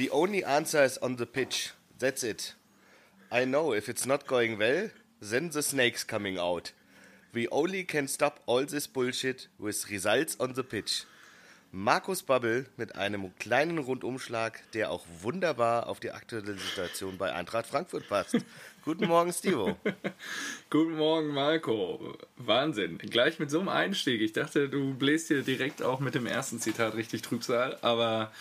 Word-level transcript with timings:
The 0.00 0.08
only 0.12 0.42
answer 0.42 0.82
is 0.82 0.96
on 1.02 1.16
the 1.16 1.26
pitch. 1.26 1.74
That's 1.98 2.22
it. 2.24 2.54
I 3.30 3.44
know 3.44 3.74
if 3.74 3.86
it's 3.86 4.06
not 4.06 4.26
going 4.26 4.58
well, 4.58 4.88
then 5.20 5.50
the 5.50 5.62
snake's 5.62 6.04
coming 6.04 6.38
out. 6.38 6.72
We 7.34 7.46
only 7.48 7.84
can 7.84 8.08
stop 8.08 8.40
all 8.46 8.64
this 8.64 8.86
bullshit 8.86 9.48
with 9.58 9.90
results 9.90 10.38
on 10.40 10.54
the 10.54 10.64
pitch. 10.64 11.04
Markus 11.70 12.22
Babbel 12.22 12.64
mit 12.78 12.96
einem 12.96 13.36
kleinen 13.38 13.76
Rundumschlag, 13.76 14.62
der 14.72 14.90
auch 14.90 15.04
wunderbar 15.20 15.86
auf 15.86 16.00
die 16.00 16.12
aktuelle 16.12 16.54
Situation 16.54 17.18
bei 17.18 17.34
Eintracht 17.34 17.66
Frankfurt 17.66 18.08
passt. 18.08 18.38
Guten 18.86 19.06
Morgen, 19.06 19.34
Stivo. 19.34 19.76
Guten 20.70 20.96
Morgen, 20.96 21.28
Marco. 21.28 22.16
Wahnsinn. 22.38 22.96
Gleich 22.96 23.38
mit 23.38 23.50
so 23.50 23.58
einem 23.58 23.68
Einstieg. 23.68 24.22
Ich 24.22 24.32
dachte, 24.32 24.70
du 24.70 24.94
bläst 24.94 25.28
hier 25.28 25.42
direkt 25.42 25.82
auch 25.82 26.00
mit 26.00 26.14
dem 26.14 26.24
ersten 26.24 26.58
Zitat 26.58 26.94
richtig 26.94 27.20
Trübsal, 27.20 27.76
aber 27.82 28.32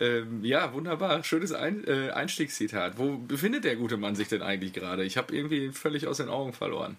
ähm, 0.00 0.44
ja, 0.44 0.72
wunderbar. 0.72 1.22
Schönes 1.24 1.52
Ein 1.52 1.84
äh, 1.86 2.10
Einstiegszitat. 2.10 2.98
Wo 2.98 3.16
befindet 3.18 3.64
der 3.64 3.76
gute 3.76 3.96
Mann 3.96 4.14
sich 4.14 4.28
denn 4.28 4.42
eigentlich 4.42 4.72
gerade? 4.72 5.04
Ich 5.04 5.16
habe 5.16 5.34
irgendwie 5.34 5.70
völlig 5.70 6.06
aus 6.06 6.18
den 6.18 6.28
Augen 6.28 6.52
verloren. 6.52 6.96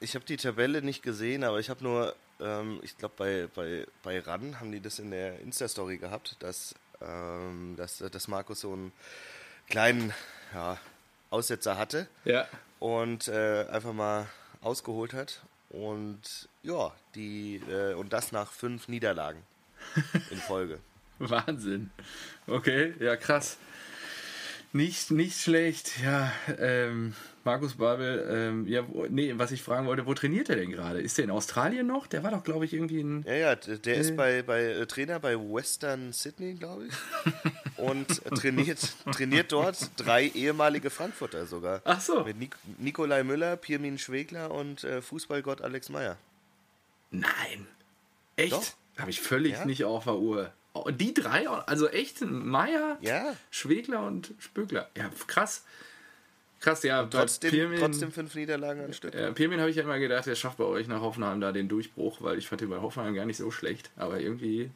Ich 0.00 0.14
habe 0.14 0.24
die 0.24 0.36
Tabelle 0.36 0.82
nicht 0.82 1.02
gesehen, 1.02 1.42
aber 1.42 1.58
ich 1.58 1.70
habe 1.70 1.82
nur, 1.82 2.14
ähm, 2.40 2.78
ich 2.82 2.96
glaube, 2.98 3.14
bei, 3.16 3.48
bei, 3.54 3.86
bei 4.02 4.20
RAN 4.20 4.60
haben 4.60 4.70
die 4.70 4.80
das 4.80 4.98
in 4.98 5.10
der 5.10 5.40
Insta-Story 5.40 5.98
gehabt, 5.98 6.36
dass, 6.40 6.74
ähm, 7.00 7.74
dass, 7.76 7.98
dass 7.98 8.28
Markus 8.28 8.60
so 8.60 8.72
einen 8.72 8.92
kleinen 9.68 10.12
ja, 10.54 10.78
Aussetzer 11.30 11.76
hatte 11.78 12.06
Ja. 12.24 12.46
und 12.78 13.28
äh, 13.28 13.66
einfach 13.70 13.92
mal 13.92 14.26
ausgeholt 14.60 15.14
hat. 15.14 15.42
Und 15.70 16.48
ja, 16.62 16.92
die, 17.14 17.56
äh, 17.68 17.94
und 17.94 18.12
das 18.12 18.32
nach 18.32 18.52
fünf 18.52 18.88
Niederlagen 18.88 19.42
in 20.30 20.38
Folge. 20.38 20.78
Wahnsinn. 21.30 21.90
Okay, 22.46 22.94
ja, 23.00 23.16
krass. 23.16 23.58
Nicht, 24.72 25.10
nicht 25.10 25.40
schlecht. 25.40 25.92
Ja, 26.02 26.30
ähm, 26.58 27.14
Markus 27.42 27.74
Babel, 27.76 28.28
ähm, 28.30 28.66
ja, 28.66 28.84
nee, 29.08 29.32
was 29.36 29.50
ich 29.50 29.62
fragen 29.62 29.86
wollte, 29.86 30.04
wo 30.04 30.12
trainiert 30.12 30.50
er 30.50 30.56
denn 30.56 30.70
gerade? 30.70 31.00
Ist 31.00 31.16
der 31.16 31.24
in 31.24 31.30
Australien 31.30 31.86
noch? 31.86 32.06
Der 32.06 32.22
war 32.22 32.30
doch, 32.30 32.44
glaube 32.44 32.66
ich, 32.66 32.74
irgendwie 32.74 33.00
in. 33.00 33.22
Ja, 33.22 33.32
ja, 33.34 33.54
der 33.56 33.94
ist 33.94 34.14
bei, 34.16 34.42
bei 34.42 34.62
äh, 34.64 34.86
Trainer 34.86 35.18
bei 35.20 35.36
Western 35.38 36.12
Sydney, 36.12 36.52
glaube 36.54 36.86
ich. 36.88 37.78
Und 37.78 38.26
äh, 38.26 38.30
trainiert, 38.30 38.78
trainiert 39.12 39.52
dort 39.52 39.78
drei 39.96 40.26
ehemalige 40.26 40.90
Frankfurter 40.90 41.46
sogar. 41.46 41.80
Ach 41.84 42.00
so. 42.02 42.24
Mit 42.24 42.38
Nik 42.38 42.56
Nikolai 42.78 43.24
Müller, 43.24 43.56
Pirmin 43.56 43.96
Schwegler 43.98 44.50
und 44.50 44.84
äh, 44.84 45.00
Fußballgott 45.00 45.62
Alex 45.62 45.88
Meyer. 45.88 46.18
Nein. 47.10 47.66
Echt? 48.36 48.76
Habe 48.98 49.10
ich 49.10 49.20
völlig 49.20 49.52
Ja. 49.54 49.64
nicht 49.64 49.84
auf 49.84 50.04
der 50.04 50.16
Uhr. 50.18 50.52
Oh, 50.74 50.90
die 50.90 51.14
drei, 51.14 51.48
also 51.48 51.88
echt, 51.88 52.20
Meier, 52.20 52.98
Ja, 53.00 53.34
Schwegler 53.50 54.02
und 54.06 54.32
Spögler. 54.38 54.88
Ja, 54.96 55.10
krass. 55.26 55.64
Krass, 56.60 56.82
ja. 56.82 57.04
trotzdem, 57.06 57.50
Pirmin- 57.52 57.78
trotzdem 57.78 58.10
fünf 58.12 58.34
Niederlagen 58.34 58.84
an 58.84 58.92
Stück. 58.92 59.14
Äh, 59.14 59.32
Pirmin 59.32 59.60
habe 59.60 59.70
ich 59.70 59.76
ja 59.76 59.84
immer 59.84 59.98
gedacht, 59.98 60.26
der 60.26 60.34
schafft 60.34 60.58
bei 60.58 60.64
euch 60.64 60.88
nach 60.88 61.00
Hoffenheim 61.00 61.40
da 61.40 61.52
den 61.52 61.68
Durchbruch, 61.68 62.20
weil 62.20 62.36
ich 62.38 62.48
fand 62.48 62.60
den 62.60 62.68
bei 62.70 62.78
Hoffenheim 62.78 63.14
gar 63.14 63.24
nicht 63.26 63.36
so 63.36 63.50
schlecht. 63.50 63.90
Aber 63.96 64.20
irgendwie 64.20 64.70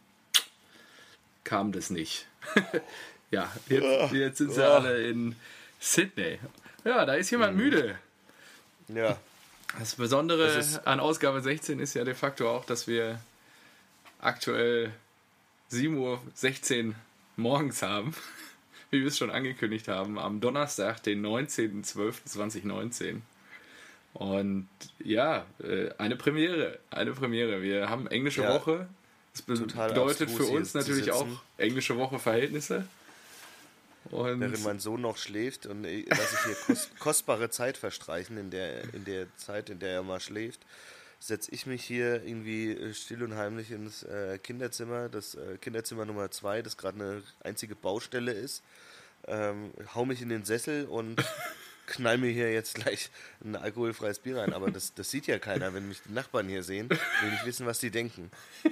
kam 1.44 1.72
das 1.72 1.90
nicht. 1.90 2.26
ja, 3.30 3.50
jetzt, 3.68 4.12
jetzt 4.12 4.38
sind 4.38 4.52
sie 4.52 4.64
Ah. 4.64 4.76
alle 4.78 5.06
in 5.08 5.34
Sydney. 5.80 6.38
Ja, 6.84 7.04
da 7.04 7.14
ist 7.14 7.30
jemand 7.30 7.56
müde. 7.56 7.98
Ja, 8.88 9.18
Das 9.78 9.94
Besondere 9.96 10.54
Das 10.54 10.84
an 10.86 11.00
Ausgabe 11.00 11.40
16 11.40 11.78
ist 11.80 11.94
ja 11.94 12.04
de 12.04 12.14
facto 12.14 12.48
auch, 12.50 12.64
dass 12.64 12.86
wir 12.86 13.20
aktuell 14.20 14.92
7.16 15.72 16.88
Uhr 16.88 16.94
morgens 17.36 17.82
haben, 17.82 18.14
wie 18.90 19.00
wir 19.00 19.08
es 19.08 19.18
schon 19.18 19.30
angekündigt 19.30 19.88
haben, 19.88 20.18
am 20.18 20.40
Donnerstag, 20.40 21.02
den 21.02 21.24
19.12.2019. 21.24 23.20
Und 24.14 24.68
ja, 25.02 25.46
äh, 25.62 25.90
eine 25.96 26.16
Premiere, 26.16 26.78
eine 26.90 27.12
Premiere. 27.12 27.62
Wir 27.62 27.88
haben 27.88 28.06
englische 28.06 28.42
Ja. 28.42 28.54
Woche. 28.54 28.88
Das 29.32 29.42
bedeutet 29.42 30.30
für 30.30 30.44
uns 30.44 30.74
natürlich 30.74 31.10
auch 31.10 31.26
englische 31.56 31.96
Woche 31.96 32.18
Verhältnisse. 32.18 32.86
Und 34.10 34.40
während 34.40 34.62
mein 34.64 34.78
Sohn 34.78 35.00
noch 35.00 35.16
schläft 35.16 35.64
und 35.64 35.84
lasse 35.84 36.34
ich 36.34 36.44
hier 36.44 36.54
kos 36.66 36.90
kostbare 36.98 37.48
Zeit 37.48 37.78
verstreichen, 37.78 38.36
in 38.36 38.50
der, 38.50 38.82
in 38.92 39.04
der 39.06 39.26
Zeit, 39.38 39.70
in 39.70 39.78
der 39.78 39.90
er 39.90 40.02
mal 40.02 40.20
schläft, 40.20 40.60
setze 41.22 41.52
ich 41.52 41.66
mich 41.66 41.84
hier 41.84 42.24
irgendwie 42.24 42.72
äh, 42.72 42.94
still 42.94 43.22
und 43.22 43.36
heimlich 43.36 43.70
ins 43.70 44.02
äh, 44.02 44.38
Kinderzimmer, 44.42 45.08
das 45.08 45.36
äh, 45.36 45.56
Kinderzimmer 45.60 46.04
Nummer 46.04 46.30
zwei, 46.32 46.62
das 46.62 46.76
gerade 46.76 47.00
eine 47.00 47.22
einzige 47.44 47.76
Baustelle 47.76 48.32
ist, 48.32 48.64
ähm, 49.28 49.70
hau 49.94 50.04
mich 50.04 50.20
in 50.20 50.28
den 50.28 50.44
Sessel 50.44 50.86
und 50.86 51.24
knall 51.86 52.18
mir 52.18 52.30
hier 52.30 52.52
jetzt 52.52 52.74
gleich 52.74 53.10
ein 53.44 53.54
alkoholfreies 53.54 54.18
Bier 54.18 54.38
rein. 54.38 54.52
Aber 54.52 54.72
das, 54.72 54.94
das 54.94 55.12
sieht 55.12 55.28
ja 55.28 55.38
keiner, 55.38 55.74
wenn 55.74 55.88
mich 55.88 56.02
die 56.02 56.12
Nachbarn 56.12 56.48
hier 56.48 56.64
sehen, 56.64 56.90
will 56.90 57.30
nicht 57.30 57.46
wissen, 57.46 57.66
was 57.66 57.78
die 57.78 57.90
denken. 57.90 58.30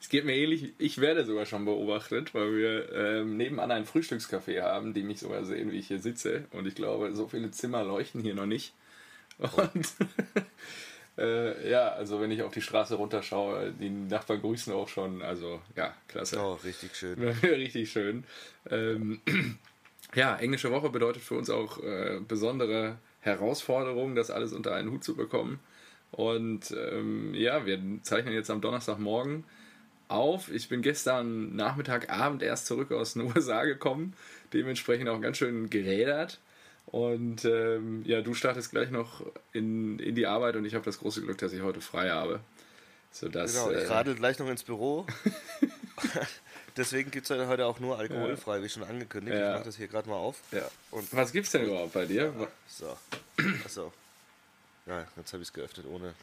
Es 0.00 0.10
geht 0.10 0.26
mir 0.26 0.36
ähnlich, 0.36 0.74
ich 0.76 1.00
werde 1.00 1.24
sogar 1.24 1.46
schon 1.46 1.64
beobachtet, 1.64 2.34
weil 2.34 2.54
wir 2.54 2.92
ähm, 2.92 3.38
nebenan 3.38 3.70
ein 3.70 3.86
Frühstückscafé 3.86 4.60
haben, 4.60 4.92
die 4.92 5.02
mich 5.02 5.20
sogar 5.20 5.46
sehen, 5.46 5.72
wie 5.72 5.78
ich 5.78 5.88
hier 5.88 5.98
sitze. 5.98 6.44
Und 6.50 6.66
ich 6.66 6.74
glaube, 6.74 7.14
so 7.14 7.26
viele 7.26 7.50
Zimmer 7.52 7.82
leuchten 7.82 8.20
hier 8.20 8.34
noch 8.34 8.44
nicht. 8.44 8.74
Und 9.38 9.86
äh, 11.16 11.70
ja, 11.70 11.88
also 11.92 12.20
wenn 12.20 12.30
ich 12.30 12.42
auf 12.42 12.52
die 12.52 12.60
Straße 12.60 12.96
runterschaue, 12.96 13.72
die 13.78 13.90
Nachbarn 13.90 14.40
grüßen 14.40 14.72
auch 14.72 14.88
schon. 14.88 15.22
Also 15.22 15.60
ja, 15.76 15.94
klasse. 16.08 16.38
Oh, 16.40 16.54
richtig 16.64 16.96
schön. 16.96 17.22
Richtig 17.42 17.90
schön. 17.90 18.24
Ähm, 18.70 19.20
ja, 20.14 20.36
englische 20.36 20.70
Woche 20.70 20.90
bedeutet 20.90 21.22
für 21.22 21.36
uns 21.36 21.50
auch 21.50 21.82
äh, 21.82 22.20
besondere 22.26 22.98
Herausforderungen, 23.20 24.16
das 24.16 24.30
alles 24.30 24.52
unter 24.52 24.74
einen 24.74 24.90
Hut 24.90 25.04
zu 25.04 25.14
bekommen. 25.14 25.60
Und 26.10 26.72
ähm, 26.72 27.34
ja, 27.34 27.66
wir 27.66 27.80
zeichnen 28.02 28.34
jetzt 28.34 28.50
am 28.50 28.60
Donnerstagmorgen 28.60 29.44
auf. 30.08 30.50
Ich 30.50 30.68
bin 30.68 30.82
gestern 30.82 31.54
Nachmittag, 31.56 32.10
Abend 32.10 32.42
erst 32.42 32.66
zurück 32.66 32.92
aus 32.92 33.14
den 33.14 33.22
USA 33.34 33.64
gekommen, 33.64 34.14
dementsprechend 34.52 35.08
auch 35.08 35.20
ganz 35.20 35.38
schön 35.38 35.70
gerädert. 35.70 36.40
Und 36.94 37.44
ähm, 37.44 38.04
ja, 38.06 38.20
du 38.20 38.34
startest 38.34 38.70
gleich 38.70 38.88
noch 38.92 39.20
in, 39.52 39.98
in 39.98 40.14
die 40.14 40.28
Arbeit 40.28 40.54
und 40.54 40.64
ich 40.64 40.76
habe 40.76 40.84
das 40.84 41.00
große 41.00 41.22
Glück, 41.22 41.38
dass 41.38 41.52
ich 41.52 41.60
heute 41.60 41.80
frei 41.80 42.10
habe. 42.10 42.38
Sodass, 43.10 43.52
Genau, 43.52 43.72
ich 43.72 43.82
äh, 43.82 43.86
radel 43.88 44.14
gleich 44.14 44.38
noch 44.38 44.48
ins 44.48 44.62
Büro. 44.62 45.04
Deswegen 46.76 47.10
gibt 47.10 47.28
es 47.28 47.36
heute 47.48 47.66
auch 47.66 47.80
nur 47.80 47.98
alkoholfrei, 47.98 48.62
wie 48.62 48.68
schon 48.68 48.84
angekündigt. 48.84 49.36
Ja. 49.36 49.48
Ich 49.50 49.54
mache 49.56 49.64
das 49.64 49.76
hier 49.76 49.88
gerade 49.88 50.08
mal 50.08 50.14
auf. 50.14 50.36
ja. 50.52 50.70
Und 50.92 51.12
Was 51.12 51.32
gibt's 51.32 51.50
denn 51.50 51.64
überhaupt 51.64 51.94
bei 51.94 52.06
dir? 52.06 52.32
so. 52.68 52.96
Achso. 53.64 53.92
Ja, 54.86 55.04
jetzt 55.16 55.32
habe 55.32 55.42
ich 55.42 55.48
es 55.48 55.52
geöffnet 55.52 55.86
ohne. 55.92 56.14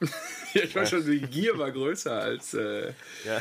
Ja, 0.54 0.62
ich 0.64 0.74
war 0.74 0.86
schon, 0.86 1.06
die 1.06 1.20
Gier 1.20 1.56
war 1.56 1.70
größer 1.70 2.20
als. 2.20 2.52
Äh, 2.52 2.94
Ja. 3.24 3.40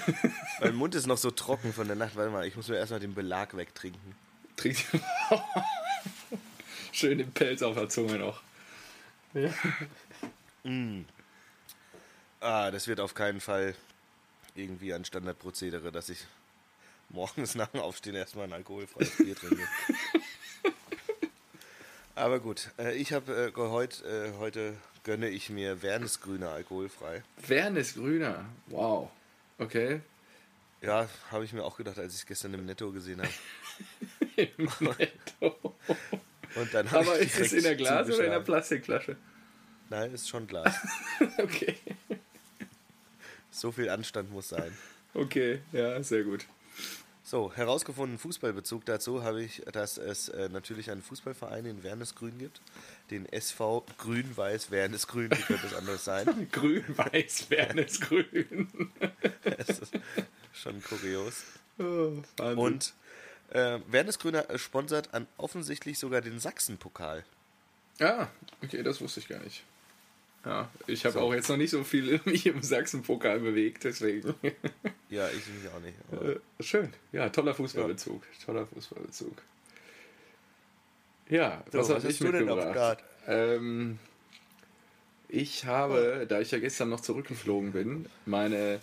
mein 0.60 0.74
Mund 0.74 0.94
ist 0.94 1.06
noch 1.06 1.16
so 1.18 1.30
trocken 1.30 1.72
von 1.72 1.86
der 1.86 1.96
Nacht. 1.96 2.16
Warte 2.16 2.30
mal, 2.30 2.46
ich 2.46 2.54
muss 2.54 2.68
mir 2.68 2.76
erstmal 2.76 3.00
den 3.00 3.14
Belag 3.14 3.56
wegtrinken. 3.56 4.14
trinkt. 4.56 4.84
Schön 6.98 7.18
den 7.18 7.30
Pelz 7.30 7.62
auf 7.62 7.76
der 7.76 7.88
Zunge 7.88 8.18
noch. 8.18 8.42
Ah, 12.40 12.70
das 12.70 12.86
wird 12.88 13.00
auf 13.00 13.14
keinen 13.14 13.40
Fall 13.40 13.74
irgendwie 14.54 14.92
ein 14.92 15.04
Standardprozedere, 15.04 15.90
dass 15.92 16.08
ich 16.08 16.26
morgens 17.08 17.54
nach 17.56 17.68
dem 17.68 17.80
Aufstehen 17.80 18.14
erstmal 18.16 18.46
ein 18.46 18.52
alkoholfreies 18.52 19.16
Bier 19.16 19.34
trinke. 19.36 19.62
Aber 22.16 22.40
gut, 22.40 22.70
äh, 22.78 22.94
ich 22.96 23.12
habe 23.12 23.52
äh, 23.56 23.60
heut, 23.60 24.02
äh, 24.02 24.32
heute 24.38 24.76
gönne 25.04 25.28
ich 25.28 25.50
mir 25.50 25.82
Wernesgrüner 25.82 26.50
alkoholfrei. 26.50 27.22
Wernes 27.46 27.94
Grüner. 27.94 28.44
Wow. 28.66 29.10
Okay. 29.58 30.00
Ja, 30.80 31.08
habe 31.30 31.44
ich 31.44 31.52
mir 31.52 31.64
auch 31.64 31.76
gedacht, 31.76 31.98
als 31.98 32.14
ich 32.14 32.20
es 32.20 32.26
gestern 32.26 32.54
im 32.54 32.66
Netto 32.66 32.90
gesehen 32.92 33.20
habe. 33.22 33.32
Netto. 34.98 35.74
Und 36.60 36.72
dann 36.74 36.88
Aber 36.88 37.18
ist 37.18 37.38
es 37.38 37.52
in 37.52 37.62
der 37.62 37.76
Glas- 37.76 38.08
oder 38.08 38.24
in 38.24 38.30
der. 38.30 38.40
Plastikflasche? 38.40 39.16
Nein, 39.90 40.12
ist 40.12 40.28
schon 40.28 40.46
Glas. 40.46 40.74
Okay. 41.38 41.76
So 43.50 43.72
viel 43.72 43.88
Anstand 43.88 44.30
muss 44.30 44.50
sein. 44.50 44.76
Okay, 45.14 45.60
ja, 45.72 46.00
sehr 46.02 46.22
gut. 46.22 46.46
So, 47.24 47.52
herausgefunden 47.52 48.18
Fußballbezug 48.18 48.86
dazu 48.86 49.22
habe 49.22 49.42
ich, 49.42 49.62
dass 49.72 49.98
es 49.98 50.30
äh, 50.30 50.48
natürlich 50.48 50.90
einen 50.90 51.02
Fußballverein 51.02 51.66
in 51.66 51.82
Wernesgrün 51.82 52.38
gibt. 52.38 52.62
Den 53.10 53.26
SV 53.26 53.84
Grün-Weiß 53.98 54.70
Wernesgrün, 54.70 55.30
wie 55.32 55.42
könnte 55.42 55.66
es 55.66 55.74
anders 55.74 56.04
sein? 56.04 56.48
Grün-Weiß, 56.52 57.50
Wernes 57.50 58.00
Grün. 58.00 58.68
Das 59.44 59.78
ist 59.78 59.92
schon 60.54 60.82
kurios. 60.82 61.42
Oh. 61.78 62.22
Und 62.56 62.94
äh, 63.50 63.78
Wernesgrüner 63.88 64.50
äh, 64.50 64.58
sponsert 64.58 65.14
an 65.14 65.26
offensichtlich 65.36 65.98
sogar 65.98 66.20
den 66.20 66.38
Sachsen-Pokal. 66.38 67.24
Ah, 68.00 68.28
okay, 68.62 68.82
das 68.82 69.00
wusste 69.00 69.20
ich 69.20 69.28
gar 69.28 69.40
nicht. 69.40 69.64
Ja, 70.44 70.70
ich 70.86 71.04
habe 71.04 71.14
so. 71.14 71.20
auch 71.20 71.34
jetzt 71.34 71.48
noch 71.48 71.56
nicht 71.56 71.70
so 71.70 71.82
viel 71.84 72.20
mich 72.24 72.46
im 72.46 72.62
Sachsen-Pokal 72.62 73.40
bewegt, 73.40 73.84
deswegen. 73.84 74.34
Ja, 75.10 75.26
ich 75.30 75.46
mich 75.46 75.70
auch 75.74 75.80
nicht. 75.80 75.96
Äh, 76.22 76.62
schön. 76.62 76.92
Ja, 77.12 77.30
toller 77.30 77.54
Fußballbezug. 77.54 78.22
Ja. 78.22 78.44
Toller 78.44 78.66
Fußballbezug. 78.66 79.40
Ja, 81.30 81.64
so, 81.72 81.78
was, 81.78 81.88
was 81.88 82.02
habe 82.02 82.12
ich 82.12 82.20
mitgebracht? 82.20 82.98
Ähm, 83.26 83.98
ich 85.28 85.64
habe, 85.64 86.26
da 86.28 86.40
ich 86.40 86.50
ja 86.50 86.58
gestern 86.58 86.90
noch 86.90 87.00
zurückgeflogen 87.00 87.72
bin, 87.72 88.06
meine 88.26 88.80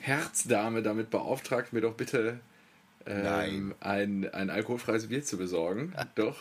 Herzdame 0.00 0.82
damit 0.82 1.10
beauftragt, 1.10 1.72
mir 1.72 1.82
doch 1.82 1.94
bitte 1.94 2.40
ähm, 3.06 3.74
ein, 3.80 4.32
ein 4.32 4.50
alkoholfreies 4.50 5.08
Bier 5.08 5.24
zu 5.24 5.36
besorgen. 5.36 5.94
doch, 6.14 6.38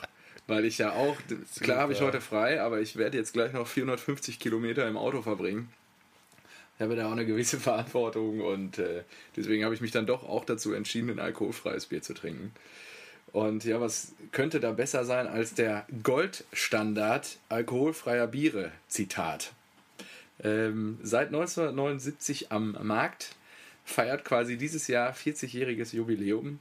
weil 0.47 0.65
ich 0.65 0.77
ja 0.77 0.91
auch, 0.91 1.17
klar 1.61 1.79
habe 1.79 1.93
ich 1.93 2.01
heute 2.01 2.21
frei, 2.21 2.61
aber 2.61 2.81
ich 2.81 2.95
werde 2.95 3.17
jetzt 3.17 3.33
gleich 3.33 3.53
noch 3.53 3.67
450 3.67 4.39
Kilometer 4.39 4.87
im 4.87 4.97
Auto 4.97 5.21
verbringen. 5.21 5.69
Ich 6.75 6.81
habe 6.81 6.95
da 6.95 7.07
auch 7.07 7.11
eine 7.11 7.25
gewisse 7.25 7.59
Verantwortung 7.59 8.41
und 8.41 8.79
äh, 8.79 9.03
deswegen 9.35 9.63
habe 9.63 9.75
ich 9.75 9.81
mich 9.81 9.91
dann 9.91 10.05
doch 10.05 10.23
auch 10.23 10.45
dazu 10.45 10.73
entschieden, 10.73 11.11
ein 11.11 11.19
alkoholfreies 11.19 11.87
Bier 11.87 12.01
zu 12.01 12.13
trinken. 12.13 12.51
Und 13.31 13.65
ja, 13.65 13.81
was 13.81 14.13
könnte 14.31 14.59
da 14.59 14.71
besser 14.71 15.05
sein 15.05 15.27
als 15.27 15.55
der 15.55 15.87
Goldstandard 16.03 17.39
alkoholfreier 17.49 18.27
Biere? 18.27 18.71
Zitat. 18.87 19.53
Ähm, 20.43 20.99
seit 21.01 21.27
1979 21.27 22.51
am 22.51 22.77
Markt, 22.81 23.35
feiert 23.85 24.25
quasi 24.25 24.57
dieses 24.57 24.87
Jahr 24.87 25.13
40-jähriges 25.13 25.95
Jubiläum 25.95 26.59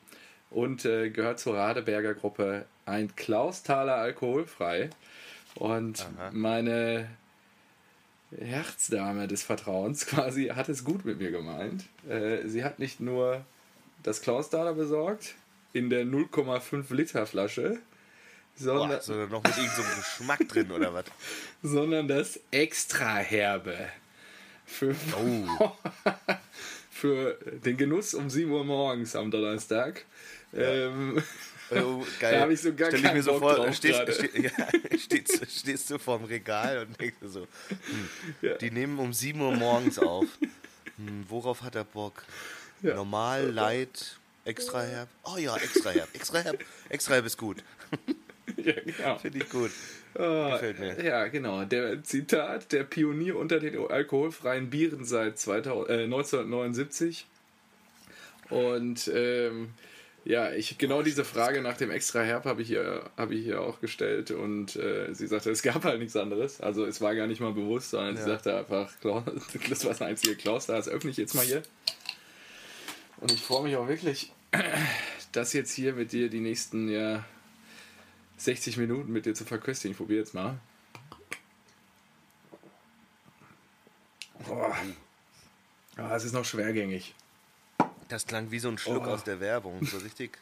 und 0.51 0.85
äh, 0.85 1.11
gehört 1.11 1.41
zur 1.41 1.57
Radeberger 1.57 2.15
Gruppe 2.15 2.67
ein 2.87 3.15
Klausthaler 3.17 3.97
alkoholfrei. 3.97 4.91
Und 5.55 6.07
Aha. 6.19 6.31
meine 6.33 7.09
Herzdame 8.39 9.29
des 9.29 9.43
Vertrauens 9.43 10.07
quasi 10.07 10.47
hat 10.49 10.69
es 10.69 10.85
gut 10.85 11.05
mit 11.05 11.19
mir 11.19 11.31
gemeint. 11.31 11.85
Äh, 12.09 12.47
sie 12.49 12.65
hat 12.65 12.79
nicht 12.79 13.01
nur 13.01 13.45
das 14.03 14.21
Klausthaler 14.21 14.75
besorgt, 14.75 15.35
in 15.73 15.91
der 15.91 16.05
0,5 16.05 16.95
Liter 16.95 17.27
Flasche. 17.27 17.79
Sondern, 18.55 18.91
Boah, 18.91 19.01
sondern 19.01 19.31
noch 19.31 19.43
mit 19.43 19.57
irgendeinem 19.57 19.85
so 19.85 20.01
Geschmack 20.01 20.49
drin 20.49 20.71
oder 20.71 20.93
was? 20.93 21.07
Sondern 21.63 22.07
das 22.07 22.39
extra 22.51 23.17
herbe. 23.17 23.89
Für, 24.67 24.95
oh. 25.17 25.73
für 27.03 27.37
den 27.65 27.77
Genuss 27.77 28.15
um 28.15 28.31
7 28.31 28.49
Uhr 28.49 28.65
morgens 28.65 29.17
am 29.17 29.29
Donnerstag. 29.33 30.05
Ja. 30.53 30.63
Ähm, 30.63 31.21
oh, 31.71 32.05
geil. 32.21 32.35
Da 32.35 32.41
habe 32.43 32.53
ich 32.53 32.61
so 32.61 32.73
gar 32.73 32.91
Stell 32.91 33.03
keinen 33.03 33.17
mir 33.17 33.23
so 33.25 33.41
Bock 33.41 33.57
vor, 33.57 33.73
stehst, 33.73 34.01
steh, 34.15 34.41
ja, 34.41 34.51
stehst, 34.99 35.51
stehst, 35.51 35.91
du 35.91 35.99
vorm 35.99 36.25
Regal 36.25 36.87
und 36.87 37.01
denkst 37.01 37.17
so, 37.23 37.41
hm, 37.41 38.09
ja. 38.41 38.55
die 38.55 38.71
nehmen 38.71 39.01
um 39.01 39.13
7 39.13 39.41
Uhr 39.41 39.57
morgens 39.57 39.99
auf. 39.99 40.27
Hm, 40.97 41.25
worauf 41.29 41.63
hat 41.63 41.75
er 41.75 41.85
Bock? 41.85 42.23
Normal, 42.83 43.51
light, 43.51 44.17
Extra 44.45 44.83
herb? 44.83 45.09
Oh 45.25 45.37
ja, 45.37 45.57
extra 45.57 45.91
herb. 45.91 46.09
Extra 46.15 46.39
herb, 46.41 46.65
extra 46.89 47.15
herb 47.15 47.27
ist 47.27 47.39
gut. 47.39 47.65
ja, 48.57 48.73
genau. 48.73 49.19
Finde 49.19 49.39
ich 49.39 49.49
gut. 49.49 49.71
Oh, 50.15 50.51
Gefällt 50.53 50.79
mir. 50.79 51.05
Ja, 51.05 51.27
genau. 51.29 51.65
Der 51.65 52.03
Zitat, 52.03 52.73
der 52.73 52.85
Pionier 52.85 53.37
unter 53.37 53.61
den 53.61 53.79
alkoholfreien 53.91 54.69
Bieren 54.71 55.05
seit 55.05 55.39
2000, 55.39 55.89
äh, 55.91 56.05
1979. 56.05 57.27
Und 58.51 59.11
ähm, 59.15 59.71
ja, 60.25 60.53
ich 60.53 60.79
genau 60.79 61.03
diese 61.03 61.25
Frage 61.25 61.63
nach 61.63 61.77
dem 61.77 61.91
extra 61.91 62.21
Herb 62.21 62.45
habe 62.45 62.63
ich 62.63 62.69
hier 62.69 63.11
habe 63.17 63.35
ich 63.35 63.45
hier 63.45 63.61
auch 63.61 63.81
gestellt 63.81 64.31
und 64.31 64.77
äh, 64.77 65.13
sie 65.15 65.27
sagte, 65.27 65.51
es 65.51 65.63
gab 65.63 65.85
halt 65.85 65.99
nichts 65.99 66.15
anderes. 66.17 66.61
Also 66.61 66.85
es 66.85 67.01
war 67.01 67.15
gar 67.15 67.27
nicht 67.27 67.41
mal 67.41 67.53
bewusst, 67.53 67.91
sondern 67.91 68.17
ja. 68.17 68.23
sie 68.23 68.29
sagte 68.29 68.57
einfach, 68.57 68.93
das 69.69 69.85
war 69.85 69.91
das 69.91 70.03
einzige 70.03 70.37
Klaus, 70.37 70.67
das 70.67 70.89
öffne 70.89 71.11
ich 71.11 71.17
jetzt 71.17 71.35
mal 71.35 71.45
hier. 71.45 71.63
Und 73.21 73.33
ich 73.33 73.41
freue 73.41 73.65
mich 73.65 73.77
auch 73.77 73.89
wirklich, 73.89 74.33
das 75.33 75.53
jetzt 75.55 75.73
hier 75.73 75.95
mit 75.95 76.13
dir 76.13 76.29
die 76.29 76.41
nächsten 76.41 76.89
ja, 76.89 77.25
60 78.45 78.77
Minuten 78.77 79.13
mit 79.13 79.27
dir 79.27 79.35
zu 79.35 79.45
verköstigen. 79.45 79.93
Ich 79.93 79.99
probiere 79.99 80.21
jetzt 80.21 80.35
mal. 80.35 80.59
Boah. 84.47 84.77
Ah, 85.97 86.17
es 86.17 86.25
ist 86.25 86.33
noch 86.33 86.45
schwergängig. 86.45 87.15
Das 88.09 88.27
klang 88.27 88.51
wie 88.51 88.59
so 88.59 88.69
ein 88.69 88.79
Schluck 88.79 89.07
oh. 89.07 89.11
aus 89.11 89.25
der 89.25 89.41
Werbung, 89.41 89.85
so 89.87 89.99
richtig. 89.99 90.39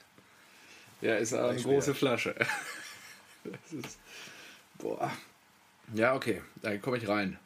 ja, 1.01 1.17
ist 1.17 1.33
aber 1.33 1.51
eine 1.51 1.63
große 1.63 1.95
Flasche. 1.95 2.35
das 3.45 3.73
ist. 3.73 3.99
Boah. 4.79 5.11
Ja, 5.95 6.15
okay, 6.15 6.43
da 6.63 6.77
komme 6.79 6.97
ich 6.97 7.09
rein. 7.09 7.39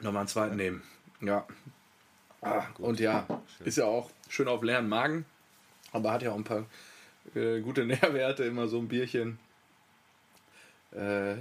Nochmal 0.00 0.20
einen 0.20 0.28
zweiten 0.28 0.56
nehmen. 0.56 0.82
Ja, 1.20 1.46
Ah, 2.40 2.66
und 2.78 3.00
ja, 3.00 3.26
ist 3.64 3.78
ja 3.78 3.84
auch 3.84 4.10
schön 4.28 4.46
auf 4.46 4.62
leeren 4.62 4.88
Magen, 4.88 5.24
aber 5.92 6.12
hat 6.12 6.22
ja 6.22 6.30
auch 6.30 6.36
ein 6.36 6.44
paar 6.44 6.66
äh, 7.34 7.60
gute 7.60 7.84
Nährwerte, 7.86 8.44
immer 8.44 8.68
so 8.68 8.78
ein 8.78 8.88
Bierchen. 8.88 9.38
Äh, 10.92 11.34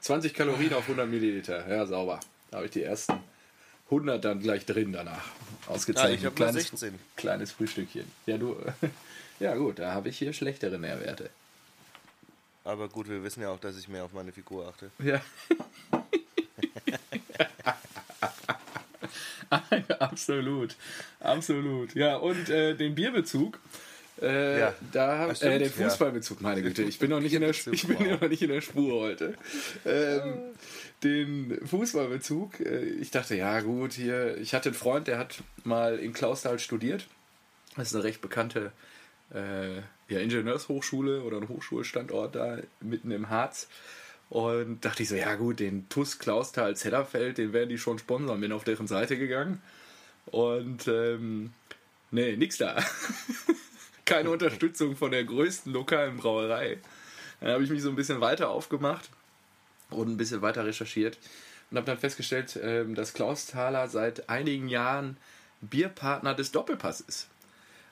20 0.00 0.34
Kalorien 0.34 0.74
auf 0.74 0.82
100 0.82 1.08
Milliliter, 1.08 1.68
ja, 1.68 1.86
sauber. 1.86 2.20
Da 2.50 2.58
habe 2.58 2.66
ich 2.66 2.72
die 2.72 2.82
ersten 2.82 3.14
100 3.86 4.24
dann 4.24 4.40
gleich 4.40 4.66
drin 4.66 4.92
danach. 4.92 5.24
Ausgezeichnet. 5.66 6.22
Ja, 6.22 6.28
ich 6.28 6.34
kleines, 6.34 6.68
16. 6.68 6.98
Kleines 7.16 7.52
Frühstückchen. 7.52 8.04
Ja, 8.26 8.36
du. 8.36 8.56
ja, 9.40 9.54
gut, 9.54 9.78
da 9.78 9.92
habe 9.92 10.08
ich 10.08 10.18
hier 10.18 10.32
schlechtere 10.32 10.78
Nährwerte. 10.78 11.30
Aber 12.64 12.88
gut, 12.88 13.08
wir 13.08 13.22
wissen 13.22 13.42
ja 13.42 13.50
auch, 13.50 13.60
dass 13.60 13.78
ich 13.78 13.88
mehr 13.88 14.04
auf 14.04 14.12
meine 14.12 14.32
Figur 14.32 14.68
achte. 14.68 14.90
Ja. 14.98 15.20
absolut, 19.98 20.76
absolut. 21.20 21.94
Ja, 21.94 22.16
und 22.16 22.48
äh, 22.48 22.74
den 22.74 22.94
Bierbezug. 22.94 23.58
Äh, 24.22 24.60
ja, 24.60 24.74
da, 24.92 25.30
äh, 25.30 25.58
der 25.58 25.70
Fußballbezug, 25.70 26.40
meine 26.40 26.62
Güte, 26.62 26.82
ich 26.82 26.98
bin 26.98 27.10
noch 27.10 27.20
nicht 27.20 27.34
in 27.34 27.40
der, 27.40 27.50
ich 27.72 27.86
bin 27.86 28.10
noch 28.10 28.20
nicht 28.20 28.42
in 28.42 28.50
der 28.50 28.60
Spur 28.60 29.00
heute. 29.00 29.34
Ähm, 29.84 30.34
den 31.02 31.58
Fußballbezug, 31.66 32.60
äh, 32.60 32.84
ich 32.84 33.10
dachte, 33.10 33.34
ja 33.34 33.60
gut, 33.60 33.94
hier, 33.94 34.36
ich 34.38 34.54
hatte 34.54 34.68
einen 34.68 34.76
Freund, 34.76 35.08
der 35.08 35.18
hat 35.18 35.42
mal 35.64 35.98
in 35.98 36.12
Klausthal 36.12 36.58
studiert. 36.60 37.06
Das 37.76 37.88
ist 37.88 37.94
eine 37.94 38.04
recht 38.04 38.20
bekannte 38.20 38.70
äh, 39.34 39.76
ja, 40.08 40.20
Ingenieurshochschule 40.20 41.22
oder 41.22 41.38
ein 41.38 41.48
Hochschulstandort 41.48 42.36
da 42.36 42.58
mitten 42.80 43.10
im 43.10 43.28
Harz. 43.28 43.68
Und 44.30 44.84
dachte 44.84 45.02
ich 45.02 45.08
so, 45.08 45.16
ja 45.16 45.34
gut, 45.34 45.60
den 45.60 45.88
TUS 45.88 46.18
Klausthal 46.18 46.76
Zellerfeld, 46.76 47.38
den 47.38 47.52
werden 47.52 47.68
die 47.68 47.78
schon 47.78 47.98
sponsern, 47.98 48.40
bin 48.40 48.52
auf 48.52 48.64
deren 48.64 48.86
Seite 48.86 49.18
gegangen. 49.18 49.60
Und 50.26 50.86
ähm, 50.86 51.52
nee, 52.10 52.36
nix 52.36 52.56
da. 52.56 52.76
Keine 54.04 54.30
Unterstützung 54.30 54.96
von 54.96 55.10
der 55.10 55.24
größten 55.24 55.72
lokalen 55.72 56.16
Brauerei. 56.16 56.78
Dann 57.40 57.52
habe 57.52 57.64
ich 57.64 57.70
mich 57.70 57.82
so 57.82 57.88
ein 57.88 57.96
bisschen 57.96 58.20
weiter 58.20 58.50
aufgemacht 58.50 59.08
und 59.90 60.08
ein 60.08 60.16
bisschen 60.16 60.42
weiter 60.42 60.64
recherchiert 60.64 61.18
und 61.70 61.76
habe 61.76 61.86
dann 61.86 61.98
festgestellt, 61.98 62.58
ähm, 62.62 62.94
dass 62.94 63.14
Klausthaler 63.14 63.88
seit 63.88 64.28
einigen 64.28 64.68
Jahren 64.68 65.16
Bierpartner 65.60 66.34
des 66.34 66.52
Doppelpass 66.52 67.00
ist. 67.00 67.28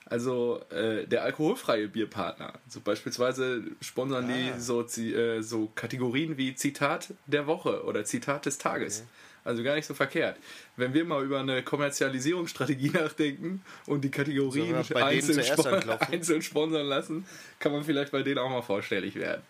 Also 0.06 0.60
äh, 0.70 1.06
der 1.06 1.22
alkoholfreie 1.22 1.88
Bierpartner. 1.88 2.54
So 2.68 2.80
beispielsweise 2.80 3.62
sponsern 3.80 4.28
ah. 4.28 4.32
die 4.32 4.60
so, 4.60 4.82
äh, 4.82 5.40
so 5.40 5.70
Kategorien 5.74 6.36
wie 6.36 6.54
Zitat 6.54 7.14
der 7.26 7.46
Woche 7.46 7.84
oder 7.84 8.04
Zitat 8.04 8.44
des 8.46 8.58
Tages. 8.58 9.00
Okay. 9.00 9.08
Also 9.44 9.62
gar 9.62 9.74
nicht 9.74 9.86
so 9.86 9.94
verkehrt. 9.94 10.36
Wenn 10.76 10.92
wir 10.92 11.04
mal 11.04 11.24
über 11.24 11.40
eine 11.40 11.62
Kommerzialisierungsstrategie 11.62 12.90
nachdenken 12.94 13.62
und 13.86 14.02
die 14.02 14.10
Kategorien 14.10 14.76
einzeln, 14.76 15.44
spon 15.44 15.90
einzeln, 16.00 16.42
sponsern 16.42 16.86
lassen, 16.86 17.26
kann 17.58 17.72
man 17.72 17.84
vielleicht 17.84 18.12
bei 18.12 18.22
denen 18.22 18.38
auch 18.38 18.50
mal 18.50 18.62
vorstellig 18.62 19.14
werden. 19.14 19.42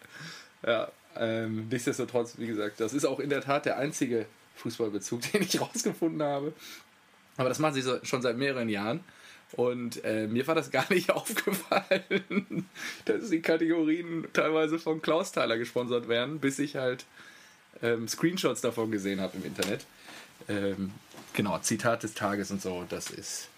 Ja, 0.66 0.90
ähm, 1.16 1.68
nichtsdestotrotz, 1.68 2.34
wie 2.38 2.46
gesagt, 2.46 2.80
das 2.80 2.92
ist 2.92 3.04
auch 3.04 3.18
in 3.18 3.30
der 3.30 3.40
Tat 3.40 3.66
der 3.66 3.78
einzige 3.78 4.26
Fußballbezug, 4.56 5.20
den 5.32 5.42
ich 5.42 5.60
rausgefunden 5.60 6.22
habe. 6.22 6.52
Aber 7.36 7.48
das 7.48 7.58
machen 7.58 7.74
sie 7.74 7.82
so, 7.82 7.98
schon 8.04 8.22
seit 8.22 8.36
mehreren 8.36 8.68
Jahren. 8.68 9.00
Und 9.52 10.04
äh, 10.04 10.28
mir 10.28 10.46
war 10.46 10.54
das 10.54 10.70
gar 10.70 10.86
nicht 10.92 11.10
aufgefallen, 11.10 12.68
dass 13.04 13.30
die 13.30 13.42
Kategorien 13.42 14.28
teilweise 14.32 14.78
von 14.78 15.02
Klaus 15.02 15.32
Thaler 15.32 15.58
gesponsert 15.58 16.06
werden, 16.06 16.38
bis 16.38 16.60
ich 16.60 16.76
halt 16.76 17.04
ähm, 17.82 18.08
Screenshots 18.08 18.60
davon 18.60 18.90
gesehen 18.90 19.20
habe 19.20 19.36
im 19.36 19.44
Internet. 19.44 19.86
Ähm, 20.48 20.92
genau, 21.32 21.58
Zitat 21.58 22.02
des 22.02 22.14
Tages 22.14 22.50
und 22.50 22.62
so, 22.62 22.84
das 22.88 23.10
ist 23.10 23.48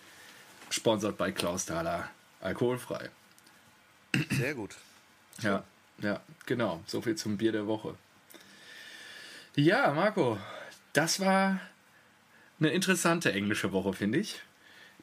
sponsert 0.71 1.19
bei 1.19 1.33
Klaus 1.33 1.67
Thaler, 1.67 2.09
alkoholfrei. 2.41 3.11
Sehr 4.31 4.55
gut. 4.55 4.77
Ja, 5.41 5.65
ja, 5.99 6.21
genau. 6.47 6.83
So 6.87 7.01
viel 7.01 7.17
zum 7.17 7.37
Bier 7.37 7.53
der 7.53 7.67
Woche. 7.67 7.95
Ja, 9.55 9.93
Marco, 9.93 10.39
das 10.93 11.21
war 11.21 11.61
eine 12.59 12.71
interessante 12.71 13.33
englische 13.33 13.73
Woche, 13.73 13.93
finde 13.93 14.19
ich. 14.19 14.41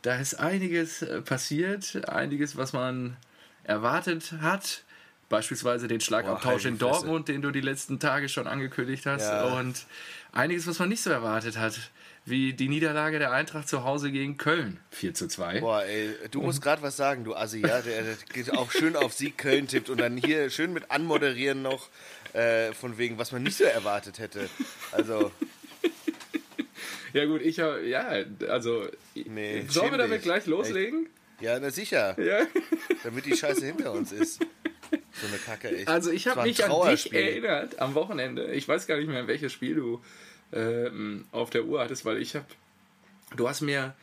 Da 0.01 0.15
ist 0.15 0.35
einiges 0.35 1.01
äh, 1.01 1.21
passiert, 1.21 2.07
einiges, 2.09 2.55
was 2.55 2.73
man 2.73 3.17
erwartet 3.63 4.33
hat, 4.41 4.83
Beispielsweise 5.29 5.87
den 5.87 6.01
Schlagabtausch 6.01 6.65
in 6.65 6.77
Dortmund, 6.79 7.27
den 7.27 7.41
du 7.41 7.51
die 7.51 7.61
letzten 7.61 7.99
Tage 7.99 8.29
schon 8.29 8.47
angekündigt 8.47 9.05
hast. 9.05 9.23
Ja. 9.23 9.43
Und 9.59 9.85
einiges, 10.31 10.67
was 10.67 10.79
man 10.79 10.89
nicht 10.89 11.01
so 11.01 11.11
erwartet 11.11 11.57
hat. 11.57 11.91
Wie 12.25 12.53
die 12.53 12.67
Niederlage 12.67 13.17
der 13.17 13.31
Eintracht 13.31 13.67
zu 13.67 13.83
Hause 13.85 14.11
gegen 14.11 14.37
Köln. 14.37 14.79
4 14.91 15.13
zu 15.13 15.27
2. 15.27 15.61
Boah, 15.61 15.83
ey, 15.83 16.13
du 16.29 16.41
musst 16.41 16.61
gerade 16.61 16.81
was 16.81 16.97
sagen, 16.97 17.23
du 17.23 17.33
Assi, 17.33 17.61
ja, 17.61 17.81
der, 17.81 18.03
der 18.03 18.15
geht 18.33 18.51
auch 18.55 18.71
schön 18.71 18.95
auf 18.95 19.13
Sieg 19.13 19.37
Köln 19.37 19.67
tippt 19.67 19.89
und 19.89 19.99
dann 19.99 20.17
hier 20.17 20.49
schön 20.49 20.73
mit 20.73 20.91
anmoderieren 20.91 21.61
noch, 21.61 21.87
äh, 22.33 22.73
von 22.73 22.97
wegen, 22.97 23.17
was 23.17 23.31
man 23.31 23.41
nicht 23.41 23.57
so 23.57 23.63
erwartet 23.63 24.19
hätte. 24.19 24.49
Also. 24.91 25.31
Ja 27.13 27.25
gut, 27.25 27.41
ich 27.41 27.59
habe, 27.59 27.83
ja, 27.87 28.07
also, 28.47 28.87
nee, 29.15 29.65
sollen 29.67 29.91
wir 29.91 29.97
damit 29.97 30.21
gleich 30.21 30.45
loslegen? 30.45 31.07
Ja, 31.41 31.59
na 31.59 31.71
sicher. 31.71 32.19
Ja. 32.21 32.45
Damit 33.03 33.25
die 33.25 33.35
Scheiße 33.35 33.65
hinter 33.65 33.93
uns 33.93 34.11
ist. 34.11 34.39
So 35.21 35.27
eine 35.27 35.37
Kacke, 35.37 35.75
echt. 35.75 35.87
Also 35.87 36.11
ich 36.11 36.27
habe 36.27 36.43
mich 36.43 36.63
an 36.63 36.89
dich 36.89 37.13
erinnert 37.13 37.79
am 37.79 37.93
Wochenende. 37.95 38.51
Ich 38.53 38.67
weiß 38.67 38.87
gar 38.87 38.97
nicht 38.97 39.09
mehr, 39.09 39.27
welches 39.27 39.51
Spiel 39.51 39.75
du 39.75 40.01
ähm, 40.53 41.25
auf 41.31 41.49
der 41.49 41.65
Uhr 41.65 41.81
hattest, 41.81 42.05
weil 42.05 42.21
ich 42.21 42.35
habe, 42.35 42.45
du 43.35 43.47
hast 43.47 43.61
mir, 43.61 43.95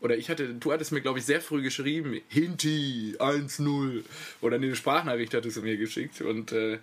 oder 0.00 0.16
ich 0.16 0.28
hatte, 0.28 0.54
du 0.54 0.72
hattest 0.72 0.92
mir, 0.92 1.00
glaube 1.00 1.18
ich, 1.18 1.24
sehr 1.24 1.40
früh 1.40 1.62
geschrieben, 1.62 2.20
Hinti 2.28 3.16
1-0. 3.18 4.02
Oder 4.40 4.56
eine 4.56 4.74
Sprachnachricht 4.74 5.34
hattest 5.34 5.56
du 5.56 5.62
mir 5.62 5.76
geschickt 5.76 6.20
und 6.20 6.52
äh, 6.52 6.78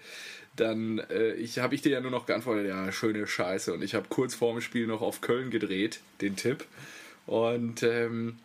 dann 0.56 1.00
äh, 1.10 1.34
ich, 1.34 1.60
habe 1.60 1.76
ich 1.76 1.82
dir 1.82 1.92
ja 1.92 2.02
nur 2.02 2.12
noch 2.12 2.26
geantwortet, 2.26 2.68
ja, 2.68 2.92
schöne 2.92 3.26
Scheiße. 3.26 3.74
Und 3.74 3.84
ich 3.84 3.96
habe 3.96 4.08
kurz 4.10 4.36
vor 4.36 4.54
dem 4.54 4.62
Spiel 4.62 4.88
noch 4.88 5.02
auf 5.02 5.22
Köln 5.22 5.50
gedreht, 5.50 6.00
den 6.20 6.36
Tipp. 6.36 6.66
Und 7.26 7.84
ähm, 7.84 8.38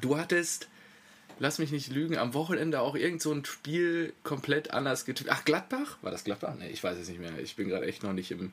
du 0.00 0.16
hattest 0.16 0.68
lass 1.38 1.58
mich 1.58 1.72
nicht 1.72 1.92
lügen, 1.92 2.16
am 2.16 2.34
Wochenende 2.34 2.80
auch 2.80 2.94
irgend 2.94 3.22
so 3.22 3.32
ein 3.32 3.44
Spiel 3.44 4.12
komplett 4.22 4.70
anders 4.72 5.04
getippt. 5.04 5.30
Ach, 5.30 5.44
Gladbach? 5.44 5.98
War 6.02 6.10
das 6.10 6.24
Gladbach? 6.24 6.54
Nee, 6.58 6.68
ich 6.70 6.82
weiß 6.82 6.98
es 6.98 7.08
nicht 7.08 7.20
mehr. 7.20 7.38
Ich 7.42 7.56
bin 7.56 7.68
gerade 7.68 7.86
echt 7.86 8.02
noch 8.02 8.12
nicht 8.12 8.30
im, 8.30 8.52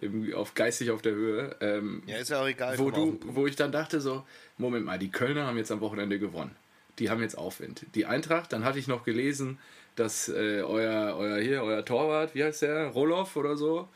im, 0.00 0.34
auf 0.34 0.54
geistig 0.54 0.90
auf 0.90 1.02
der 1.02 1.12
Höhe. 1.12 1.56
Ähm, 1.60 2.02
ja, 2.06 2.16
ist 2.16 2.30
ja 2.30 2.42
auch 2.42 2.48
egal. 2.48 2.78
Wo, 2.78 2.90
du, 2.90 3.18
wo 3.24 3.46
ich 3.46 3.56
dann 3.56 3.72
dachte 3.72 4.00
so, 4.00 4.24
Moment 4.56 4.84
mal, 4.84 4.98
die 4.98 5.10
Kölner 5.10 5.46
haben 5.46 5.58
jetzt 5.58 5.70
am 5.70 5.80
Wochenende 5.80 6.18
gewonnen. 6.18 6.54
Die 6.98 7.10
haben 7.10 7.22
jetzt 7.22 7.38
Aufwind. 7.38 7.86
Die 7.94 8.06
Eintracht, 8.06 8.52
dann 8.52 8.64
hatte 8.64 8.78
ich 8.78 8.88
noch 8.88 9.04
gelesen, 9.04 9.58
dass 9.94 10.28
äh, 10.28 10.62
euer, 10.62 11.16
euer 11.16 11.38
hier, 11.40 11.62
euer 11.62 11.84
Torwart, 11.84 12.34
wie 12.34 12.42
heißt 12.42 12.62
der? 12.62 12.88
Roloff 12.88 13.36
oder 13.36 13.56
so? 13.56 13.88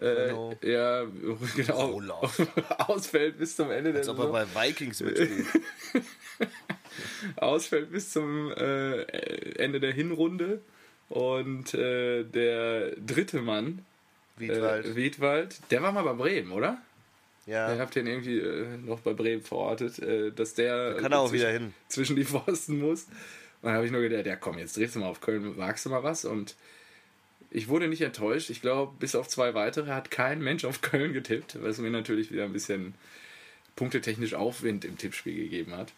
Äh, 0.00 0.28
genau. 0.28 0.54
Ja, 0.62 1.04
genau. 1.56 2.30
ausfällt 2.78 3.38
bis 3.38 3.56
zum 3.56 3.70
Ende 3.70 3.90
Als 3.90 4.06
der 4.06 4.14
Als 4.14 4.20
ob 4.20 4.34
er 4.34 4.46
bei 4.46 4.68
Vikings 4.68 5.00
mitspielt. 5.00 5.46
ausfällt 7.36 7.90
bis 7.90 8.12
zum 8.12 8.52
äh, 8.52 9.02
Ende 9.56 9.80
der 9.80 9.92
Hinrunde. 9.92 10.60
Und 11.08 11.72
äh, 11.74 12.24
der 12.24 12.90
dritte 12.96 13.40
Mann, 13.40 13.84
Wiedwald. 14.36 14.86
Äh, 14.86 14.96
Wiedwald, 14.96 15.56
der 15.70 15.82
war 15.82 15.92
mal 15.92 16.02
bei 16.02 16.12
Bremen, 16.12 16.52
oder? 16.52 16.78
Ja. 17.46 17.72
Ich 17.72 17.80
habe 17.80 17.90
den 17.90 18.06
irgendwie 18.06 18.38
äh, 18.38 18.76
noch 18.76 19.00
bei 19.00 19.14
Bremen 19.14 19.42
verortet, 19.42 19.98
äh, 20.00 20.30
dass 20.32 20.52
der 20.52 20.94
da 20.94 21.00
kann 21.00 21.12
er 21.12 21.20
auch 21.20 21.32
wieder 21.32 21.50
hin. 21.50 21.72
zwischen 21.88 22.14
die 22.14 22.26
Pfosten 22.26 22.78
muss. 22.78 23.04
Und 23.04 23.12
dann 23.62 23.72
habe 23.72 23.86
ich 23.86 23.90
nur 23.90 24.02
gedacht, 24.02 24.26
ja 24.26 24.36
komm, 24.36 24.58
jetzt 24.58 24.76
drehst 24.76 24.94
du 24.94 25.00
mal 25.00 25.06
auf 25.08 25.22
Köln, 25.22 25.56
wagst 25.56 25.86
du 25.86 25.90
mal 25.90 26.02
was. 26.02 26.26
Und 26.26 26.56
ich 27.50 27.68
wurde 27.68 27.88
nicht 27.88 28.02
enttäuscht. 28.02 28.50
Ich 28.50 28.60
glaube, 28.60 28.92
bis 28.98 29.14
auf 29.14 29.28
zwei 29.28 29.54
weitere 29.54 29.92
hat 29.92 30.10
kein 30.10 30.40
Mensch 30.40 30.64
auf 30.64 30.80
Köln 30.80 31.12
getippt, 31.12 31.62
was 31.62 31.78
mir 31.78 31.90
natürlich 31.90 32.30
wieder 32.30 32.44
ein 32.44 32.52
bisschen 32.52 32.94
punktetechnisch 33.76 34.34
Aufwind 34.34 34.84
im 34.84 34.98
Tippspiel 34.98 35.34
gegeben 35.34 35.76
hat. 35.76 35.92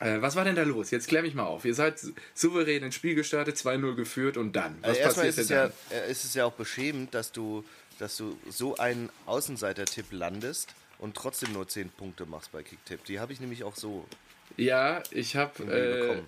Äh, 0.00 0.20
was 0.20 0.34
war 0.36 0.44
denn 0.44 0.56
da 0.56 0.62
los? 0.62 0.90
Jetzt 0.90 1.08
klär 1.08 1.22
mich 1.22 1.34
mal 1.34 1.44
auf. 1.44 1.64
Ihr 1.64 1.74
seid 1.74 2.00
souverän 2.34 2.82
ins 2.82 2.94
Spiel 2.94 3.14
gestartet, 3.14 3.56
2-0 3.56 3.94
geführt 3.94 4.36
und 4.36 4.54
dann? 4.56 4.76
Was 4.80 4.98
also 4.98 5.02
passiert 5.02 5.38
ist 5.38 5.50
denn 5.50 5.58
dann? 5.58 5.72
Ja, 5.90 5.98
ist 6.04 6.24
es 6.24 6.34
ja 6.34 6.44
auch 6.44 6.52
beschämend, 6.52 7.14
dass 7.14 7.30
du, 7.30 7.64
dass 7.98 8.16
du 8.16 8.36
so 8.50 8.76
einen 8.76 9.10
Außenseiter-Tipp 9.26 10.06
landest 10.10 10.74
und 10.98 11.16
trotzdem 11.16 11.52
nur 11.52 11.68
10 11.68 11.90
Punkte 11.90 12.26
machst 12.26 12.50
bei 12.50 12.62
Kicktipp. 12.62 13.04
Die 13.04 13.20
habe 13.20 13.32
ich 13.32 13.40
nämlich 13.40 13.62
auch 13.62 13.76
so. 13.76 14.04
Ja, 14.56 15.02
ich 15.10 15.36
habe 15.36 15.62
äh, 15.64 16.22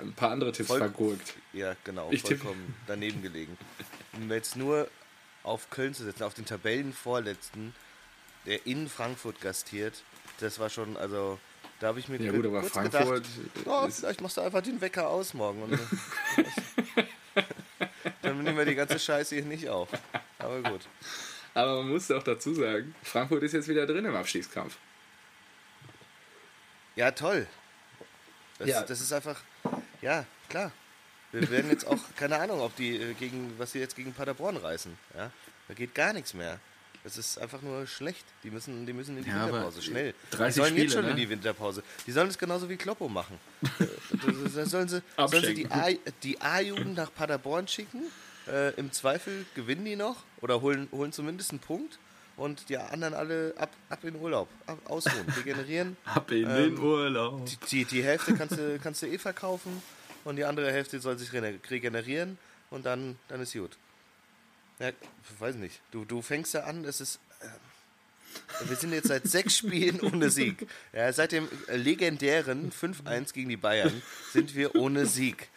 ein 0.00 0.12
paar 0.12 0.30
andere 0.30 0.52
Tipps 0.52 0.68
Voll, 0.68 0.78
vergurkt. 0.78 1.34
Ja, 1.52 1.76
genau, 1.84 2.08
ich 2.10 2.22
vollkommen 2.22 2.66
tipp. 2.66 2.74
daneben 2.86 3.22
gelegen. 3.22 3.56
Um 4.14 4.30
jetzt 4.30 4.56
nur 4.56 4.88
auf 5.42 5.70
Köln 5.70 5.94
zu 5.94 6.04
setzen, 6.04 6.22
auf 6.24 6.34
den 6.34 6.44
Tabellenvorletzten, 6.44 7.74
der 8.46 8.66
in 8.66 8.88
Frankfurt 8.88 9.40
gastiert, 9.40 10.02
das 10.40 10.58
war 10.58 10.70
schon, 10.70 10.96
also 10.96 11.38
da 11.80 11.88
habe 11.88 12.00
ich 12.00 12.08
mir 12.08 12.20
ja, 12.20 12.32
gut, 12.32 12.46
aber 12.46 12.62
Frankfurt 12.62 13.24
gedacht, 13.54 13.66
oh, 13.66 13.88
vielleicht 13.88 14.20
machst 14.20 14.36
du 14.36 14.40
einfach 14.40 14.62
den 14.62 14.80
Wecker 14.80 15.08
aus 15.08 15.32
morgen. 15.34 15.62
Und 15.62 15.78
dann 18.22 18.42
nehmen 18.42 18.56
wir 18.56 18.64
die 18.64 18.74
ganze 18.74 18.98
Scheiße 18.98 19.36
hier 19.36 19.44
nicht 19.44 19.68
auf. 19.68 19.88
Aber 20.38 20.60
gut. 20.62 20.80
Aber 21.54 21.76
man 21.76 21.90
muss 21.90 22.10
auch 22.10 22.22
dazu 22.22 22.54
sagen, 22.54 22.94
Frankfurt 23.02 23.42
ist 23.42 23.52
jetzt 23.52 23.68
wieder 23.68 23.86
drin 23.86 24.04
im 24.04 24.14
Abstiegskampf. 24.14 24.76
Ja, 26.96 27.12
toll. 27.12 27.46
Das, 28.58 28.68
ja. 28.68 28.82
das 28.82 29.00
ist 29.00 29.12
einfach, 29.12 29.40
ja, 30.00 30.24
klar. 30.48 30.72
Wir 31.32 31.50
werden 31.50 31.70
jetzt 31.70 31.86
auch, 31.86 31.98
keine 32.16 32.38
Ahnung, 32.38 32.60
ob 32.60 32.74
die 32.76 32.96
äh, 32.96 33.14
gegen, 33.14 33.52
was 33.58 33.72
sie 33.72 33.80
jetzt 33.80 33.96
gegen 33.96 34.12
Paderborn 34.12 34.56
reißen. 34.56 34.96
Ja? 35.14 35.30
Da 35.68 35.74
geht 35.74 35.94
gar 35.94 36.12
nichts 36.12 36.32
mehr. 36.32 36.58
Das 37.04 37.16
ist 37.16 37.38
einfach 37.38 37.62
nur 37.62 37.86
schlecht. 37.86 38.24
Die 38.42 38.50
müssen, 38.50 38.86
die 38.86 38.92
müssen 38.92 39.16
in 39.18 39.24
die 39.24 39.30
ja, 39.30 39.46
Winterpause, 39.46 39.82
schnell. 39.82 40.14
30 40.30 40.54
die 40.54 40.60
sollen 40.60 40.70
Spiele, 40.70 40.82
jetzt 40.84 40.92
schon 40.94 41.04
ne? 41.04 41.10
in 41.10 41.16
die 41.16 41.28
Winterpause. 41.28 41.82
Die 42.06 42.12
sollen 42.12 42.28
es 42.28 42.38
genauso 42.38 42.68
wie 42.68 42.76
Kloppo 42.76 43.08
machen. 43.08 43.38
da 43.60 44.66
sollen 44.66 44.88
sie, 44.88 45.02
sollen 45.16 45.44
sie 45.44 45.68
die 46.22 46.40
A-Jugend 46.40 46.96
nach 46.96 47.14
Paderborn 47.14 47.68
schicken. 47.68 48.04
Äh, 48.46 48.74
Im 48.74 48.90
Zweifel 48.92 49.44
gewinnen 49.54 49.84
die 49.84 49.96
noch 49.96 50.24
oder 50.40 50.60
holen, 50.60 50.88
holen 50.90 51.12
zumindest 51.12 51.50
einen 51.50 51.60
Punkt 51.60 51.98
und 52.38 52.68
die 52.68 52.78
anderen 52.78 53.14
alle 53.14 53.54
ab, 53.58 53.70
ab 53.88 54.02
in 54.04 54.16
Urlaub, 54.16 54.48
ab, 54.66 54.78
ausruhen, 54.86 55.26
regenerieren. 55.36 55.96
ab 56.04 56.30
in 56.30 56.48
ähm, 56.48 56.56
den 56.56 56.78
Urlaub. 56.78 57.44
Die, 57.46 57.56
die, 57.56 57.84
die, 57.84 58.02
Hälfte 58.02 58.34
kannst 58.34 58.56
du, 58.56 58.78
kannst 58.78 59.02
du 59.02 59.06
eh 59.06 59.18
verkaufen 59.18 59.82
und 60.24 60.36
die 60.36 60.44
andere 60.44 60.72
Hälfte 60.72 61.00
soll 61.00 61.18
sich 61.18 61.32
regenerieren 61.32 62.38
und 62.70 62.86
dann, 62.86 63.18
dann 63.28 63.40
ist 63.40 63.52
gut. 63.52 63.76
Ja, 64.78 64.92
weiß 65.38 65.56
nicht. 65.56 65.80
Du, 65.90 66.04
du 66.04 66.22
fängst 66.22 66.54
ja 66.54 66.64
an, 66.64 66.84
es 66.84 67.00
ist. 67.00 67.20
Äh, 67.40 68.68
wir 68.68 68.76
sind 68.76 68.92
jetzt 68.92 69.08
seit 69.08 69.26
sechs 69.26 69.56
Spielen 69.58 70.00
ohne 70.00 70.30
Sieg. 70.30 70.66
Ja, 70.92 71.12
seit 71.12 71.32
dem 71.32 71.48
legendären 71.66 72.70
5-1 72.70 73.32
gegen 73.32 73.48
die 73.48 73.56
Bayern 73.56 74.02
sind 74.32 74.54
wir 74.54 74.76
ohne 74.76 75.06
Sieg. 75.06 75.48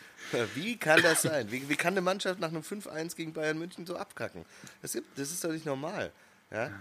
Wie 0.55 0.77
kann 0.77 1.01
das 1.01 1.23
sein? 1.23 1.51
Wie, 1.51 1.67
wie 1.67 1.75
kann 1.75 1.93
eine 1.93 2.01
Mannschaft 2.01 2.39
nach 2.39 2.47
einem 2.47 2.61
5-1 2.61 3.15
gegen 3.15 3.33
Bayern 3.33 3.59
München 3.59 3.85
so 3.85 3.97
abkacken? 3.97 4.45
Das, 4.81 4.93
gibt, 4.93 5.19
das 5.19 5.31
ist 5.31 5.43
doch 5.43 5.51
nicht 5.51 5.65
normal. 5.65 6.11
Ja? 6.51 6.72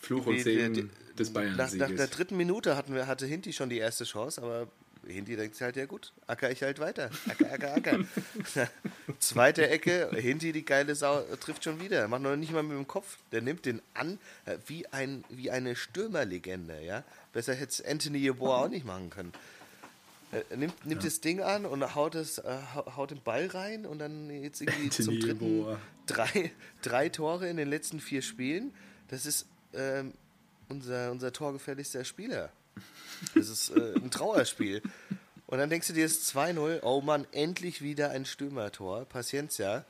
Fluch 0.00 0.26
und 0.26 0.40
Segen 0.40 0.90
des 1.18 1.32
bayern 1.32 1.56
nach, 1.56 1.72
nach, 1.72 1.90
der 1.90 2.06
dritten 2.06 2.36
Minute 2.36 2.76
hatten 2.76 2.94
wir, 2.94 3.06
hatte 3.06 3.26
Hinti 3.26 3.52
schon 3.52 3.68
die 3.68 3.78
erste 3.78 4.04
Chance, 4.04 4.40
aber 4.42 4.68
Hindi 5.06 5.36
denkt 5.36 5.56
sich 5.56 5.62
halt, 5.62 5.76
ja 5.76 5.86
gut, 5.86 6.12
acker 6.26 6.50
ich 6.50 6.62
halt 6.62 6.78
weiter. 6.78 7.10
Acker, 7.28 7.52
acker, 7.52 7.74
acker. 7.74 7.98
Zweite 9.18 9.68
Ecke, 9.68 10.10
Hindi, 10.12 10.52
die 10.52 10.64
geile 10.64 10.94
Sau, 10.94 11.22
trifft 11.40 11.64
schon 11.64 11.80
wieder. 11.80 12.06
Macht 12.08 12.22
noch 12.22 12.36
nicht 12.36 12.52
mal 12.52 12.62
mit 12.62 12.76
dem 12.76 12.86
Kopf. 12.86 13.16
Der 13.32 13.40
nimmt 13.40 13.64
den 13.64 13.80
an 13.94 14.18
äh, 14.44 14.58
wie, 14.66 14.86
ein, 14.88 15.24
wie 15.30 15.50
eine 15.50 15.76
Stürmerlegende. 15.76 16.82
Ja? 16.84 17.04
Besser 17.32 17.54
hätte 17.54 17.70
es 17.70 17.84
Anthony 17.84 18.18
Yeboah 18.18 18.64
auch 18.64 18.68
nicht 18.68 18.84
machen 18.84 19.10
können. 19.10 19.32
Er 20.30 20.56
nimmt, 20.58 20.84
nimmt 20.84 21.02
ja. 21.02 21.08
das 21.08 21.20
Ding 21.22 21.40
an 21.40 21.64
und 21.64 21.94
haut, 21.94 22.14
es, 22.14 22.36
äh, 22.36 22.58
haut 22.74 23.10
den 23.10 23.22
Ball 23.22 23.46
rein 23.46 23.86
und 23.86 23.98
dann 23.98 24.28
jetzt 24.28 24.60
irgendwie 24.60 24.84
Anthony 24.84 25.06
zum 25.06 25.20
dritten 25.20 25.78
drei, 26.06 26.52
drei 26.82 27.08
Tore 27.08 27.48
in 27.48 27.56
den 27.56 27.68
letzten 27.68 27.98
vier 27.98 28.20
Spielen. 28.20 28.74
Das 29.08 29.26
ist 29.26 29.46
ähm, 29.74 30.12
unser, 30.68 31.10
unser 31.10 31.32
torgefährlichster 31.32 32.04
Spieler. 32.04 32.50
Das 33.34 33.48
ist 33.48 33.70
äh, 33.70 33.94
ein 33.96 34.10
Trauerspiel. 34.10 34.82
Und 35.46 35.58
dann 35.58 35.70
denkst 35.70 35.88
du 35.88 35.92
dir, 35.94 36.04
es 36.04 36.18
ist 36.18 36.36
2-0, 36.36 36.80
oh 36.82 37.00
Mann, 37.00 37.26
endlich 37.32 37.80
wieder 37.80 38.10
ein 38.10 38.26
Stürmertor, 38.26 39.06
Paciencia. 39.06 39.84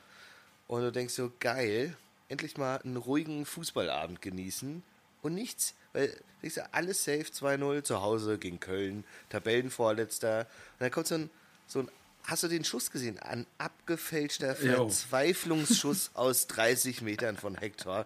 Und 0.67 0.81
du 0.81 0.91
denkst 0.91 1.13
so, 1.13 1.31
geil, 1.39 1.95
endlich 2.29 2.57
mal 2.57 2.77
einen 2.77 2.95
ruhigen 2.95 3.45
Fußballabend 3.45 4.21
genießen 4.21 4.83
und 5.21 5.33
nichts. 5.33 5.73
Weil, 5.91 6.15
denkst 6.41 6.55
du, 6.55 6.73
alles 6.73 7.03
safe, 7.03 7.25
2-0 7.25 7.83
zu 7.83 8.01
Hause 8.01 8.37
gegen 8.37 8.59
Köln, 8.59 9.03
Tabellenvorletzter. 9.29 10.39
Und 10.39 10.79
dann 10.79 10.91
kommt 10.91 11.07
so 11.07 11.15
ein, 11.15 11.29
so 11.67 11.79
ein 11.79 11.91
hast 12.23 12.43
du 12.43 12.47
den 12.47 12.63
Schuss 12.63 12.91
gesehen? 12.91 13.19
Ein 13.19 13.45
abgefälschter 13.57 14.55
Verzweiflungsschuss 14.55 16.11
aus 16.13 16.47
30 16.47 17.01
Metern 17.01 17.37
von 17.37 17.55
Hector. 17.55 18.05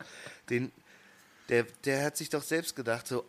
Den, 0.50 0.72
der, 1.50 1.64
der 1.86 2.04
hat 2.04 2.18
sich 2.18 2.30
doch 2.30 2.44
selbst 2.44 2.76
gedacht, 2.76 3.08
so, 3.08 3.26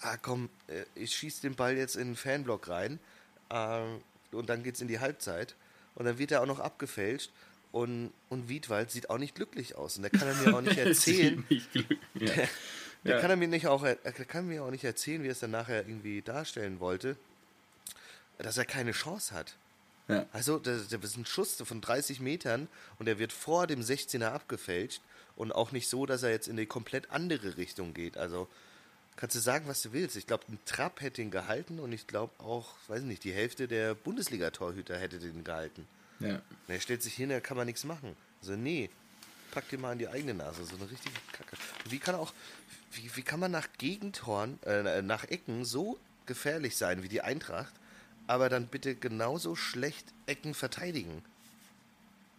ah 0.00 0.16
komm, 0.16 0.48
äh, 0.68 0.84
ich 0.94 1.14
schieße 1.14 1.42
den 1.42 1.54
Ball 1.54 1.76
jetzt 1.76 1.96
in 1.96 2.08
den 2.08 2.16
Fanblock 2.16 2.68
rein 2.68 2.98
äh, 3.50 3.80
und 4.32 4.48
dann 4.48 4.62
geht 4.62 4.76
es 4.76 4.80
in 4.80 4.88
die 4.88 5.00
Halbzeit 5.00 5.54
und 5.94 6.04
dann 6.04 6.18
wird 6.18 6.32
er 6.32 6.42
auch 6.42 6.46
noch 6.46 6.60
abgefälscht 6.60 7.30
und, 7.72 8.12
und 8.28 8.48
Wiedwald 8.48 8.90
sieht 8.90 9.10
auch 9.10 9.18
nicht 9.18 9.34
glücklich 9.34 9.76
aus 9.76 9.96
und 9.96 10.02
der 10.02 10.10
kann 10.10 10.28
er 10.28 10.34
mir 10.34 10.56
auch 10.56 10.60
nicht 10.60 10.78
erzählen. 10.78 11.44
nicht 11.48 11.74
ja. 11.74 11.82
Der, 12.14 12.48
der 13.04 13.14
ja. 13.16 13.20
kann 13.20 13.30
er 13.30 13.36
mir 13.36 13.48
nicht 13.48 13.66
auch, 13.66 13.84
er 13.84 13.96
kann 13.96 14.46
mir 14.46 14.64
auch 14.64 14.70
nicht 14.70 14.84
erzählen, 14.84 15.22
wie 15.22 15.28
er 15.28 15.32
es 15.32 15.40
dann 15.40 15.50
nachher 15.50 15.86
irgendwie 15.86 16.22
darstellen 16.22 16.80
wollte, 16.80 17.16
dass 18.38 18.56
er 18.56 18.64
keine 18.64 18.92
Chance 18.92 19.34
hat. 19.34 19.56
Ja. 20.08 20.26
Also, 20.32 20.58
das, 20.58 20.88
das 20.88 21.04
ist 21.04 21.16
ein 21.16 21.26
Schuss 21.26 21.56
von 21.62 21.80
30 21.80 22.20
Metern 22.20 22.68
und 22.98 23.06
der 23.06 23.18
wird 23.18 23.32
vor 23.32 23.66
dem 23.66 23.80
16er 23.82 24.28
abgefälscht 24.28 25.02
und 25.38 25.52
auch 25.52 25.70
nicht 25.70 25.88
so, 25.88 26.04
dass 26.04 26.24
er 26.24 26.30
jetzt 26.30 26.48
in 26.48 26.56
die 26.56 26.66
komplett 26.66 27.10
andere 27.10 27.56
Richtung 27.56 27.94
geht. 27.94 28.18
Also, 28.18 28.48
kannst 29.14 29.36
du 29.36 29.40
sagen, 29.40 29.68
was 29.68 29.82
du 29.82 29.92
willst. 29.92 30.16
Ich 30.16 30.26
glaube, 30.26 30.44
ein 30.48 30.58
Trapp 30.64 31.00
hätte 31.00 31.22
ihn 31.22 31.30
gehalten 31.30 31.78
und 31.78 31.92
ich 31.92 32.08
glaube 32.08 32.32
auch, 32.42 32.74
weiß 32.88 33.02
nicht, 33.02 33.22
die 33.22 33.32
Hälfte 33.32 33.68
der 33.68 33.94
Bundesliga-Torhüter 33.94 34.98
hätte 34.98 35.20
den 35.20 35.44
gehalten. 35.44 35.86
Ja. 36.18 36.34
Und 36.34 36.42
er 36.74 36.80
stellt 36.80 37.04
sich 37.04 37.14
hin, 37.14 37.28
da 37.28 37.38
kann 37.38 37.56
man 37.56 37.66
nichts 37.66 37.84
machen. 37.84 38.16
Also, 38.40 38.56
nee, 38.56 38.90
pack 39.52 39.68
dir 39.68 39.78
mal 39.78 39.92
in 39.92 40.00
die 40.00 40.08
eigene 40.08 40.34
Nase. 40.34 40.64
So 40.64 40.74
eine 40.74 40.90
richtige 40.90 41.14
Kacke. 41.32 41.56
Und 41.84 41.92
wie 41.92 42.00
kann 42.00 42.16
auch, 42.16 42.34
wie, 42.90 43.08
wie 43.14 43.22
kann 43.22 43.38
man 43.38 43.52
nach 43.52 43.68
Gegentoren, 43.78 44.60
äh, 44.64 45.02
nach 45.02 45.22
Ecken 45.22 45.64
so 45.64 46.00
gefährlich 46.26 46.76
sein 46.76 47.04
wie 47.04 47.08
die 47.08 47.22
Eintracht, 47.22 47.72
aber 48.26 48.48
dann 48.48 48.66
bitte 48.66 48.96
genauso 48.96 49.54
schlecht 49.54 50.12
Ecken 50.26 50.54
verteidigen? 50.54 51.22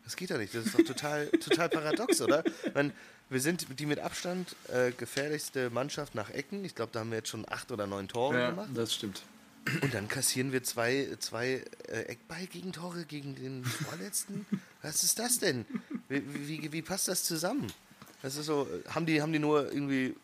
Das 0.09 0.15
geht 0.15 0.31
doch 0.31 0.39
nicht. 0.39 0.55
Das 0.55 0.65
ist 0.65 0.73
doch 0.73 0.83
total, 0.83 1.27
total 1.39 1.69
paradox, 1.69 2.19
oder? 2.19 2.43
Man, 2.73 2.93
wir 3.29 3.39
sind 3.39 3.67
die 3.79 3.85
mit 3.85 3.99
Abstand 3.99 4.55
äh, 4.67 4.91
gefährlichste 4.91 5.69
Mannschaft 5.69 6.15
nach 6.15 6.31
Ecken. 6.31 6.65
Ich 6.65 6.73
glaube, 6.73 6.91
da 6.91 7.01
haben 7.01 7.11
wir 7.11 7.19
jetzt 7.19 7.29
schon 7.29 7.45
acht 7.47 7.71
oder 7.71 7.85
neun 7.85 8.07
Tore 8.07 8.39
ja, 8.39 8.49
gemacht. 8.49 8.69
das 8.73 8.95
stimmt. 8.95 9.21
Und 9.83 9.93
dann 9.93 10.07
kassieren 10.07 10.51
wir 10.51 10.63
zwei, 10.63 11.09
zwei 11.19 11.63
äh, 11.89 12.01
Eckball-Gegentore 12.07 13.05
gegen 13.05 13.35
den 13.35 13.63
Vorletzten. 13.63 14.47
Was 14.81 15.03
ist 15.03 15.19
das 15.19 15.37
denn? 15.37 15.67
Wie, 16.07 16.23
wie, 16.47 16.71
wie 16.71 16.81
passt 16.81 17.07
das 17.07 17.23
zusammen? 17.23 17.71
Das 18.23 18.35
ist 18.35 18.47
so, 18.47 18.67
haben 18.87 19.05
die, 19.05 19.21
haben 19.21 19.31
die 19.31 19.37
nur 19.37 19.71
irgendwie, 19.71 20.15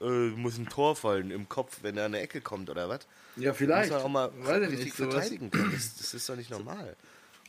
äh, 0.00 0.30
muss 0.30 0.58
ein 0.58 0.68
Tor 0.68 0.96
fallen 0.96 1.30
im 1.30 1.48
Kopf, 1.48 1.78
wenn 1.82 1.96
er 1.96 2.06
an 2.06 2.14
eine 2.14 2.24
Ecke 2.24 2.40
kommt 2.40 2.70
oder 2.70 2.88
was? 2.88 3.06
Ja, 3.36 3.52
Muss 3.52 3.60
man 3.60 3.92
auch 3.92 4.08
mal 4.08 4.32
Weiß 4.40 4.62
ich 4.64 4.68
richtig 4.70 4.84
nicht, 4.86 4.96
verteidigen 4.96 5.52
können. 5.52 5.70
Das, 5.72 5.94
das 5.96 6.12
ist 6.12 6.28
doch 6.28 6.34
nicht 6.34 6.50
normal. 6.50 6.96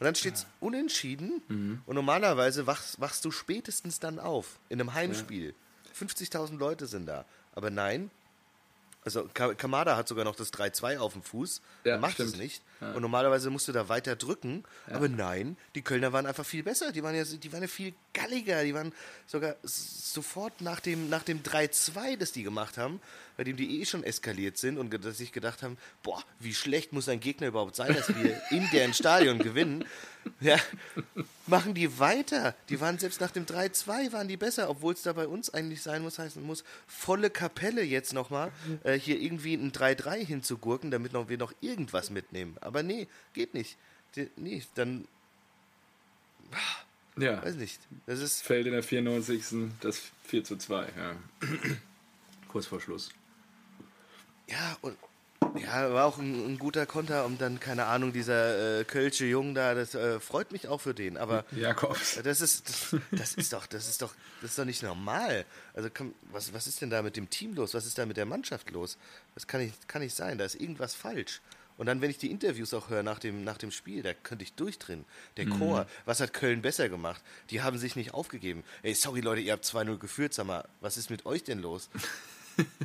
Und 0.04 0.08
dann 0.08 0.16
steht 0.16 0.36
es 0.36 0.46
unentschieden 0.60 1.42
Mhm. 1.48 1.82
und 1.86 1.96
normalerweise 1.96 2.68
wachst, 2.68 3.00
wachst 3.00 3.24
du 3.24 3.32
spätestens 3.32 4.02
dann 4.02 4.20
auf 4.20 4.60
in 4.68 4.82
einem 4.82 4.94
Heimspiel. 4.94 5.56
50.000 5.98 6.58
Leute 6.58 6.88
sind 6.88 7.06
da. 7.06 7.24
Aber 7.56 7.70
nein, 7.70 8.12
also 9.06 9.30
Ka- 9.34 9.54
Kamada 9.54 9.96
hat 9.96 10.10
sogar 10.10 10.26
noch 10.26 10.36
das 10.36 10.52
3-2 10.52 10.98
auf 10.98 11.14
dem 11.14 11.24
Fuß. 11.24 11.62
Ja, 11.86 11.98
macht 12.00 12.20
es 12.20 12.30
stimmt. 12.32 12.44
nicht. 12.44 12.64
Ja. 12.82 12.92
Und 12.92 13.02
normalerweise 13.02 13.50
musst 13.50 13.70
du 13.70 13.72
da 13.72 13.88
weiter 13.88 14.18
drücken. 14.18 14.66
Aber 14.92 15.08
nein, 15.08 15.56
die 15.76 15.82
Kölner 15.84 16.12
waren 16.12 16.26
einfach 16.26 16.46
viel 16.46 16.64
besser. 16.64 16.92
Die 16.92 17.02
waren 17.02 17.16
ja, 17.16 17.24
die 17.24 17.54
waren 17.54 17.62
ja 17.62 17.68
viel 17.70 17.94
galliger. 18.14 18.64
Die 18.64 18.74
waren 18.74 18.92
sogar 19.28 19.56
sofort 19.64 20.60
nach 20.60 20.82
dem, 20.82 21.08
nach 21.10 21.24
dem 21.24 21.44
3-2, 21.44 22.18
das 22.18 22.34
die 22.34 22.44
gemacht 22.44 22.78
haben, 22.78 23.00
bei 23.38 23.44
dem 23.44 23.58
die 23.58 23.82
eh 23.82 23.86
schon 23.86 24.04
eskaliert 24.04 24.58
sind 24.58 24.78
und 24.78 24.92
dass 25.04 25.18
sich 25.18 25.32
gedacht 25.32 25.64
haben, 25.64 25.78
boah, 26.04 26.24
wie 26.40 26.54
schlecht 26.54 26.94
muss 26.94 27.10
ein 27.10 27.20
Gegner 27.20 27.48
überhaupt 27.48 27.76
sein, 27.76 27.94
dass 27.94 28.10
wir 28.16 28.42
in 28.52 28.70
deren 28.72 28.94
Stadion 28.94 29.40
gewinnen. 29.40 29.86
Ja, 30.40 30.58
machen 31.48 31.74
die 31.74 32.00
weiter. 32.00 32.56
Die 32.70 32.80
waren 32.80 32.98
selbst 32.98 33.20
nach 33.20 33.32
dem 33.32 33.46
3-2 33.46 34.14
waren 34.14 34.28
die 34.28 34.38
besser, 34.38 34.70
obwohl 34.70 34.94
es 34.94 35.02
da 35.02 35.14
bei 35.14 35.28
uns 35.28 35.54
eigentlich 35.54 35.82
sein 35.82 36.02
muss, 36.02 36.18
heißen 36.20 36.42
muss, 36.42 36.64
volle 36.88 37.30
Kapelle 37.30 37.84
jetzt 37.84 38.14
nochmal 38.14 38.52
äh, 38.84 38.94
hier 38.98 39.20
irgendwie 39.20 39.54
ein 39.56 39.72
3-3 39.74 40.26
hinzugurken, 40.26 40.92
damit 40.92 41.12
noch, 41.12 41.28
wir 41.28 41.38
noch 41.38 41.54
irgendwas 41.62 42.10
mitnehmen. 42.10 42.56
Aber 42.62 42.84
nee, 42.84 43.08
geht 43.34 43.54
nicht. 43.54 43.76
Die, 44.16 44.30
nee, 44.38 44.64
dann, 44.76 45.06
Ja. 47.18 47.44
weiß 47.44 47.56
nicht. 47.56 47.80
Das 48.06 48.20
ist, 48.20 48.44
Fällt 48.44 48.66
in 48.68 48.74
der 48.74 48.84
94. 48.84 49.72
das 49.82 50.00
4 50.28 50.44
zu 50.44 50.56
2, 50.58 50.88
ja. 50.96 51.16
Kurz 52.48 52.68
vor 52.68 52.80
Schluss. 52.80 53.10
Ja, 54.48 54.78
und 54.82 54.98
ja, 55.56 55.94
war 55.94 56.06
auch 56.06 56.18
ein, 56.18 56.54
ein 56.54 56.58
guter 56.58 56.86
Konter, 56.86 57.26
um 57.26 57.38
dann, 57.38 57.60
keine 57.60 57.86
Ahnung, 57.86 58.14
dieser 58.14 58.80
äh, 58.80 58.84
Kölsche 58.86 59.26
Jung 59.26 59.54
da, 59.54 59.76
das 59.76 59.94
äh, 59.94 60.20
freut 60.20 60.52
mich 60.52 60.68
auch 60.68 60.82
für 60.82 60.94
den, 60.94 61.18
aber 61.18 61.46
Jakobs. 61.52 62.20
Das 62.24 62.42
ist, 62.42 62.70
das, 62.70 62.96
das 63.12 63.34
ist 63.36 63.54
doch, 63.54 63.68
das 63.68 63.88
ist 63.88 64.02
doch, 64.02 64.14
das 64.42 64.52
ist 64.52 64.60
doch 64.60 64.66
nicht 64.66 64.84
normal. 64.84 65.46
Also 65.74 65.90
komm, 65.94 66.14
was, 66.32 66.54
was 66.54 66.68
ist 66.68 66.82
denn 66.82 66.90
da 66.90 67.02
mit 67.02 67.18
dem 67.18 67.30
Team 67.30 67.56
los? 67.56 67.74
Was 67.74 67.86
ist 67.86 67.98
da 67.98 68.06
mit 68.06 68.18
der 68.18 68.26
Mannschaft 68.26 68.72
los? 68.72 68.98
Das 69.36 69.48
kann 69.48 69.62
nicht, 69.62 69.88
kann 69.88 70.02
nicht 70.02 70.16
sein. 70.16 70.38
Da 70.38 70.46
ist 70.46 70.56
irgendwas 70.56 70.96
falsch. 70.96 71.42
Und 71.78 71.88
dann, 71.88 72.02
wenn 72.02 72.12
ich 72.12 72.20
die 72.20 72.30
Interviews 72.30 72.74
auch 72.74 72.90
höre 72.90 73.02
nach 73.02 73.18
dem, 73.18 73.44
nach 73.44 73.58
dem 73.58 73.72
Spiel, 73.72 74.04
da 74.04 74.14
könnte 74.14 74.44
ich 74.44 74.54
durchdrehen. 74.54 75.06
Der 75.38 75.48
Chor, 75.48 75.88
was 76.06 76.20
hat 76.20 76.32
Köln 76.32 76.62
besser 76.62 76.88
gemacht? 76.88 77.22
Die 77.50 77.64
haben 77.64 77.80
sich 77.80 77.96
nicht 77.96 78.14
aufgegeben. 78.14 78.64
Ey, 78.84 78.94
sorry 78.94 79.22
Leute, 79.22 79.42
ihr 79.42 79.54
habt 79.54 79.66
2-0 79.66 79.98
geführt, 79.98 80.36
sag 80.36 80.46
mal, 80.46 80.68
was 80.82 80.98
ist 80.98 81.10
mit 81.10 81.26
euch 81.26 81.44
denn 81.44 81.60
los? 81.60 81.90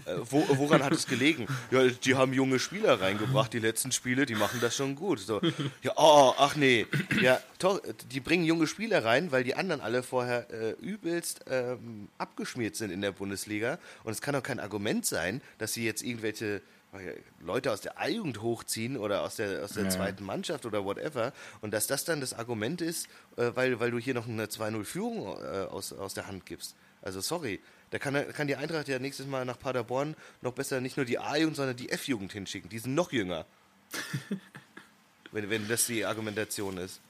Äh, 0.06 0.14
wo, 0.20 0.44
woran 0.58 0.82
hat 0.82 0.92
es 0.92 1.06
gelegen? 1.06 1.46
Ja, 1.70 1.84
die 1.86 2.14
haben 2.14 2.32
junge 2.32 2.58
Spieler 2.58 3.00
reingebracht, 3.00 3.52
die 3.52 3.58
letzten 3.58 3.92
Spiele, 3.92 4.26
die 4.26 4.34
machen 4.34 4.60
das 4.60 4.74
schon 4.76 4.94
gut. 4.94 5.20
So, 5.20 5.40
ja, 5.82 5.92
oh, 5.96 6.34
ach 6.38 6.56
nee. 6.56 6.86
Ja, 7.20 7.40
to, 7.58 7.80
die 8.10 8.20
bringen 8.20 8.44
junge 8.44 8.66
Spieler 8.66 9.04
rein, 9.04 9.32
weil 9.32 9.44
die 9.44 9.54
anderen 9.54 9.80
alle 9.80 10.02
vorher 10.02 10.50
äh, 10.50 10.70
übelst 10.80 11.40
ähm, 11.50 12.08
abgeschmiert 12.18 12.76
sind 12.76 12.90
in 12.90 13.00
der 13.00 13.12
Bundesliga. 13.12 13.78
Und 14.04 14.12
es 14.12 14.20
kann 14.20 14.34
doch 14.34 14.42
kein 14.42 14.60
Argument 14.60 15.04
sein, 15.06 15.40
dass 15.58 15.72
sie 15.72 15.84
jetzt 15.84 16.02
irgendwelche 16.02 16.62
äh, 16.92 16.98
Leute 17.40 17.70
aus 17.72 17.80
der 17.82 18.00
A-Jugend 18.00 18.40
hochziehen 18.40 18.96
oder 18.96 19.22
aus 19.22 19.36
der, 19.36 19.64
aus 19.64 19.72
der 19.72 19.84
Ja. 19.84 19.90
zweiten 19.90 20.24
Mannschaft 20.24 20.64
oder 20.66 20.84
whatever. 20.84 21.32
Und 21.60 21.72
dass 21.72 21.86
das 21.86 22.04
dann 22.04 22.20
das 22.20 22.32
Argument 22.32 22.80
ist, 22.80 23.06
äh, 23.36 23.50
weil, 23.54 23.78
weil 23.80 23.90
du 23.90 23.98
hier 23.98 24.14
noch 24.14 24.26
eine 24.26 24.46
2-0-Führung 24.46 25.36
äh, 25.42 25.66
aus, 25.70 25.92
aus 25.92 26.14
der 26.14 26.26
Hand 26.26 26.46
gibst. 26.46 26.74
Also 27.02 27.20
sorry, 27.20 27.60
da 27.90 27.98
kann, 27.98 28.32
kann 28.32 28.46
die 28.46 28.56
Eintracht 28.56 28.88
ja 28.88 28.98
nächstes 28.98 29.26
Mal 29.26 29.44
nach 29.44 29.58
Paderborn 29.58 30.14
noch 30.42 30.52
besser 30.52 30.80
nicht 30.80 30.96
nur 30.96 31.06
die 31.06 31.18
A-Jugend, 31.18 31.56
sondern 31.56 31.76
die 31.76 31.90
F-Jugend 31.90 32.32
hinschicken. 32.32 32.68
Die 32.68 32.78
sind 32.78 32.94
noch 32.94 33.12
jünger. 33.12 33.46
wenn, 35.32 35.50
wenn 35.50 35.68
das 35.68 35.86
die 35.86 36.04
Argumentation 36.04 36.76
ist. 36.78 37.00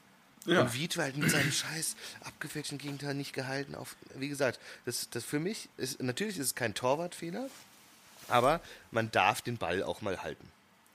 Ja. 0.46 0.62
Und 0.62 0.74
Wiedwald 0.74 1.16
mit 1.16 1.30
seinem 1.30 1.52
scheiß 1.52 1.96
abgefälschten 2.24 2.78
Gegenteil 2.78 3.14
nicht 3.14 3.32
gehalten. 3.32 3.74
Auf, 3.74 3.96
wie 4.14 4.28
gesagt, 4.28 4.60
das, 4.86 5.10
das 5.10 5.24
für 5.24 5.40
mich 5.40 5.68
ist, 5.76 6.02
natürlich 6.02 6.38
ist 6.38 6.46
es 6.46 6.54
kein 6.54 6.74
Torwartfehler, 6.74 7.50
aber 8.28 8.60
man 8.90 9.10
darf 9.10 9.42
den 9.42 9.58
Ball 9.58 9.82
auch 9.82 10.00
mal 10.00 10.22
halten. 10.22 10.48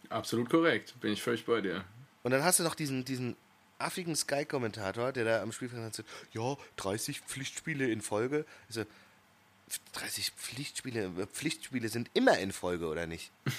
Absolut 0.10 0.50
korrekt. 0.50 1.00
Bin 1.02 1.14
ich 1.14 1.22
völlig 1.22 1.46
bei 1.46 1.62
dir. 1.62 1.84
Und 2.24 2.32
dann 2.32 2.44
hast 2.44 2.60
du 2.60 2.64
noch 2.64 2.76
diesen, 2.76 3.06
diesen 3.06 3.36
affigen 3.84 4.16
Sky-Kommentator, 4.16 5.12
der 5.12 5.26
da 5.26 5.42
am 5.42 5.52
Spielfeld 5.52 5.94
sagt, 5.96 6.10
ja, 6.34 6.56
30 6.78 7.22
Pflichtspiele 7.22 7.88
in 7.90 8.02
Folge. 8.02 8.46
Ich 8.70 8.76
so, 8.76 8.84
30 9.94 10.32
Pflichtspiele, 10.32 11.06
äh, 11.18 11.26
Pflichtspiele 11.28 11.90
sind 11.90 12.10
immer 12.14 12.38
in 12.40 12.52
Folge, 12.52 12.88
oder 12.88 13.08
nicht? 13.08 13.32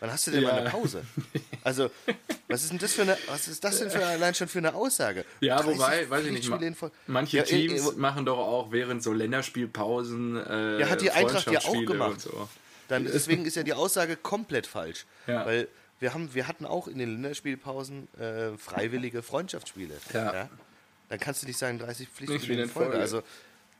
Wann 0.00 0.12
hast 0.12 0.28
du 0.28 0.30
denn 0.30 0.42
Ja. 0.42 0.52
mal 0.52 0.60
eine 0.60 0.70
Pause? 0.70 1.04
Also, 1.64 1.90
was 2.46 2.62
ist 2.62 2.70
denn 2.70 2.78
das 2.78 2.92
für 2.92 3.02
eine, 3.02 3.18
was 3.26 3.48
ist 3.48 3.64
das 3.64 3.78
denn 3.80 3.90
für 3.90 4.06
allein 4.06 4.32
schon 4.32 4.46
für 4.46 4.58
eine 4.58 4.72
Aussage? 4.74 5.24
Ja, 5.40 5.56
30 5.60 5.74
wobei, 5.78 6.08
weiß 6.10 6.24
ich 6.26 6.32
nicht, 6.32 6.48
ma- 6.48 6.90
manche 7.08 7.38
Ja, 7.38 7.42
äh, 7.42 7.46
Teams 7.46 7.88
äh, 7.94 7.96
machen 7.96 8.24
doch 8.24 8.38
auch 8.38 8.70
während 8.70 9.02
so 9.02 9.12
Länderspielpausen 9.12 10.36
äh, 10.36 10.80
Ja, 10.80 10.88
hat 10.88 11.00
die 11.00 11.10
Eintracht 11.10 11.50
ja 11.50 11.60
auch 11.60 11.84
gemacht. 11.84 12.20
So. 12.20 12.48
Dann, 12.86 13.04
deswegen 13.12 13.44
ist 13.44 13.56
ja 13.56 13.64
die 13.64 13.72
Aussage 13.74 14.16
komplett 14.16 14.68
falsch. 14.68 15.04
Ja. 15.26 15.44
Weil 15.44 15.66
wir, 16.00 16.14
haben, 16.14 16.34
wir 16.34 16.48
hatten 16.48 16.64
auch 16.66 16.88
in 16.88 16.98
den 16.98 17.10
Länderspielpausen 17.10 18.08
äh, 18.18 18.56
freiwillige 18.56 19.22
Freundschaftsspiele. 19.22 19.94
Ja. 20.12 20.48
Dann 21.08 21.18
kannst 21.18 21.42
du 21.42 21.46
nicht 21.46 21.58
sagen 21.58 21.78
30 21.78 22.00
Nicht 22.00 22.12
Pflichtspiele 22.16 22.62
in 22.64 22.68
Folge. 22.68 22.98
Also 22.98 23.22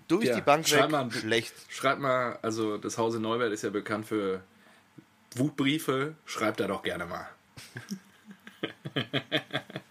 durch 0.09 0.27
Ja, 0.27 0.35
die 0.37 0.41
Bank 0.41 0.67
schreib 0.67 0.85
weg, 0.85 0.91
mal 0.91 1.11
schlecht. 1.11 1.55
Schreibt 1.69 2.01
mal, 2.01 2.39
also 2.43 2.79
das 2.79 2.97
Hause 2.97 3.21
Neubert 3.21 3.53
ist 3.53 3.63
ja 3.63 3.71
bekannt 3.71 4.07
für 4.07 4.43
Wutbriefe. 5.35 6.15
Schreibt 6.25 6.61
da 6.61 6.67
doch 6.67 6.83
gerne 6.83 7.05
mal. 7.07 7.29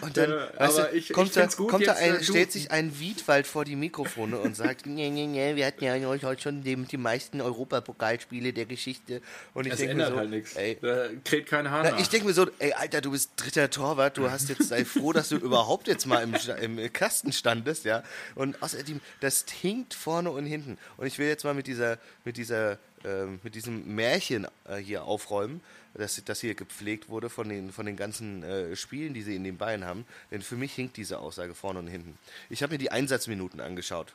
Und 0.00 0.16
dann 0.16 0.30
Äh, 0.32 0.36
weißt 0.60 0.78
du, 0.78 0.82
ich- 0.96 1.12
kommt, 1.12 1.28
ich 1.28 1.34
da, 1.34 1.46
kommt 1.46 1.86
da 1.86 1.92
ein, 1.94 2.16
äh, 2.16 2.22
stellt 2.24 2.52
sich 2.52 2.70
ein 2.70 2.98
Wiedwald 2.98 3.46
vor 3.46 3.64
die 3.64 3.76
Mikrofone 3.76 4.38
und 4.38 4.56
sagt, 4.56 4.86
nee, 4.86 5.10
nee, 5.10 5.26
nee, 5.26 5.56
wir 5.56 5.66
hatten 5.66 5.84
ja 5.84 5.94
heute 6.06 6.40
schon 6.42 6.62
die, 6.62 6.76
die 6.76 6.96
meisten 6.96 7.40
Europapokalspiele 7.40 8.52
der 8.52 8.66
Geschichte. 8.66 9.20
Und 9.54 9.66
ich 9.66 9.74
denke 9.74 9.94
mir 9.94 10.08
so, 10.08 10.16
halt 10.16 10.30
nichts. 10.30 10.54
ey, 10.56 10.78
Da 10.80 11.08
kräht 11.24 11.46
kein 11.46 11.70
Hahn 11.70 11.82
Na, 11.84 11.90
nach. 11.92 12.00
ich 12.00 12.08
denke 12.08 12.26
mir 12.26 12.32
so, 12.34 12.46
ey, 12.58 12.72
Alter, 12.72 13.00
du 13.00 13.10
bist 13.12 13.32
dritter 13.36 13.70
Torwart, 13.70 14.16
du 14.16 14.30
hast 14.30 14.48
jetzt, 14.48 14.68
sei 14.68 14.84
froh, 14.84 15.12
dass 15.12 15.28
du 15.28 15.36
überhaupt 15.48 15.88
jetzt 15.88 16.06
mal 16.06 16.22
im, 16.22 16.78
im 16.78 16.92
Kasten 16.92 17.32
standest, 17.32 17.84
ja. 17.84 18.02
Und 18.34 18.62
außerdem, 18.62 19.00
das 19.20 19.44
hinkt 19.60 19.94
vorne 19.94 20.30
und 20.30 20.46
hinten. 20.46 20.78
Und 20.96 21.06
ich 21.06 21.18
will 21.18 21.28
jetzt 21.28 21.44
mal 21.44 21.54
mit 21.54 21.66
dieser, 21.66 21.98
mit 22.24 22.36
dieser, 22.36 22.78
ähm, 23.04 23.38
mit 23.42 23.54
diesem 23.54 23.94
Märchen 23.94 24.46
äh, 24.68 24.76
hier 24.76 25.04
aufräumen, 25.04 25.60
das, 25.94 26.22
das 26.24 26.40
hier 26.40 26.54
gepflegt 26.54 27.08
wurde 27.08 27.28
von 27.30 27.48
den, 27.48 27.72
von 27.72 27.86
den 27.86 27.96
ganzen 27.96 28.42
äh, 28.42 28.76
Spielen, 28.76 29.14
die 29.14 29.22
sie 29.22 29.34
in 29.36 29.44
den 29.44 29.56
Beinen 29.58 29.84
haben. 29.84 30.04
Denn 30.30 30.42
für 30.42 30.56
mich 30.56 30.74
hinkt 30.74 30.96
diese 30.96 31.18
Aussage 31.18 31.54
vorne 31.54 31.78
und 31.80 31.88
hinten. 31.88 32.18
Ich 32.50 32.62
habe 32.62 32.74
mir 32.74 32.78
die 32.78 32.90
Einsatzminuten 32.90 33.60
angeschaut. 33.60 34.12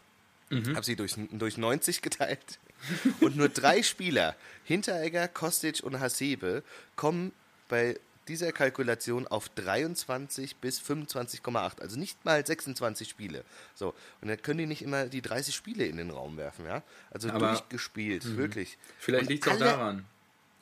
Habe 0.51 0.83
sie 0.83 0.95
durch, 0.95 1.15
durch 1.31 1.57
90 1.57 2.03
geteilt. 2.03 2.59
Und 3.21 3.36
nur 3.36 3.49
drei 3.49 3.81
Spieler, 3.81 4.36
Hinteregger, 4.65 5.27
Kostic 5.27 5.81
und 5.83 5.99
Hasebe, 5.99 6.62
kommen 6.95 7.31
bei 7.69 7.97
dieser 8.27 8.51
Kalkulation 8.51 9.25
auf 9.27 9.49
23 9.49 10.57
bis 10.57 10.79
25,8. 10.79 11.81
Also 11.81 11.97
nicht 11.97 12.23
mal 12.23 12.45
26 12.45 13.09
Spiele. 13.09 13.43
So, 13.73 13.95
und 14.21 14.27
dann 14.27 14.41
können 14.41 14.59
die 14.59 14.65
nicht 14.67 14.81
immer 14.83 15.07
die 15.07 15.21
30 15.21 15.55
Spiele 15.55 15.86
in 15.86 15.97
den 15.97 16.12
Raum 16.12 16.38
werfen, 16.38 16.65
ja? 16.65 16.83
Also 17.09 17.29
Aber- 17.29 17.47
durchgespielt, 17.53 18.38
wirklich. 18.38 18.77
Vielleicht 18.99 19.29
liegt 19.29 19.47
es 19.47 19.53
auch 19.53 19.57
daran. 19.59 20.05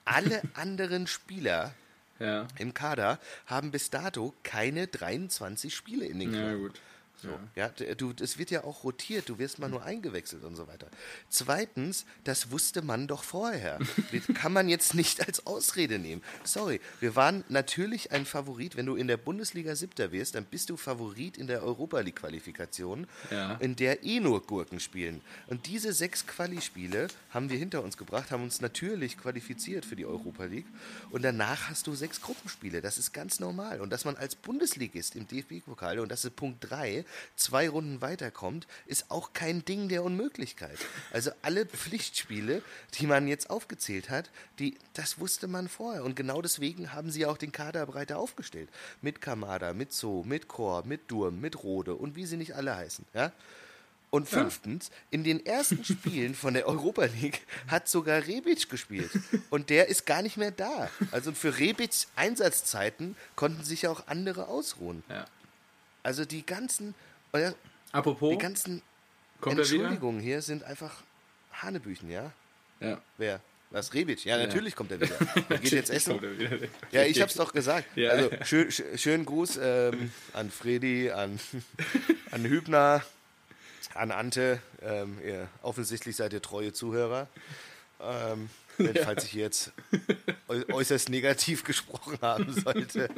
Alle 0.06 0.42
anderen 0.54 1.08
Spieler 1.08 1.74
Ja. 2.20 2.48
im 2.58 2.74
Kader 2.74 3.20
haben 3.48 3.72
bis 3.72 3.90
dato 3.90 4.34
keine 4.44 4.88
23 4.88 5.76
Spiele 5.76 6.06
in 6.06 6.20
den 6.20 6.34
Ja, 6.34 6.42
Knochen. 6.42 6.60
gut. 6.62 6.82
So, 7.22 7.30
ja, 7.56 7.70
d- 7.70 7.94
du, 7.96 8.14
es 8.20 8.38
wird 8.40 8.50
ja 8.52 8.64
auch 8.64 8.84
rotiert, 8.84 9.30
du 9.30 9.38
wirst 9.38 9.60
mal 9.60 9.70
nur 9.70 9.84
eingewechselt 9.84 10.44
und 10.44 10.56
so 10.56 10.68
weiter. 10.68 10.88
Zweitens, 11.30 12.06
das 12.24 12.52
wusste 12.52 12.82
man 12.82 13.08
doch 13.08 13.24
vorher. 13.24 13.80
Das 14.12 14.26
kann 14.36 14.52
man 14.54 14.68
jetzt 14.70 14.96
nicht 14.96 15.26
als 15.28 15.46
Ausrede 15.46 16.00
nehmen. 16.00 16.22
Sorry, 16.44 16.82
wir 17.00 17.16
waren 17.16 17.44
natürlich 17.48 18.12
ein 18.12 18.26
Favorit. 18.26 18.76
Wenn 18.76 18.86
du 18.86 18.96
in 18.96 19.08
der 19.08 19.18
Bundesliga 19.18 19.76
Siebter 19.76 20.12
wirst, 20.12 20.36
dann 20.36 20.46
bist 20.46 20.70
du 20.70 20.78
Favorit 20.78 21.38
in 21.38 21.48
der 21.48 21.64
Europa 21.64 22.00
League 22.00 22.18
Qualifikation, 22.18 23.08
Ja. 23.30 23.56
in 23.56 23.76
der 23.76 24.04
eh 24.04 24.20
nur 24.20 24.46
Gurken 24.46 24.80
spielen. 24.80 25.22
Und 25.48 25.68
diese 25.68 25.94
sechs 25.94 26.28
Quali-Spiele 26.28 27.08
haben 27.30 27.50
wir 27.50 27.58
hinter 27.58 27.84
uns 27.84 27.98
gebracht, 27.98 28.32
haben 28.32 28.44
uns 28.44 28.62
natürlich 28.62 29.18
qualifiziert 29.18 29.86
für 29.86 29.96
die 29.96 30.06
Europa 30.06 30.46
League. 30.46 30.66
Und 31.12 31.22
danach 31.24 31.70
hast 31.70 31.88
du 31.88 31.96
sechs 31.96 32.20
Gruppenspiele. 32.22 32.82
Das 32.82 32.98
ist 32.98 33.14
ganz 33.14 33.40
normal. 33.40 33.80
Und 33.80 33.90
dass 33.92 34.06
man 34.06 34.18
als 34.18 34.36
Bundesligist 34.36 35.16
im 35.16 35.28
DFB-Pokal, 35.28 36.00
und 36.00 36.10
das 36.10 36.26
ist 36.26 36.36
Punkt 36.36 36.58
3, 36.70 37.06
zwei 37.36 37.70
Runden 37.70 38.02
weiterkommt, 38.02 38.68
ist 38.86 39.10
auch 39.10 39.34
kein 39.34 39.66
Ding 39.66 39.90
der 39.90 40.04
Unmöglichkeit. 40.04 40.78
Also 41.12 41.32
alle 41.42 41.66
Pflichtspiele, 41.66 42.62
die 42.96 43.08
man 43.08 43.28
jetzt 43.28 43.50
aufgezählt 43.50 44.10
hat, 44.10 44.30
die, 44.60 44.78
das 44.94 45.20
wusste 45.20 45.48
man 45.48 45.70
vorher. 45.70 46.04
Und 46.04 46.16
genau 46.16 46.42
deswegen 46.42 46.94
haben 46.94 47.12
sie 47.12 47.26
auch 47.26 47.38
den 47.38 47.52
Kader 47.52 47.86
breiter 47.86 48.18
aufgestellt. 48.18 48.70
Mit 49.02 49.22
Kamada, 49.22 49.74
mit 49.74 49.94
So, 49.94 50.24
mit 50.24 50.48
Chor, 50.48 50.84
mit 50.86 51.10
Durm, 51.10 51.42
mit 51.42 51.64
Rode 51.64 51.96
und 51.96 52.16
wie 52.16 52.26
sie 52.26 52.38
nicht 52.38 52.56
alle 52.56 52.76
heißen. 52.76 53.06
Ja? 53.14 53.32
Und 54.12 54.28
fünftens, 54.28 54.92
in 55.10 55.24
den 55.24 55.46
ersten 55.46 55.86
Spielen 55.86 56.36
von 56.36 56.54
der 56.54 56.68
Europa 56.68 57.06
League 57.06 57.48
hat 57.68 57.88
sogar 57.88 58.28
Rebic 58.28 58.70
gespielt. 58.70 59.10
Und 59.50 59.70
der 59.70 59.88
ist 59.88 60.06
gar 60.06 60.22
nicht 60.22 60.36
mehr 60.36 60.52
da. 60.52 60.90
Also 61.12 61.32
für 61.32 61.58
Rebics 61.58 62.08
Einsatzzeiten 62.18 63.16
konnten 63.38 63.64
sich 63.64 63.84
ja 63.84 63.90
auch 63.90 64.08
andere 64.08 64.50
ausruhen. 64.50 65.02
Ja. 65.08 65.26
Also 66.04 66.26
die 66.26 66.46
ganzen, 66.46 66.96
oder 67.34 67.54
Apropos, 67.92 68.32
die 68.32 68.38
ganzen 68.38 68.82
kommt? 69.40 69.60
Entschuldigungen 69.60 70.22
hier 70.22 70.42
sind 70.42 70.64
einfach 70.64 71.04
Hanebüchen, 71.54 72.10
ja? 72.10 72.32
Ja. 72.80 73.02
Wer? 73.18 73.42
Was, 73.70 73.94
Rebic? 73.94 74.26
Ja, 74.26 74.38
natürlich 74.38 74.76
kommt 74.76 74.92
er 74.92 75.00
wieder. 75.00 75.16
Er 75.48 75.58
geht 75.60 75.72
jetzt 75.72 75.90
essen. 75.90 76.20
Ja, 76.92 77.04
ich 77.04 77.22
hab's 77.22 77.36
doch 77.36 77.54
gesagt. 77.54 77.86
Ja. 77.96 78.10
Also 78.10 78.30
schön, 78.44 78.70
schön, 78.70 78.98
schönen 78.98 79.26
Gruß 79.26 79.60
ähm, 79.62 80.12
an 80.34 80.52
Fredi, 80.52 81.10
an, 81.10 81.40
an 82.32 82.44
Hübner, 82.44 83.02
an 83.94 84.12
Ante. 84.12 84.60
Ähm, 84.82 85.20
ihr, 85.26 85.48
offensichtlich 85.62 86.18
seid 86.18 86.34
ihr 86.34 86.42
treue 86.42 86.74
Zuhörer. 86.74 87.28
Ähm, 88.02 88.50
wenn, 88.78 88.96
Falls 88.96 89.24
ich 89.26 89.34
jetzt 89.34 89.72
äu 90.50 90.64
äußerst 90.72 91.10
negativ 91.10 91.64
gesprochen 91.64 92.18
haben 92.22 92.52
sollte. 92.52 93.10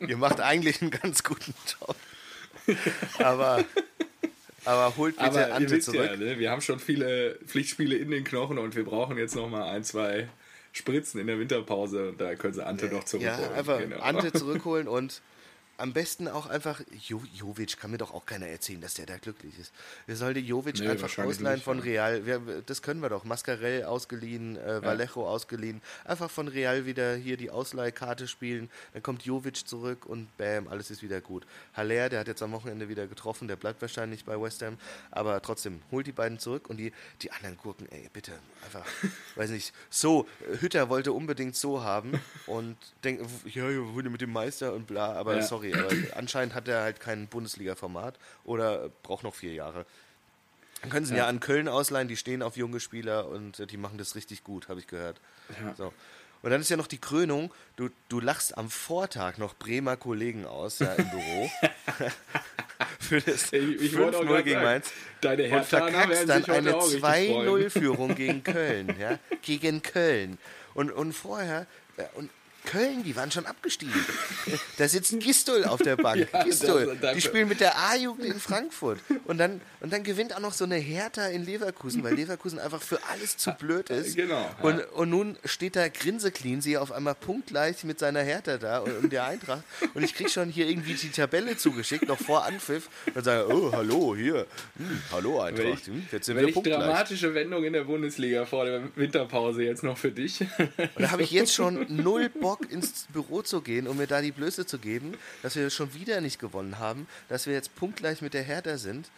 Ihr 0.00 0.16
macht 0.16 0.40
eigentlich 0.40 0.82
einen 0.82 0.90
ganz 0.90 1.22
guten 1.22 1.54
Job. 1.80 1.96
Aber, 3.18 3.64
aber 4.64 4.96
holt 4.96 5.16
bitte 5.16 5.28
Aber 5.46 5.54
Ante 5.54 5.80
zurück. 5.80 6.10
ja, 6.10 6.16
ne? 6.16 6.38
wir 6.38 6.50
haben 6.50 6.60
schon 6.60 6.80
viele 6.80 7.38
Pflichtspiele 7.46 7.96
in 7.96 8.10
den 8.10 8.24
Knochen 8.24 8.58
und 8.58 8.74
wir 8.74 8.84
brauchen 8.84 9.16
jetzt 9.16 9.36
noch 9.36 9.48
mal 9.48 9.68
ein, 9.70 9.84
zwei 9.84 10.28
Spritzen 10.72 11.20
in 11.20 11.26
der 11.26 11.38
Winterpause 11.38 12.10
und 12.10 12.20
da 12.20 12.34
können 12.34 12.54
sie 12.54 12.66
Ante 12.66 12.86
noch 12.86 13.04
zurückholen. 13.04 13.40
Ja, 13.40 13.56
einfach 13.56 13.78
Genau. 13.78 13.98
Ante 14.00 14.32
zurückholen 14.32 14.88
und 14.88 15.22
am 15.78 15.92
besten 15.92 16.26
auch 16.28 16.46
einfach, 16.46 16.80
jo 17.06 17.22
Jovic 17.34 17.76
kann 17.78 17.90
mir 17.90 17.98
doch 17.98 18.12
auch 18.14 18.24
keiner 18.26 18.46
erzählen, 18.46 18.80
dass 18.80 18.94
der 18.94 19.06
da 19.06 19.18
glücklich 19.18 19.58
ist. 19.58 19.72
Wir 20.06 20.16
sollten 20.16 20.44
Jovic 20.44 20.78
Nee, 20.80 20.88
einfach 20.88 21.18
ausleihen 21.18 21.56
nicht, 21.56 21.64
von 21.64 21.78
ja. 21.78 21.84
Real. 21.84 22.26
Wir, 22.26 22.40
das 22.64 22.82
können 22.82 23.00
wir 23.00 23.08
doch. 23.08 23.24
Mascarell 23.24 23.84
ausgeliehen, 23.84 24.56
äh, 24.56 24.82
Vallejo 24.82 25.28
ausgeliehen. 25.28 25.82
Einfach 26.04 26.30
von 26.30 26.48
Real 26.48 26.86
wieder 26.86 27.14
hier 27.16 27.36
die 27.36 27.50
Ausleihkarte 27.50 28.26
spielen. 28.28 28.70
Dann 28.94 29.02
kommt 29.02 29.24
Jovic 29.24 29.66
zurück 29.68 30.06
und 30.06 30.34
bam, 30.38 30.68
alles 30.68 30.90
ist 30.90 31.02
wieder 31.02 31.20
gut. 31.20 31.46
Haller, 31.74 32.08
der 32.08 32.20
hat 32.20 32.28
jetzt 32.28 32.42
am 32.42 32.52
Wochenende 32.52 32.88
wieder 32.88 33.06
getroffen, 33.06 33.48
der 33.48 33.56
bleibt 33.56 33.82
wahrscheinlich 33.82 34.24
bei 34.24 34.40
West 34.40 34.62
Ham. 34.62 34.78
Aber 35.10 35.40
trotzdem, 35.42 35.82
holt 35.90 36.06
die 36.06 36.12
beiden 36.12 36.38
zurück 36.38 36.70
und 36.70 36.78
die, 36.78 36.92
die 37.22 37.30
anderen 37.32 37.56
Gurken, 37.56 37.86
ey, 37.90 38.08
bitte, 38.12 38.32
einfach, 38.64 38.86
weiß 39.36 39.50
nicht. 39.50 39.72
So, 39.90 40.26
Hütter 40.60 40.88
wollte 40.88 41.12
unbedingt 41.12 41.54
so 41.56 41.82
haben 41.82 42.18
und 42.46 42.76
denkt, 43.04 43.24
ja, 43.46 43.68
ja, 43.68 43.94
wurde 43.94 44.10
mit 44.10 44.20
dem 44.20 44.32
Meister 44.32 44.72
und 44.72 44.86
bla, 44.86 45.12
aber 45.12 45.36
Ja. 45.36 45.42
sorry, 45.42 45.65
aber 45.74 45.88
anscheinend 46.16 46.54
hat 46.54 46.68
er 46.68 46.82
halt 46.82 47.00
kein 47.00 47.26
Bundesliga-Format 47.28 48.18
oder 48.44 48.90
braucht 49.02 49.24
noch 49.24 49.34
vier 49.34 49.52
Jahre. 49.54 49.86
Dann 50.82 50.90
können 50.90 51.06
sie 51.06 51.14
ihn 51.14 51.18
ja. 51.18 51.26
an 51.26 51.40
Köln 51.40 51.68
ausleihen, 51.68 52.06
die 52.08 52.16
stehen 52.16 52.42
auf 52.42 52.56
junge 52.56 52.80
Spieler 52.80 53.28
und 53.28 53.60
äh, 53.60 53.66
die 53.66 53.76
machen 53.78 53.98
das 53.98 54.14
richtig 54.14 54.44
gut, 54.44 54.68
habe 54.68 54.78
ich 54.80 54.86
gehört. 54.86 55.20
Ja. 55.62 55.74
So. 55.74 55.92
Und 56.42 56.50
dann 56.50 56.60
ist 56.60 56.68
ja 56.68 56.76
noch 56.76 56.86
die 56.86 56.98
Krönung, 56.98 57.52
du, 57.76 57.88
du 58.08 58.20
lachst 58.20 58.56
am 58.56 58.70
Vortag 58.70 59.38
noch 59.38 59.54
Bremer 59.54 59.96
Kollegen 59.96 60.44
aus, 60.46 60.78
ja, 60.78 60.92
im 60.92 61.10
Büro. 61.10 61.50
Für 63.00 63.20
das 63.20 63.52
Ich- 63.52 63.80
ich 63.80 63.98
wollte 63.98 64.18
auch 64.18 64.22
5-0 64.22 64.26
grad 64.26 64.44
gegen 64.44 64.62
Mainz. 64.62 64.92
deine 65.20 65.56
und 65.56 65.64
verkackst 65.64 66.28
dann 66.28 66.44
eine 66.44 66.76
auch 66.76 66.84
richtig 66.84 67.00
freuen. 67.00 67.46
2-0-Führung 67.48 68.14
gegen 68.14 68.44
Köln, 68.44 68.94
ja, 68.98 69.18
gegen 69.42 69.82
Köln. 69.82 70.38
Und, 70.74 70.92
und 70.92 71.12
vorher, 71.14 71.66
äh, 71.96 72.04
und 72.14 72.30
Köln, 72.66 73.02
die 73.04 73.16
waren 73.16 73.30
schon 73.30 73.46
abgestiegen. 73.46 73.94
Da 74.76 74.88
sitzt 74.88 75.18
Gistol 75.20 75.64
auf 75.64 75.80
der 75.80 75.96
Bank. 75.96 76.28
Ja, 76.36 76.42
Gistol. 76.42 76.98
Die 77.14 77.20
spielen 77.20 77.48
mit 77.48 77.60
der 77.60 77.78
A-Jugend 77.78 78.24
in 78.24 78.40
Frankfurt. 78.40 78.98
Und 79.24 79.38
dann, 79.38 79.60
und 79.80 79.92
dann 79.92 80.02
gewinnt 80.02 80.34
auch 80.34 80.40
noch 80.40 80.52
so 80.52 80.64
eine 80.64 80.76
Hertha 80.76 81.26
in 81.26 81.44
Leverkusen, 81.44 82.02
weil 82.02 82.14
Leverkusen 82.14 82.58
einfach 82.58 82.82
für 82.82 82.98
alles 83.10 83.36
zu 83.36 83.52
blöd 83.52 83.90
ist. 83.90 84.16
Genau. 84.16 84.50
Und, 84.60 84.80
und 84.92 85.10
nun 85.10 85.36
steht 85.44 85.76
da 85.76 85.88
Grinseklean, 85.88 86.60
sie 86.60 86.76
auf 86.78 86.90
einmal 86.92 87.14
punktgleich 87.14 87.84
mit 87.84 87.98
seiner 87.98 88.20
Hertha 88.22 88.58
da 88.58 88.80
und, 88.80 89.04
und 89.04 89.12
der 89.12 89.24
Eintracht. 89.24 89.62
Und 89.94 90.02
ich 90.02 90.14
krieg 90.14 90.30
schon 90.30 90.48
hier 90.48 90.68
irgendwie 90.68 90.94
die 90.94 91.10
Tabelle 91.10 91.56
zugeschickt, 91.56 92.08
noch 92.08 92.18
vor 92.18 92.44
Anpfiff. 92.44 92.88
Und 93.14 93.24
sage, 93.24 93.46
oh, 93.48 93.72
hallo, 93.72 94.16
hier. 94.16 94.46
Hm, 94.76 95.02
hallo 95.12 95.40
Eintracht. 95.40 95.86
Hm, 95.86 96.06
jetzt 96.10 96.26
sind 96.26 96.36
wir 96.36 96.48
ich 96.48 96.54
punktgleich. 96.54 96.78
dramatische 96.80 97.34
Wendung 97.34 97.64
in 97.64 97.72
der 97.72 97.84
Bundesliga 97.84 98.44
vor 98.46 98.64
der 98.64 98.82
Winterpause 98.96 99.62
jetzt 99.62 99.82
noch 99.82 99.96
für 99.96 100.10
dich. 100.10 100.40
Und 100.40 100.88
da 100.98 101.10
habe 101.10 101.22
ich 101.22 101.30
jetzt 101.30 101.54
schon 101.54 101.86
null 101.88 102.28
Bock 102.28 102.55
ins 102.60 103.06
Büro 103.12 103.42
zu 103.42 103.60
gehen, 103.60 103.86
um 103.88 103.96
mir 103.96 104.06
da 104.06 104.20
die 104.20 104.32
Blöße 104.32 104.66
zu 104.66 104.78
geben, 104.78 105.14
dass 105.42 105.56
wir 105.56 105.70
schon 105.70 105.94
wieder 105.94 106.20
nicht 106.20 106.38
gewonnen 106.38 106.78
haben, 106.78 107.06
dass 107.28 107.46
wir 107.46 107.54
jetzt 107.54 107.74
punktgleich 107.76 108.22
mit 108.22 108.34
der 108.34 108.42
Hertha 108.42 108.78
sind. 108.78 109.10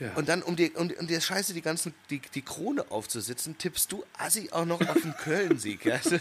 Ja. 0.00 0.12
Und 0.14 0.28
dann, 0.28 0.42
um 0.42 0.54
dir 0.54 0.70
um, 0.76 0.90
um 0.90 1.06
dir 1.06 1.20
Scheiße 1.20 1.54
die 1.54 1.62
ganzen 1.62 1.92
die, 2.10 2.20
die 2.34 2.42
Krone 2.42 2.90
aufzusitzen, 2.90 3.58
tippst 3.58 3.90
du 3.90 4.04
Assi 4.16 4.50
auch 4.52 4.64
noch 4.64 4.80
auf 4.80 5.00
den 5.00 5.14
Köln-Sieg. 5.16 5.84
Ja? 5.84 5.94
Also, 5.96 6.18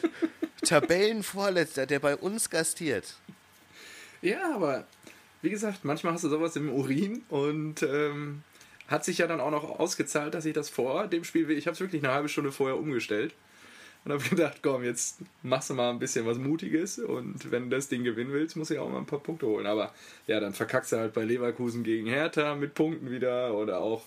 Tabellenvorletzter, 0.63 1.85
der 1.85 1.99
bei 1.99 2.15
uns 2.15 2.49
gastiert. 2.49 3.15
Ja, 4.21 4.55
aber 4.55 4.87
wie 5.43 5.51
gesagt, 5.51 5.85
manchmal 5.85 6.13
hast 6.13 6.23
du 6.23 6.29
sowas 6.29 6.55
im 6.55 6.73
Urin 6.73 7.23
und 7.29 7.83
ähm, 7.83 8.41
hat 8.87 9.05
sich 9.05 9.19
ja 9.19 9.27
dann 9.27 9.39
auch 9.39 9.51
noch 9.51 9.79
ausgezahlt, 9.79 10.33
dass 10.33 10.45
ich 10.45 10.53
das 10.53 10.69
vor 10.69 11.07
dem 11.07 11.23
Spiel, 11.23 11.49
ich 11.51 11.67
habe 11.67 11.75
es 11.75 11.79
wirklich 11.79 12.03
eine 12.03 12.13
halbe 12.13 12.29
Stunde 12.29 12.51
vorher 12.51 12.77
umgestellt 12.77 13.35
und 14.07 14.13
habe 14.13 14.29
gedacht, 14.29 14.59
komm, 14.61 14.83
jetzt 14.83 15.19
machst 15.43 15.69
du 15.69 15.73
mal 15.73 15.89
ein 15.89 15.99
bisschen 15.99 16.25
was 16.25 16.37
Mutiges 16.37 16.97
und 16.97 17.51
wenn 17.51 17.69
du 17.69 17.75
das 17.75 17.89
Ding 17.89 18.03
gewinnen 18.03 18.31
willst, 18.31 18.55
muss 18.55 18.71
ich 18.71 18.79
auch 18.79 18.89
mal 18.89 18.99
ein 18.99 19.05
paar 19.05 19.19
Punkte 19.19 19.47
holen. 19.47 19.67
Aber 19.67 19.93
ja, 20.27 20.39
dann 20.39 20.53
verkackst 20.53 20.93
du 20.93 20.97
halt 20.97 21.13
bei 21.13 21.23
Leverkusen 21.23 21.83
gegen 21.83 22.07
Hertha 22.07 22.55
mit 22.55 22.73
Punkten 22.73 23.11
wieder 23.11 23.53
oder 23.53 23.79
auch 23.79 24.03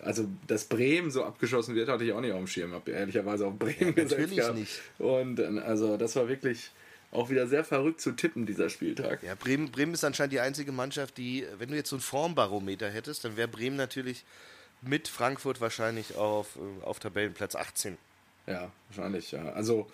also, 0.00 0.28
dass 0.46 0.64
Bremen 0.64 1.10
so 1.10 1.24
abgeschossen 1.24 1.74
wird, 1.74 1.88
hatte 1.88 2.04
ich 2.04 2.12
auch 2.12 2.20
nicht 2.20 2.32
auf 2.32 2.38
dem 2.38 2.46
Schirm. 2.46 2.72
Hab 2.72 2.86
ehrlicherweise 2.86 3.46
auf 3.46 3.58
Bremen 3.58 3.76
Ja, 3.78 3.90
gesetzt 3.92 4.10
natürlich 4.10 4.36
gehabt. 4.36 4.58
nicht. 4.58 4.80
Und 4.98 5.40
also, 5.40 5.96
das 5.96 6.16
war 6.16 6.28
wirklich 6.28 6.70
auch 7.12 7.30
wieder 7.30 7.46
sehr 7.46 7.64
verrückt 7.64 8.02
zu 8.02 8.12
tippen, 8.12 8.44
dieser 8.44 8.68
Spieltag. 8.68 9.22
Ja, 9.22 9.34
Bremen, 9.34 9.70
Bremen 9.70 9.94
ist 9.94 10.04
anscheinend 10.04 10.34
die 10.34 10.40
einzige 10.40 10.70
Mannschaft, 10.70 11.16
die, 11.16 11.46
wenn 11.58 11.70
du 11.70 11.76
jetzt 11.76 11.88
so 11.88 11.96
ein 11.96 12.00
Formbarometer 12.00 12.90
hättest, 12.90 13.24
dann 13.24 13.38
wäre 13.38 13.48
Bremen 13.48 13.76
natürlich 13.76 14.24
mit 14.82 15.08
Frankfurt 15.08 15.60
wahrscheinlich 15.62 16.16
auf, 16.16 16.56
äh, 16.56 16.84
auf 16.84 16.98
Tabellenplatz 16.98 17.54
18. 17.54 17.96
Ja, 18.46 18.70
wahrscheinlich, 18.88 19.32
ja. 19.32 19.52
Also, 19.52 19.86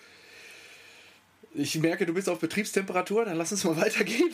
ich 1.53 1.79
merke, 1.79 2.05
du 2.05 2.13
bist 2.13 2.29
auf 2.29 2.39
Betriebstemperatur, 2.39 3.25
dann 3.25 3.37
lass 3.37 3.51
uns 3.51 3.63
mal 3.63 3.77
weitergehen. 3.81 4.29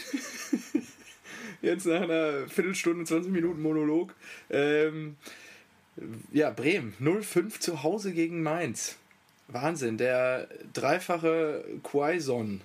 Jetzt 1.62 1.86
nach 1.86 2.01
einer 2.01 2.47
Viertelstunde, 2.47 3.03
20 3.05 3.32
Minuten 3.32 3.62
Monolog. 3.62 4.13
Ähm, 4.49 5.17
ja, 6.32 6.49
Bremen, 6.51 6.93
0-5 7.01 7.60
zu 7.60 7.84
Hause 7.84 8.13
gegen 8.13 8.41
Mainz. 8.41 8.95
Wahnsinn, 9.49 9.97
der 9.97 10.47
dreifache 10.73 11.65
Quaison, 11.84 12.62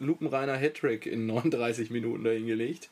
lupenreiner 0.00 0.56
Hattrick 0.56 1.06
in 1.06 1.26
39 1.26 1.90
Minuten 1.90 2.24
dahin 2.24 2.46
gelegt. 2.46 2.90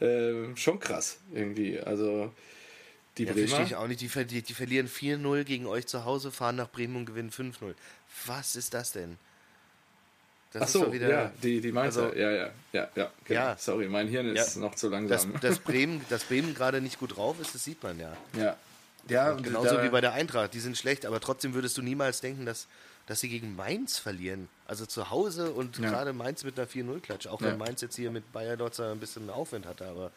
Ähm, 0.00 0.56
schon 0.56 0.80
krass, 0.80 1.18
irgendwie. 1.32 1.78
Also, 1.78 2.32
die 3.18 3.24
Ja, 3.24 3.32
Bremer. 3.32 3.46
verstehe 3.48 3.66
ich 3.66 3.76
auch 3.76 3.86
nicht. 3.86 4.00
Die, 4.00 4.08
ver- 4.08 4.24
die, 4.24 4.42
die 4.42 4.54
verlieren 4.54 4.88
4-0 4.88 5.44
gegen 5.44 5.66
euch 5.66 5.86
zu 5.86 6.04
Hause, 6.04 6.30
fahren 6.30 6.56
nach 6.56 6.70
Bremen 6.70 6.96
und 6.96 7.06
gewinnen 7.06 7.30
5-0. 7.30 7.74
Was 8.26 8.56
ist 8.56 8.74
das 8.74 8.92
denn? 8.92 9.18
Das 10.52 10.62
Ach 10.62 10.66
ist 10.66 10.72
so, 10.72 10.84
doch 10.86 10.92
wieder. 10.92 11.08
ja, 11.08 11.32
die, 11.42 11.60
die 11.60 11.72
Mainzer. 11.72 12.04
also- 12.04 12.16
ja, 12.16 12.30
ja, 12.30 12.50
ja, 12.72 12.88
ja, 12.94 13.10
genau. 13.24 13.40
Ja. 13.40 13.56
Sorry, 13.58 13.88
mein 13.88 14.08
Hirn 14.08 14.34
ist 14.34 14.54
Ja. 14.56 14.60
noch 14.62 14.74
zu 14.74 14.88
Dass, 14.90 14.92
langsam. 15.24 15.40
dass 15.40 15.58
Bremen, 15.60 16.04
dass 16.08 16.24
Bremen 16.24 16.54
gerade 16.54 16.80
nicht 16.80 16.98
gut 16.98 17.16
drauf 17.16 17.40
ist, 17.40 17.54
das 17.54 17.64
sieht 17.64 17.82
man 17.82 17.98
ja. 17.98 18.16
ja. 18.38 18.56
Ja, 19.08 19.32
Und 19.32 19.42
genauso 19.44 19.82
wie 19.84 19.88
bei 19.88 20.00
der 20.00 20.14
Eintracht. 20.14 20.52
Die 20.54 20.58
sind 20.60 20.76
schlecht, 20.76 21.06
aber 21.06 21.20
trotzdem 21.20 21.54
würdest 21.54 21.76
du 21.78 21.82
niemals 21.82 22.20
denken, 22.20 22.44
dass 22.46 22.66
dass 23.08 23.20
sie 23.20 23.28
gegen 23.28 23.54
Mainz 23.54 23.98
verlieren. 23.98 24.48
Also 24.66 24.84
zu 24.84 25.10
Hause 25.10 25.52
und 25.52 25.78
Ja. 25.78 25.90
gerade 25.90 26.12
Mainz 26.12 26.42
mit 26.42 26.58
einer 26.58 26.66
4-0-Klatsch. 26.66 27.28
Auch 27.28 27.40
Ja. 27.40 27.46
wenn 27.52 27.58
Mainz 27.58 27.80
jetzt 27.80 27.94
hier 27.94 28.10
mit 28.10 28.32
Bayer 28.32 28.56
Dotzer 28.56 28.90
ein 28.90 28.98
bisschen 28.98 29.30
Aufwind 29.30 29.64
hatte, 29.64 29.86
aber 29.86 30.10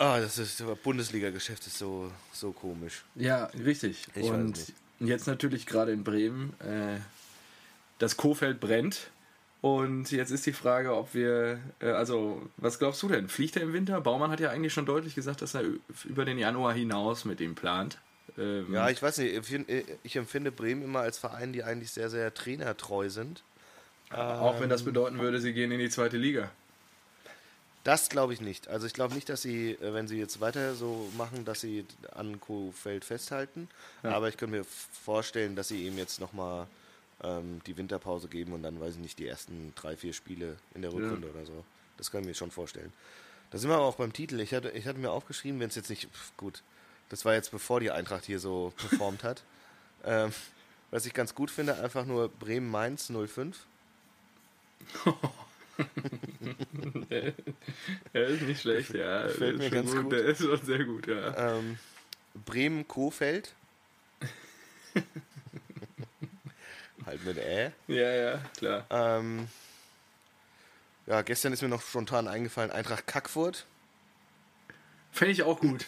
ah, 0.00 0.18
das 0.20 0.38
ist 0.38 0.64
Bundesliga-Geschäft 0.82 1.66
ist 1.66 1.78
so, 1.78 2.10
so 2.32 2.52
komisch. 2.52 3.04
Ja, 3.14 3.44
richtig. 3.64 4.06
Ich 4.14 4.24
und 4.24 4.72
jetzt 4.98 5.26
natürlich 5.26 5.66
gerade 5.66 5.92
in 5.92 6.02
Bremen, 6.02 6.54
äh, 6.60 6.98
das 7.98 8.16
Kofeld 8.16 8.58
brennt. 8.60 9.10
Und 9.62 10.10
jetzt 10.10 10.30
ist 10.30 10.46
die 10.46 10.54
Frage, 10.54 10.96
ob 10.96 11.12
wir, 11.12 11.60
äh, 11.80 11.90
also, 11.90 12.48
was 12.56 12.78
glaubst 12.78 13.02
du 13.02 13.08
denn? 13.08 13.28
Fliegt 13.28 13.56
er 13.56 13.62
im 13.62 13.74
Winter? 13.74 14.00
Baumann 14.00 14.30
hat 14.30 14.40
ja 14.40 14.48
eigentlich 14.50 14.72
schon 14.72 14.86
deutlich 14.86 15.14
gesagt, 15.14 15.42
dass 15.42 15.54
er 15.54 15.64
über 16.04 16.24
den 16.24 16.38
Januar 16.38 16.72
hinaus 16.72 17.26
mit 17.26 17.40
ihm 17.42 17.54
plant. 17.54 17.98
Ähm, 18.38 18.72
Ja, 18.72 18.88
ich 18.88 19.02
weiß 19.02 19.18
nicht, 19.18 19.34
ich 19.36 19.46
find- 19.46 19.68
ich 20.02 20.16
empfinde 20.16 20.50
Bremen 20.50 20.82
immer 20.82 21.00
als 21.00 21.18
Verein, 21.18 21.52
die 21.52 21.62
eigentlich 21.62 21.90
sehr, 21.90 22.08
sehr 22.08 22.32
trainertreu 22.32 23.10
sind. 23.10 23.42
auch 24.12 24.58
wenn 24.60 24.70
das 24.70 24.82
bedeuten 24.82 25.18
würde, 25.20 25.40
sie 25.40 25.52
gehen 25.52 25.70
in 25.70 25.78
die 25.78 25.90
zweite 25.90 26.16
Liga. 26.16 26.50
Das 27.84 28.10
glaube 28.10 28.34
ich 28.34 28.40
nicht. 28.40 28.68
Also 28.68 28.86
ich 28.86 28.92
glaube 28.92 29.14
nicht, 29.14 29.28
dass 29.28 29.42
sie, 29.42 29.72
äh, 29.72 29.94
wenn 29.94 30.06
sie 30.06 30.18
jetzt 30.18 30.40
weiter 30.40 30.74
so 30.74 31.10
machen, 31.16 31.44
dass 31.44 31.60
sie 31.60 31.86
an 32.12 32.40
Kofeld 32.40 33.04
festhalten. 33.04 33.68
Ja. 34.02 34.12
Aber 34.12 34.28
ich 34.28 34.36
könnte 34.36 34.58
mir 34.58 34.64
vorstellen, 34.64 35.56
dass 35.56 35.68
sie 35.68 35.86
ihm 35.86 35.96
jetzt 35.96 36.20
nochmal 36.20 36.66
ähm, 37.22 37.60
die 37.66 37.76
Winterpause 37.76 38.28
geben 38.28 38.52
und 38.52 38.62
dann, 38.62 38.80
weiß 38.80 38.94
ich 38.94 39.00
nicht, 39.00 39.18
die 39.18 39.26
ersten 39.26 39.72
drei, 39.76 39.96
vier 39.96 40.12
Spiele 40.12 40.56
in 40.74 40.82
der 40.82 40.92
Rückrunde 40.92 41.30
oder 41.30 41.46
so. 41.46 41.64
Das 41.96 42.10
kann 42.10 42.20
ich 42.20 42.26
mir 42.26 42.34
schon 42.34 42.50
vorstellen. 42.50 42.92
Da 43.50 43.58
sind 43.58 43.68
wir 43.68 43.76
aber 43.76 43.86
auch 43.86 43.96
beim 43.96 44.12
Titel. 44.12 44.38
Ich 44.40 44.54
hatte, 44.54 44.70
ich 44.70 44.86
hatte 44.86 44.98
mir 44.98 45.10
aufgeschrieben, 45.10 45.58
wenn 45.60 45.68
es 45.68 45.74
jetzt 45.74 45.90
nicht, 45.90 46.04
pf, 46.04 46.36
gut, 46.36 46.62
das 47.08 47.24
war 47.24 47.34
jetzt 47.34 47.50
bevor 47.50 47.80
die 47.80 47.90
Eintracht 47.90 48.24
hier 48.24 48.40
so 48.40 48.72
performt 48.76 49.24
hat. 49.24 49.42
Ähm, 50.04 50.32
was 50.90 51.06
ich 51.06 51.14
ganz 51.14 51.34
gut 51.34 51.50
finde, 51.50 51.78
einfach 51.78 52.04
nur 52.04 52.28
Bremen-Mainz 52.28 53.10
05. 53.10 53.56
Er 58.12 58.26
ist 58.26 58.42
nicht 58.42 58.60
schlecht, 58.60 58.94
ja. 58.94 59.22
Ist 59.22 59.40
mir 59.40 59.70
ganz 59.70 59.90
gut. 59.92 60.12
Der 60.12 60.24
ist 60.24 60.42
schon 60.42 60.60
sehr 60.64 60.84
gut, 60.84 61.06
ja. 61.06 61.56
Ähm, 61.56 61.78
Bremen-Kofeld. 62.46 63.52
halt 67.06 67.24
mit 67.24 67.38
Ä. 67.38 67.72
Ja, 67.88 68.10
ja, 68.10 68.38
klar. 68.56 68.86
Ähm, 68.90 69.48
ja, 71.06 71.22
gestern 71.22 71.52
ist 71.52 71.62
mir 71.62 71.68
noch 71.68 71.82
spontan 71.82 72.28
eingefallen, 72.28 72.70
Eintracht 72.70 73.06
Kackfurt. 73.06 73.66
Fände 75.12 75.32
ich 75.32 75.42
auch 75.42 75.60
gut. 75.60 75.86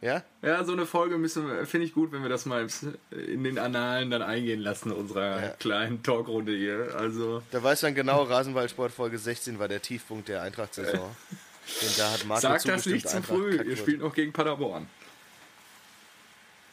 Ja? 0.00 0.22
Ja, 0.42 0.62
so 0.64 0.72
eine 0.72 0.86
Folge 0.86 1.18
müssen 1.18 1.66
finde 1.66 1.86
ich 1.86 1.92
gut, 1.92 2.12
wenn 2.12 2.22
wir 2.22 2.28
das 2.28 2.46
mal 2.46 2.66
in 3.10 3.42
den 3.42 3.58
Annalen 3.58 4.10
dann 4.10 4.22
eingehen 4.22 4.60
lassen, 4.60 4.92
unserer 4.92 5.42
Ja. 5.42 5.48
kleinen 5.50 6.02
Talkrunde 6.04 6.52
hier. 6.56 6.94
Also, 6.96 7.42
Da 7.50 7.62
weiß 7.62 7.80
dann 7.80 7.94
genau, 7.96 8.22
Rasenballsport 8.22 8.92
Folge 8.92 9.18
16 9.18 9.58
war 9.58 9.66
der 9.66 9.82
Tiefpunkt 9.82 10.28
der 10.28 10.42
Eintracht-Saison. 10.42 11.14
Denn 11.82 11.90
da 11.98 12.12
hat 12.12 12.24
Marco 12.26 12.40
sag 12.42 12.62
das 12.64 12.86
nicht 12.86 13.08
zu 13.08 13.22
früh. 13.22 13.60
Ihr 13.62 13.76
spielt 13.76 14.00
noch 14.00 14.14
gegen 14.14 14.32
Paderborn. 14.32 14.86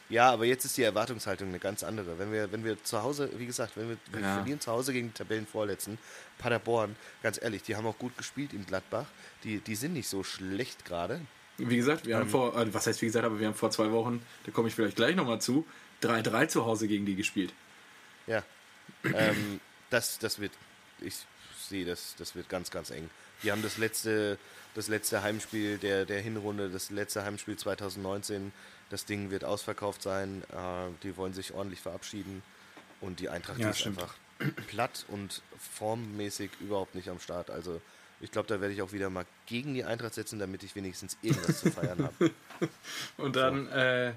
Ja, 0.08 0.30
aber 0.30 0.44
jetzt 0.44 0.64
ist 0.64 0.76
die 0.76 0.84
Erwartungshaltung 0.84 1.48
eine 1.48 1.58
ganz 1.58 1.82
andere. 1.82 2.16
Wenn 2.18 2.32
wir, 2.32 2.52
wenn 2.52 2.64
wir 2.64 2.82
zu 2.84 3.02
Hause, 3.02 3.28
wie 3.38 3.46
gesagt, 3.46 3.72
wenn 3.76 3.88
wir, 3.88 3.96
wir 4.12 4.20
Ja. 4.20 4.34
verlieren 4.34 4.60
zu 4.60 4.70
Hause 4.70 4.92
gegen 4.92 5.08
die 5.08 5.14
Tabellenvorletzten, 5.14 5.98
Paderborn, 6.38 6.94
ganz 7.24 7.40
ehrlich, 7.42 7.64
die 7.64 7.74
haben 7.74 7.86
auch 7.86 7.98
gut 7.98 8.16
gespielt 8.16 8.52
in 8.52 8.64
Gladbach. 8.66 9.06
Die, 9.42 9.58
die 9.58 9.74
sind 9.74 9.94
nicht 9.94 10.08
so 10.08 10.22
schlecht 10.22 10.84
gerade. 10.84 11.20
Wie 11.58 11.76
gesagt, 11.76 12.06
wir 12.06 12.14
Ähm. 12.14 12.20
haben 12.22 12.30
vor, 12.30 12.56
äh, 12.56 12.72
was 12.74 12.86
heißt 12.86 13.00
wie 13.02 13.06
gesagt, 13.06 13.24
aber 13.24 13.38
wir 13.40 13.46
haben 13.46 13.54
vor 13.54 13.70
zwei 13.70 13.90
Wochen, 13.90 14.24
da 14.44 14.52
komme 14.52 14.68
ich 14.68 14.74
vielleicht 14.74 14.96
gleich 14.96 15.16
nochmal 15.16 15.40
zu, 15.40 15.66
3-3 16.02 16.48
zu 16.48 16.66
Hause 16.66 16.88
gegen 16.88 17.06
die 17.06 17.14
gespielt. 17.16 17.52
Ja. 18.26 18.42
ähm, 19.04 19.60
das, 19.90 20.18
das 20.18 20.38
wird, 20.40 20.52
ich 21.00 21.14
sehe, 21.58 21.84
das, 21.84 22.14
das 22.18 22.34
wird 22.34 22.48
ganz, 22.48 22.70
ganz 22.70 22.90
eng. 22.90 23.08
Die 23.42 23.52
haben 23.52 23.62
das 23.62 23.78
letzte, 23.78 24.38
das 24.74 24.88
letzte 24.88 25.22
Heimspiel 25.22 25.78
der, 25.78 26.04
der 26.06 26.20
Hinrunde, 26.20 26.68
das 26.70 26.90
letzte 26.90 27.24
Heimspiel 27.24 27.56
2019. 27.56 28.52
Das 28.90 29.04
Ding 29.04 29.30
wird 29.30 29.44
ausverkauft 29.44 30.02
sein. 30.02 30.42
Äh, 30.52 30.90
die 31.02 31.16
wollen 31.16 31.34
sich 31.34 31.52
ordentlich 31.54 31.80
verabschieden. 31.80 32.42
Und 33.00 33.20
die 33.20 33.28
Eintracht 33.28 33.58
Ja, 33.58 33.70
ist 33.70 33.80
stimmt. 33.80 33.98
einfach 34.00 34.14
platt 34.68 35.04
und 35.08 35.42
formmäßig 35.74 36.50
überhaupt 36.60 36.94
nicht 36.94 37.08
am 37.08 37.20
Start. 37.20 37.50
Also 37.50 37.80
ich 38.20 38.30
glaube, 38.30 38.48
da 38.48 38.60
werde 38.60 38.72
ich 38.72 38.82
auch 38.82 38.92
wieder 38.92 39.10
mal 39.10 39.26
gegen 39.46 39.74
die 39.74 39.84
Eintracht 39.84 40.14
setzen, 40.14 40.38
damit 40.38 40.62
ich 40.62 40.74
wenigstens 40.74 41.16
irgendwas 41.22 41.60
zu 41.60 41.70
feiern 41.70 42.02
habe. 42.02 42.30
Und 43.18 43.36
dann, 43.36 43.68
äh, 43.68 44.12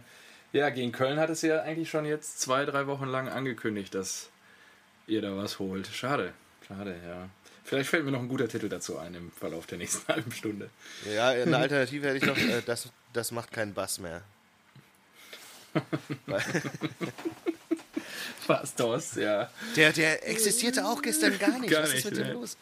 ja, 0.53 0.69
gegen 0.69 0.91
Köln 0.91 1.19
hat 1.19 1.29
es 1.29 1.41
ja 1.41 1.61
eigentlich 1.61 1.89
schon 1.89 2.05
jetzt 2.05 2.39
zwei, 2.39 2.65
drei 2.65 2.87
Wochen 2.87 3.05
lang 3.05 3.27
angekündigt, 3.27 3.93
dass 3.93 4.29
ihr 5.07 5.21
da 5.21 5.35
was 5.35 5.59
holt. 5.59 5.87
Schade, 5.87 6.33
schade, 6.67 6.95
ja. 7.05 7.29
Vielleicht 7.63 7.89
fällt 7.89 8.05
mir 8.05 8.11
noch 8.11 8.21
ein 8.21 8.29
guter 8.29 8.47
Titel 8.47 8.67
dazu 8.67 8.97
ein 8.97 9.13
im 9.13 9.31
Verlauf 9.31 9.67
der 9.67 9.77
nächsten 9.77 10.07
halben 10.13 10.31
Stunde. 10.31 10.69
Ja, 11.13 11.29
eine 11.29 11.57
Alternative 11.59 12.07
hätte 12.07 12.17
ich 12.17 12.25
noch, 12.25 12.37
äh, 12.37 12.61
das, 12.65 12.89
das 13.13 13.31
macht 13.31 13.51
keinen 13.51 13.73
Bass 13.73 13.99
mehr. 13.99 14.23
Weil, 16.25 16.43
Was 18.47 18.73
das, 18.75 19.15
ja. 19.15 19.49
Der, 19.75 19.91
der 19.91 20.27
existierte 20.27 20.85
auch 20.85 21.01
gestern 21.01 21.37
gar 21.37 21.59
nicht. 21.59 21.71
Gar 21.71 21.83
was 21.83 21.89
nicht, 21.93 22.05
ist 22.05 22.11
mit 22.11 22.17
dem 22.17 22.27
ne. 22.27 22.33
los? 22.33 22.57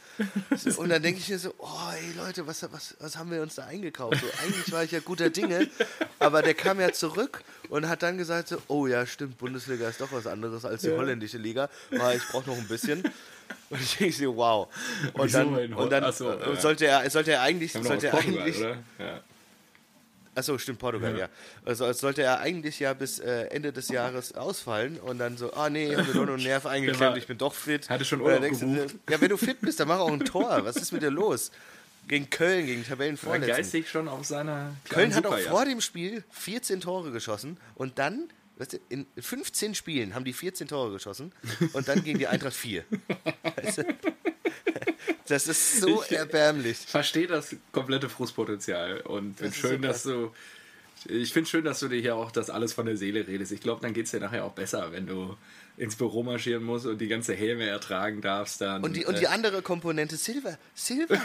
So, 0.55 0.81
Und 0.81 0.89
dann 0.89 1.01
denke 1.01 1.19
ich 1.19 1.29
mir 1.29 1.39
so, 1.39 1.53
oh 1.59 1.91
ey 1.93 2.13
Leute, 2.17 2.45
was, 2.45 2.63
was, 2.71 2.95
was 2.99 3.17
haben 3.17 3.31
wir 3.31 3.41
uns 3.41 3.55
da 3.55 3.65
eingekauft? 3.65 4.17
So, 4.19 4.27
eigentlich 4.43 4.71
war 4.71 4.83
ich 4.83 4.91
ja 4.91 4.99
guter 4.99 5.29
Dinge, 5.29 5.69
aber 6.19 6.41
der 6.41 6.53
kam 6.53 6.79
ja 6.79 6.91
zurück 6.91 7.41
und 7.69 7.87
hat 7.87 8.03
dann 8.03 8.17
gesagt 8.17 8.49
so, 8.49 8.57
oh 8.67 8.87
ja, 8.87 9.05
stimmt, 9.05 9.37
Bundesliga 9.37 9.87
ist 9.87 10.01
doch 10.01 10.11
was 10.11 10.27
anderes 10.27 10.65
als 10.65 10.81
die 10.81 10.89
Ja. 10.89 10.97
holländische 10.97 11.37
Liga. 11.37 11.69
Ah, 11.99 12.11
ich 12.13 12.23
brauche 12.27 12.49
noch 12.49 12.57
ein 12.57 12.67
bisschen. 12.67 13.03
Und 13.69 13.81
ich 13.81 13.97
denke 13.97 14.13
so, 14.15 14.35
wow. 14.35 14.67
Und 15.13 15.25
Wieso 15.25 15.37
dann, 15.39 15.73
und 15.73 15.89
dann 15.91 16.11
so, 16.11 16.31
äh, 16.31 16.55
sollte 16.59 16.85
er, 16.87 17.09
sollte 17.09 17.31
er 17.31 17.41
eigentlich, 17.41 17.73
sollte 17.73 18.07
er 18.07 18.13
eigentlich? 18.13 18.59
Ja. 18.59 19.21
Achso, 20.37 20.55
stimmt, 20.59 20.77
Portugal, 20.77 21.13
ja. 21.13 21.19
Ja. 21.21 21.29
Also 21.65 21.85
als 21.85 21.99
sollte 21.99 22.21
er 22.21 22.39
eigentlich 22.39 22.79
ja 22.79 22.93
bis 22.93 23.17
äh, 23.17 23.45
Ende 23.45 23.73
des 23.73 23.89
Jahres 23.89 24.35
ausfallen 24.35 24.99
und 24.99 25.17
dann 25.17 25.35
so, 25.35 25.51
ah 25.53 25.67
nee, 25.67 25.87
ich 25.89 25.97
habe 25.97 26.07
mir 26.07 26.13
doch 26.13 26.25
noch 26.27 26.33
einen 26.35 26.43
Nerv 26.43 26.67
eingeklemmt, 26.67 27.17
ich 27.17 27.25
bin 27.25 27.39
doch 27.39 27.55
fit. 27.55 27.89
hatte 27.89 28.05
schon 28.05 28.21
Urlaub 28.21 28.41
denkst 28.41 28.59
gebucht. 28.59 28.95
Ja, 29.09 29.19
wenn 29.19 29.29
du 29.29 29.37
fit 29.37 29.59
bist, 29.61 29.79
dann 29.79 29.87
mach 29.87 29.97
auch 29.97 30.11
ein 30.11 30.19
Tor. 30.25 30.63
Was 30.63 30.75
ist 30.75 30.91
mit 30.91 31.01
dir 31.01 31.09
los? 31.09 31.49
Gegen 32.07 32.29
Köln, 32.29 32.67
gegen 32.67 32.85
Tabellenvorletzten. 32.85 33.55
geistig 33.55 33.89
schon 33.89 34.07
auf 34.07 34.25
seiner 34.25 34.75
Köln 34.89 35.13
hat 35.15 35.25
auch 35.25 35.39
vor 35.39 35.65
dem 35.65 35.81
Spiel 35.81 36.23
14 36.29 36.81
Tore 36.81 37.11
geschossen 37.11 37.57
und 37.73 37.97
dann, 37.97 38.29
weißt 38.57 38.73
du, 38.73 38.77
in 38.89 39.07
15 39.17 39.73
Spielen 39.73 40.13
haben 40.13 40.23
die 40.23 40.33
14 40.33 40.67
Tore 40.67 40.91
geschossen 40.91 41.33
und 41.73 41.87
dann 41.87 42.03
gegen 42.03 42.19
die 42.19 42.27
Eintracht 42.27 42.53
4. 42.53 42.83
Weißt 43.63 43.79
du? 43.79 43.83
Das 45.27 45.47
ist 45.47 45.81
so 45.81 46.03
Ich- 46.03 46.11
erbärmlich. 46.11 46.77
verstehe 46.77 47.27
das 47.27 47.55
komplette 47.71 48.09
Frustpotenzial 48.09 49.01
und 49.01 49.37
finde 49.37 49.55
schön, 49.55 49.81
dass 49.81 50.03
du. 50.03 50.31
Ich 51.05 51.31
finde 51.31 51.47
schön, 51.49 51.63
dass 51.63 51.79
du 51.79 51.87
dir 51.89 52.01
hier 52.01 52.15
auch 52.15 52.31
das 52.31 52.49
alles 52.49 52.73
von 52.73 52.85
der 52.87 52.97
Seele 52.97 53.27
redest. 53.27 53.51
Ich 53.51 53.61
glaube, 53.61 53.81
dann 53.81 53.93
geht 53.93 54.05
es 54.05 54.11
dir 54.11 54.19
nachher 54.19 54.43
auch 54.43 54.53
besser, 54.53 54.91
wenn 54.91 55.05
du 55.05 55.37
ins 55.77 55.95
Büro 55.95 56.23
marschieren 56.23 56.63
musst 56.63 56.87
und 56.87 56.97
die 56.97 57.07
ganze 57.07 57.35
Helme 57.35 57.65
ertragen 57.67 58.19
darfst. 58.19 58.61
Dann, 58.61 58.83
Und 58.83 58.95
die, 58.95 59.05
und 59.05 59.13
äh, 59.13 59.19
die 59.19 59.27
andere 59.27 59.61
Komponente, 59.61 60.17
Silva. 60.17 60.57
Silva, 60.73 61.15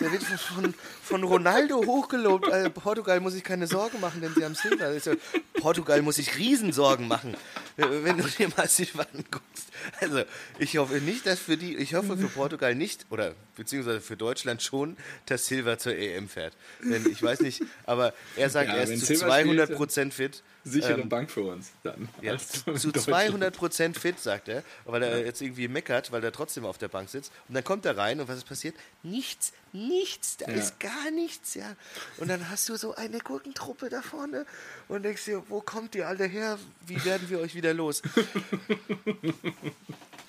der 0.00 0.12
wird 0.12 0.22
von, 0.22 0.74
von 1.02 1.24
Ronaldo 1.24 1.76
hochgelobt. 1.86 2.46
Äh, 2.48 2.68
Portugal 2.68 3.20
muss 3.20 3.32
sich 3.32 3.42
keine 3.42 3.66
Sorgen 3.66 4.00
machen, 4.00 4.20
denn 4.20 4.34
sie 4.34 4.44
haben 4.44 4.54
Silva. 4.54 4.90
Ja- 4.92 5.14
Portugal 5.54 6.02
muss 6.02 6.16
sich 6.16 6.36
Riesensorgen 6.36 7.08
machen, 7.08 7.34
wenn 7.76 8.18
du 8.18 8.24
dir 8.24 8.48
mal 8.56 8.68
Silva 8.68 9.06
anguckst. 9.14 9.68
Also, 10.00 10.22
ich 10.58 10.76
hoffe 10.76 10.94
nicht, 11.00 11.26
dass 11.26 11.38
für 11.38 11.56
die, 11.56 11.76
ich 11.76 11.94
hoffe 11.94 12.16
für 12.16 12.28
Portugal 12.28 12.74
nicht, 12.74 13.06
oder 13.10 13.34
beziehungsweise 13.56 14.00
für 14.00 14.16
Deutschland 14.16 14.62
schon, 14.62 14.96
dass 15.26 15.46
Silva 15.46 15.78
zur 15.78 15.94
EM 15.96 16.28
fährt. 16.28 16.54
Denn 16.82 17.06
ich 17.10 17.22
weiß 17.22 17.40
nicht, 17.40 17.62
aber 17.84 18.12
er 18.36 18.50
sagt, 18.50 18.68
Ja, 18.68 18.76
er 18.76 18.82
ist 18.84 19.00
zu 19.00 19.06
Silva 19.16 19.40
spielt, 19.40 19.70
200% 19.70 20.12
fit. 20.12 20.42
sichere 20.64 21.00
ähm, 21.00 21.08
Bank 21.08 21.30
für 21.30 21.42
uns 21.42 21.70
dann. 21.82 22.08
Ja, 22.20 22.36
zu 22.38 22.92
Deutschland. 22.92 23.42
200% 23.44 23.98
fit, 23.98 24.18
sagt 24.20 24.48
er, 24.48 24.62
weil 24.84 25.02
er 25.02 25.24
jetzt 25.24 25.40
irgendwie 25.40 25.68
meckert, 25.68 26.12
weil 26.12 26.22
er 26.22 26.32
trotzdem 26.32 26.64
auf 26.64 26.78
der 26.78 26.88
Bank 26.88 27.08
sitzt. 27.08 27.32
Und 27.48 27.54
dann 27.54 27.64
kommt 27.64 27.84
er 27.86 27.96
rein 27.96 28.20
und 28.20 28.28
was 28.28 28.36
ist 28.38 28.46
passiert? 28.48 28.74
Nichts, 29.02 29.52
nichts, 29.72 30.36
da 30.36 30.50
Ja. 30.50 30.54
ist 30.58 30.78
gar 30.80 31.10
nichts, 31.10 31.54
ja. 31.54 31.74
Und 32.18 32.28
dann 32.28 32.48
hast 32.50 32.68
du 32.68 32.76
so 32.76 32.94
eine 32.94 33.18
Gurkentruppe 33.18 33.88
da 33.88 34.02
vorne 34.02 34.44
und 34.88 35.02
denkst 35.02 35.24
dir, 35.24 35.42
wo 35.48 35.60
kommt 35.60 35.94
ihr 35.94 36.06
alle 36.08 36.24
her? 36.26 36.58
Wie 36.86 37.02
werden 37.04 37.28
wir 37.30 37.40
euch 37.40 37.54
wieder 37.54 37.72
los? 37.74 38.02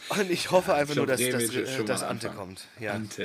Und 0.10 0.30
ich 0.30 0.52
hoffe 0.52 0.74
einfach 0.74 0.96
nur, 0.96 1.08
dass, 1.08 1.20
dass, 1.22 1.44
ist 1.44 1.76
schon 1.76 1.86
dass 1.86 2.02
mal 2.02 2.08
Ante 2.08 2.30
Anfang. 2.30 2.46
kommt. 2.48 2.68
Ja, 2.80 2.92
Ante. 2.94 3.24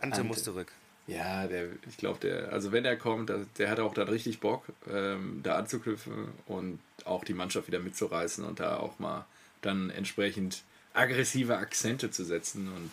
Ante, 0.00 0.16
Ante. 0.18 0.24
muss 0.24 0.42
zurück. 0.42 0.72
Ja, 1.06 1.46
der, 1.46 1.68
ich 1.88 1.96
glaube, 1.96 2.18
der, 2.20 2.52
also 2.52 2.72
wenn 2.72 2.84
er 2.84 2.96
kommt, 2.96 3.28
der, 3.28 3.46
der 3.58 3.70
hat 3.70 3.78
auch 3.78 3.94
dann 3.94 4.08
richtig 4.08 4.40
Bock, 4.40 4.64
ähm, 4.90 5.40
da 5.44 5.56
anzuknüpfen 5.56 6.28
und 6.46 6.80
auch 7.04 7.24
die 7.24 7.34
Mannschaft 7.34 7.68
wieder 7.68 7.78
mitzureißen 7.78 8.44
und 8.44 8.58
da 8.58 8.78
auch 8.78 8.98
mal 8.98 9.24
dann 9.62 9.90
entsprechend 9.90 10.62
aggressive 10.92 11.56
Akzente 11.58 12.10
zu 12.10 12.24
setzen. 12.24 12.68
Und 12.74 12.90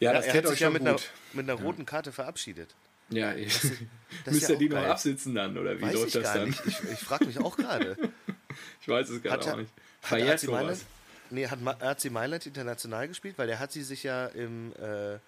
ja, 0.00 0.12
das 0.12 0.26
er 0.26 0.34
hat 0.34 0.44
euch 0.44 0.50
sich 0.52 0.60
ja 0.60 0.70
mit 0.70 0.82
einer, 0.82 0.96
mit 1.32 1.48
einer 1.48 1.60
roten 1.60 1.86
Karte 1.86 2.12
verabschiedet. 2.12 2.74
ja, 3.10 3.34
ich, 3.34 3.52
das 3.54 3.64
ist 3.70 3.80
müsst 4.26 4.42
ja 4.48 4.54
ihr 4.54 4.58
die 4.58 4.66
auch 4.68 4.74
noch 4.74 4.82
geil. 4.82 4.90
absitzen 4.90 5.34
dann, 5.34 5.56
oder 5.58 5.78
wie 5.78 5.82
Weiß 5.82 5.94
läuft 5.94 6.06
ich 6.08 6.12
das 6.14 6.22
gar 6.24 6.34
dann? 6.38 6.48
nicht. 6.48 6.66
Ich, 6.66 6.78
ich 6.92 6.98
frage 7.00 7.26
mich 7.26 7.38
auch 7.38 7.56
gerade. 7.56 7.96
Ich 8.80 8.88
weiß 8.88 9.10
es 9.10 9.22
gerade 9.22 9.44
er- 9.46 9.52
auch 9.52 9.58
nicht. 9.58 9.70
hat 10.02 10.08
Verjährt 10.08 10.42
AC 10.42 10.48
Mailand- 10.50 10.76
sowas. 10.78 10.86
nee, 11.30 11.46
hat 11.46 11.58
AC 11.82 12.10
Mailand 12.10 12.46
international 12.46 13.06
gespielt, 13.06 13.36
weil 13.38 13.46
der 13.46 13.58
hat 13.60 13.70
sie 13.72 13.82
sich 13.82 14.02
ja 14.02 14.26
im, 14.26 14.72
äh, 14.80 15.18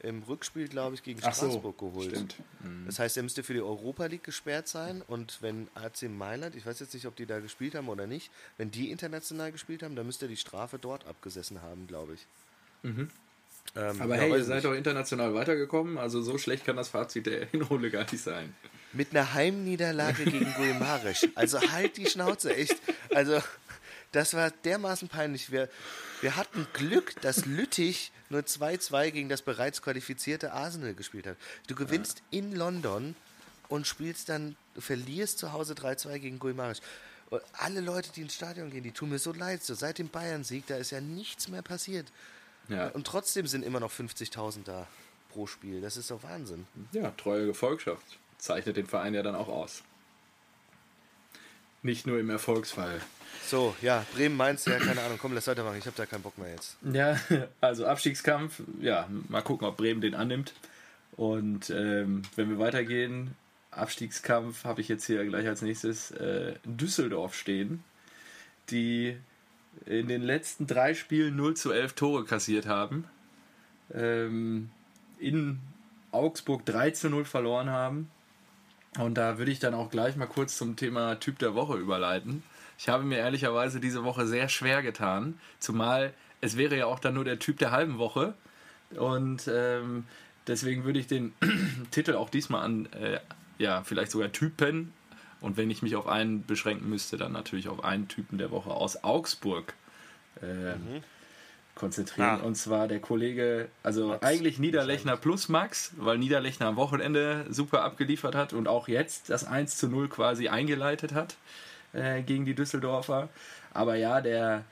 im 0.00 0.22
Rückspiel, 0.24 0.68
glaube 0.68 0.94
ich, 0.96 1.02
gegen 1.02 1.20
Straßburg 1.20 1.62
so, 1.62 1.72
geholt. 1.88 2.10
Stimmt. 2.10 2.34
Mhm. 2.60 2.84
Das 2.86 2.98
heißt, 2.98 3.16
er 3.16 3.22
müsste 3.22 3.44
für 3.44 3.54
die 3.54 3.62
Europa 3.62 4.06
League 4.06 4.24
gesperrt 4.24 4.68
sein 4.68 5.00
und 5.06 5.40
wenn 5.40 5.68
AC 5.74 6.02
Mailand, 6.10 6.54
ich 6.56 6.66
weiß 6.66 6.80
jetzt 6.80 6.92
nicht, 6.92 7.06
ob 7.06 7.16
die 7.16 7.24
da 7.24 7.38
gespielt 7.38 7.74
haben 7.76 7.88
oder 7.88 8.06
nicht, 8.06 8.30
wenn 8.58 8.70
die 8.70 8.90
international 8.90 9.52
gespielt 9.52 9.82
haben, 9.82 9.94
dann 9.96 10.04
müsste 10.04 10.26
er 10.26 10.28
die 10.28 10.36
Strafe 10.36 10.78
dort 10.78 11.06
abgesessen 11.06 11.62
haben, 11.62 11.86
glaube 11.86 12.14
ich. 12.14 12.26
Mhm. 12.82 13.08
Ähm, 13.74 14.00
Aber 14.00 14.16
hey, 14.16 14.30
ihr 14.30 14.44
seid 14.44 14.64
doch 14.64 14.72
international 14.72 15.34
weitergekommen, 15.34 15.98
also 15.98 16.22
so 16.22 16.38
schlecht 16.38 16.64
kann 16.64 16.76
das 16.76 16.88
Fazit 16.88 17.26
der 17.26 17.46
Hinrunde 17.50 17.90
gar 17.90 18.10
nicht 18.10 18.22
sein. 18.22 18.54
Mit 18.92 19.10
einer 19.10 19.34
Heimniederlage 19.34 20.24
gegen 20.24 20.52
Guimarisch. 20.56 21.26
Also 21.34 21.60
halt 21.60 21.96
die 21.96 22.06
Schnauze, 22.06 22.54
echt. 22.54 22.76
Also, 23.14 23.42
das 24.12 24.34
war 24.34 24.50
dermaßen 24.50 25.08
peinlich. 25.08 25.52
Wir, 25.52 25.68
wir 26.22 26.36
hatten 26.36 26.66
Glück, 26.72 27.20
dass 27.20 27.44
Lüttich 27.44 28.12
nur 28.30 28.40
2-2 28.40 29.10
gegen 29.10 29.28
das 29.28 29.42
bereits 29.42 29.82
qualifizierte 29.82 30.52
Arsenal 30.52 30.94
gespielt 30.94 31.26
hat. 31.26 31.36
Du 31.66 31.74
gewinnst 31.74 32.22
ja. 32.30 32.38
in 32.38 32.52
London 32.54 33.14
und 33.68 33.86
spielst 33.86 34.28
dann, 34.28 34.56
verlierst 34.78 35.38
zu 35.38 35.52
Hause 35.52 35.74
3-2 35.74 36.18
gegen 36.18 36.38
Guimarisch. 36.38 36.78
Alle 37.52 37.80
Leute, 37.80 38.10
die 38.14 38.22
ins 38.22 38.34
Stadion 38.34 38.70
gehen, 38.70 38.84
die 38.84 38.92
tun 38.92 39.10
mir 39.10 39.18
so 39.18 39.32
leid. 39.32 39.62
So 39.62 39.74
seit 39.74 39.98
dem 39.98 40.08
Bayern-Sieg, 40.08 40.66
da 40.68 40.76
ist 40.76 40.92
ja 40.92 41.00
nichts 41.00 41.48
mehr 41.48 41.62
passiert. 41.62 42.06
Ja. 42.68 42.88
Und 42.88 43.06
trotzdem 43.06 43.46
sind 43.46 43.64
immer 43.64 43.80
noch 43.80 43.92
50.000 43.92 44.64
da 44.64 44.86
pro 45.30 45.46
Spiel. 45.46 45.80
Das 45.80 45.96
ist 45.96 46.10
doch 46.10 46.22
Wahnsinn. 46.22 46.66
Ja, 46.92 47.10
treue 47.12 47.46
Gefolgschaft 47.46 48.18
zeichnet 48.38 48.76
den 48.76 48.86
Verein 48.86 49.14
ja 49.14 49.22
dann 49.22 49.34
auch 49.34 49.48
aus. 49.48 49.82
Nicht 51.82 52.06
nur 52.06 52.18
im 52.18 52.30
Erfolgsfall. 52.30 53.00
So, 53.46 53.76
ja, 53.80 54.04
Bremen 54.14 54.36
meinst 54.36 54.66
ja, 54.66 54.78
keine 54.78 55.02
Ahnung, 55.02 55.18
komm, 55.20 55.32
lass 55.34 55.46
weitermachen, 55.46 55.78
ich 55.78 55.86
habe 55.86 55.96
da 55.96 56.06
keinen 56.06 56.22
Bock 56.22 56.36
mehr 56.38 56.50
jetzt. 56.50 56.76
Ja, 56.92 57.20
also 57.60 57.86
Abstiegskampf, 57.86 58.62
ja, 58.80 59.08
mal 59.28 59.42
gucken, 59.42 59.66
ob 59.66 59.76
Bremen 59.76 60.00
den 60.00 60.14
annimmt. 60.14 60.54
Und 61.16 61.70
ähm, 61.70 62.22
wenn 62.34 62.48
wir 62.48 62.58
weitergehen, 62.58 63.36
Abstiegskampf 63.70 64.64
habe 64.64 64.80
ich 64.80 64.88
jetzt 64.88 65.06
hier 65.06 65.24
gleich 65.24 65.46
als 65.46 65.62
nächstes 65.62 66.10
äh, 66.12 66.54
Düsseldorf 66.64 67.34
stehen, 67.34 67.84
die 68.70 69.16
in 69.84 70.08
den 70.08 70.22
letzten 70.22 70.66
drei 70.66 70.94
Spielen 70.94 71.36
0 71.36 71.54
zu 71.54 71.72
11 71.72 71.94
Tore 71.94 72.24
kassiert 72.24 72.66
haben. 72.66 73.04
Ähm, 73.92 74.70
in 75.18 75.60
Augsburg 76.12 76.64
3 76.64 76.90
zu 76.90 77.10
0 77.10 77.24
verloren 77.24 77.70
haben. 77.70 78.10
Und 78.98 79.14
da 79.14 79.38
würde 79.38 79.50
ich 79.50 79.58
dann 79.58 79.74
auch 79.74 79.90
gleich 79.90 80.16
mal 80.16 80.26
kurz 80.26 80.56
zum 80.56 80.76
Thema 80.76 81.20
Typ 81.20 81.38
der 81.38 81.54
Woche 81.54 81.76
überleiten. 81.76 82.42
Ich 82.78 82.88
habe 82.88 83.04
mir 83.04 83.18
ehrlicherweise 83.18 83.80
diese 83.80 84.04
Woche 84.04 84.26
sehr 84.26 84.48
schwer 84.48 84.82
getan, 84.82 85.38
zumal 85.58 86.12
es 86.40 86.56
wäre 86.56 86.76
ja 86.76 86.86
auch 86.86 86.98
dann 86.98 87.14
nur 87.14 87.24
der 87.24 87.38
Typ 87.38 87.58
der 87.58 87.70
halben 87.70 87.98
Woche. 87.98 88.34
Und 88.94 89.48
ähm, 89.52 90.04
deswegen 90.46 90.84
würde 90.84 90.98
ich 90.98 91.06
den 91.06 91.32
Titel 91.90 92.14
auch 92.14 92.30
diesmal 92.30 92.64
an, 92.64 92.86
äh, 92.92 93.20
ja, 93.58 93.82
vielleicht 93.82 94.12
sogar 94.12 94.32
Typen 94.32 94.92
und 95.46 95.56
wenn 95.56 95.70
ich 95.70 95.80
mich 95.80 95.94
auf 95.94 96.08
einen 96.08 96.44
beschränken 96.44 96.90
müsste, 96.90 97.16
dann 97.16 97.30
natürlich 97.30 97.68
auf 97.68 97.84
einen 97.84 98.08
Typen 98.08 98.36
der 98.36 98.50
Woche 98.50 98.70
aus 98.70 99.04
Augsburg 99.04 99.74
äh, 100.42 100.74
mhm. 100.74 101.04
konzentrieren. 101.76 102.40
Ah. 102.42 102.44
Und 102.44 102.56
zwar 102.56 102.88
der 102.88 102.98
Kollege, 102.98 103.68
also 103.84 104.08
Max. 104.08 104.26
eigentlich 104.26 104.58
Niederlechner 104.58 105.16
plus 105.16 105.48
Max, 105.48 105.92
weil 105.98 106.18
Niederlechner 106.18 106.66
am 106.66 106.74
Wochenende 106.74 107.46
super 107.48 107.84
abgeliefert 107.84 108.34
hat 108.34 108.54
und 108.54 108.66
auch 108.66 108.88
jetzt 108.88 109.30
das 109.30 109.44
1 109.44 109.76
zu 109.76 109.86
0 109.86 110.08
quasi 110.08 110.48
eingeleitet 110.48 111.14
hat 111.14 111.36
äh, 111.92 112.22
gegen 112.22 112.44
die 112.44 112.54
Düsseldorfer. 112.54 113.28
Aber 113.72 113.94
ja, 113.94 114.20
der 114.20 114.64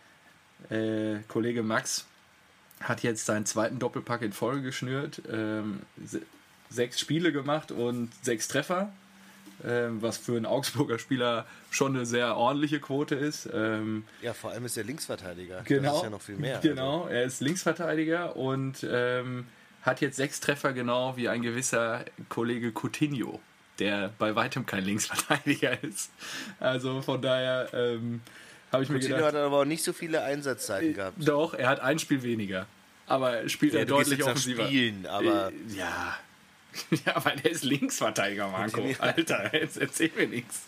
äh, 0.70 1.18
Kollege 1.28 1.62
Max 1.62 2.04
hat 2.80 3.04
jetzt 3.04 3.26
seinen 3.26 3.46
zweiten 3.46 3.78
Doppelpack 3.78 4.22
in 4.22 4.32
Folge 4.32 4.62
geschnürt, 4.62 5.22
ähm, 5.30 5.82
sechs 6.68 6.98
Spiele 6.98 7.30
gemacht 7.30 7.70
und 7.70 8.10
sechs 8.24 8.48
Treffer 8.48 8.92
was 9.64 10.18
für 10.18 10.37
einen 10.37 10.46
Augsburger 10.46 10.98
Spieler 10.98 11.46
schon 11.70 11.96
eine 11.96 12.07
sehr 12.07 12.37
ordentliche 12.37 12.81
Quote 12.81 13.14
ist. 13.14 13.48
Ähm, 13.53 14.05
ja, 14.22 14.35
vor 14.35 14.50
allem 14.50 14.64
ist 14.64 14.77
er 14.77 14.85
Linksverteidiger. 14.85 15.62
Genau. 15.64 15.88
Das 15.88 15.96
ist 15.96 16.03
ja 16.05 16.11
noch 16.11 16.22
viel 16.22 16.37
mehr. 16.37 16.59
Genau, 16.61 17.03
also. 17.03 17.14
er 17.14 17.24
ist 17.24 17.40
Linksverteidiger 17.40 18.37
und 18.37 18.87
ähm, 18.90 19.46
hat 19.83 20.00
jetzt 20.00 20.16
sechs 20.16 20.40
Treffer 20.40 20.72
genau 20.72 21.16
wie 21.16 21.29
ein 21.29 21.42
gewisser 21.42 22.05
Kollege 22.29 22.72
Coutinho, 22.72 23.40
der 23.79 24.12
bei 24.18 24.35
weitem 24.35 24.66
kein 24.66 24.85
Linksverteidiger 24.85 25.83
ist. 25.83 26.11
Also 26.61 27.03
von 27.03 27.20
daher 27.20 27.68
ähm, 27.72 28.20
habe 28.72 28.83
ich 28.83 28.88
Coutinho 28.88 29.09
mir 29.09 29.16
gedacht... 29.16 29.35
hat 29.35 29.40
aber 29.40 29.61
auch 29.61 29.64
nicht 29.64 29.85
so 29.85 29.92
viele 29.92 30.22
Einsatzzeiten 30.22 30.90
äh, 30.90 30.94
gehabt. 30.94 31.29
Doch, 31.29 31.55
er 31.55 31.68
hat 31.68 31.81
ein 31.81 31.98
Spiel 31.98 32.22
weniger. 32.22 32.66
Aber 33.07 33.48
spielt 33.48 33.74
ja, 33.74 33.81
er 33.81 33.87
deutlich 33.87 34.22
offensiver. 34.22 34.66
Spielen, 34.66 35.07
aber... 35.07 35.53
Äh, 35.53 35.77
ja, 35.77 36.16
Ja, 37.06 37.16
aber 37.16 37.32
der 37.32 37.50
ist 37.50 37.64
Linksverteidiger, 37.64 38.48
Marco. 38.48 38.82
Alter, 38.98 39.54
jetzt 39.54 39.76
erzähl 39.76 40.10
mir 40.16 40.26
nichts. 40.26 40.62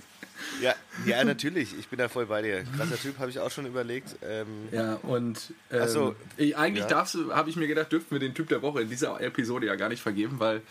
Ja, 0.60 0.74
ja, 1.06 1.24
natürlich. 1.24 1.78
Ich 1.78 1.88
bin 1.88 1.98
da 1.98 2.08
voll 2.08 2.26
bei 2.26 2.42
dir. 2.42 2.64
Krasser 2.76 2.96
Typ, 2.96 3.18
habe 3.18 3.30
ich 3.30 3.38
auch 3.38 3.50
schon 3.50 3.66
überlegt. 3.66 4.16
Ähm, 4.22 4.68
ja, 4.70 4.94
und 5.02 5.52
ähm, 5.70 5.88
so, 5.88 6.16
eigentlich 6.38 6.84
ja. 6.84 6.88
darfst 6.88 7.14
du, 7.14 7.34
habe 7.34 7.50
ich 7.50 7.56
mir 7.56 7.66
gedacht, 7.66 7.92
dürften 7.92 8.10
wir 8.10 8.18
den 8.18 8.34
Typ 8.34 8.48
der 8.48 8.62
Woche 8.62 8.82
in 8.82 8.90
dieser 8.90 9.20
Episode 9.20 9.66
ja 9.66 9.76
gar 9.76 9.88
nicht 9.88 10.02
vergeben, 10.02 10.38
weil 10.38 10.62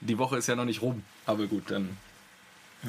die 0.00 0.18
Woche 0.18 0.36
ist 0.38 0.48
ja 0.48 0.56
noch 0.56 0.64
nicht 0.64 0.82
rum. 0.82 1.02
Aber 1.24 1.46
gut, 1.46 1.70
dann 1.70 1.96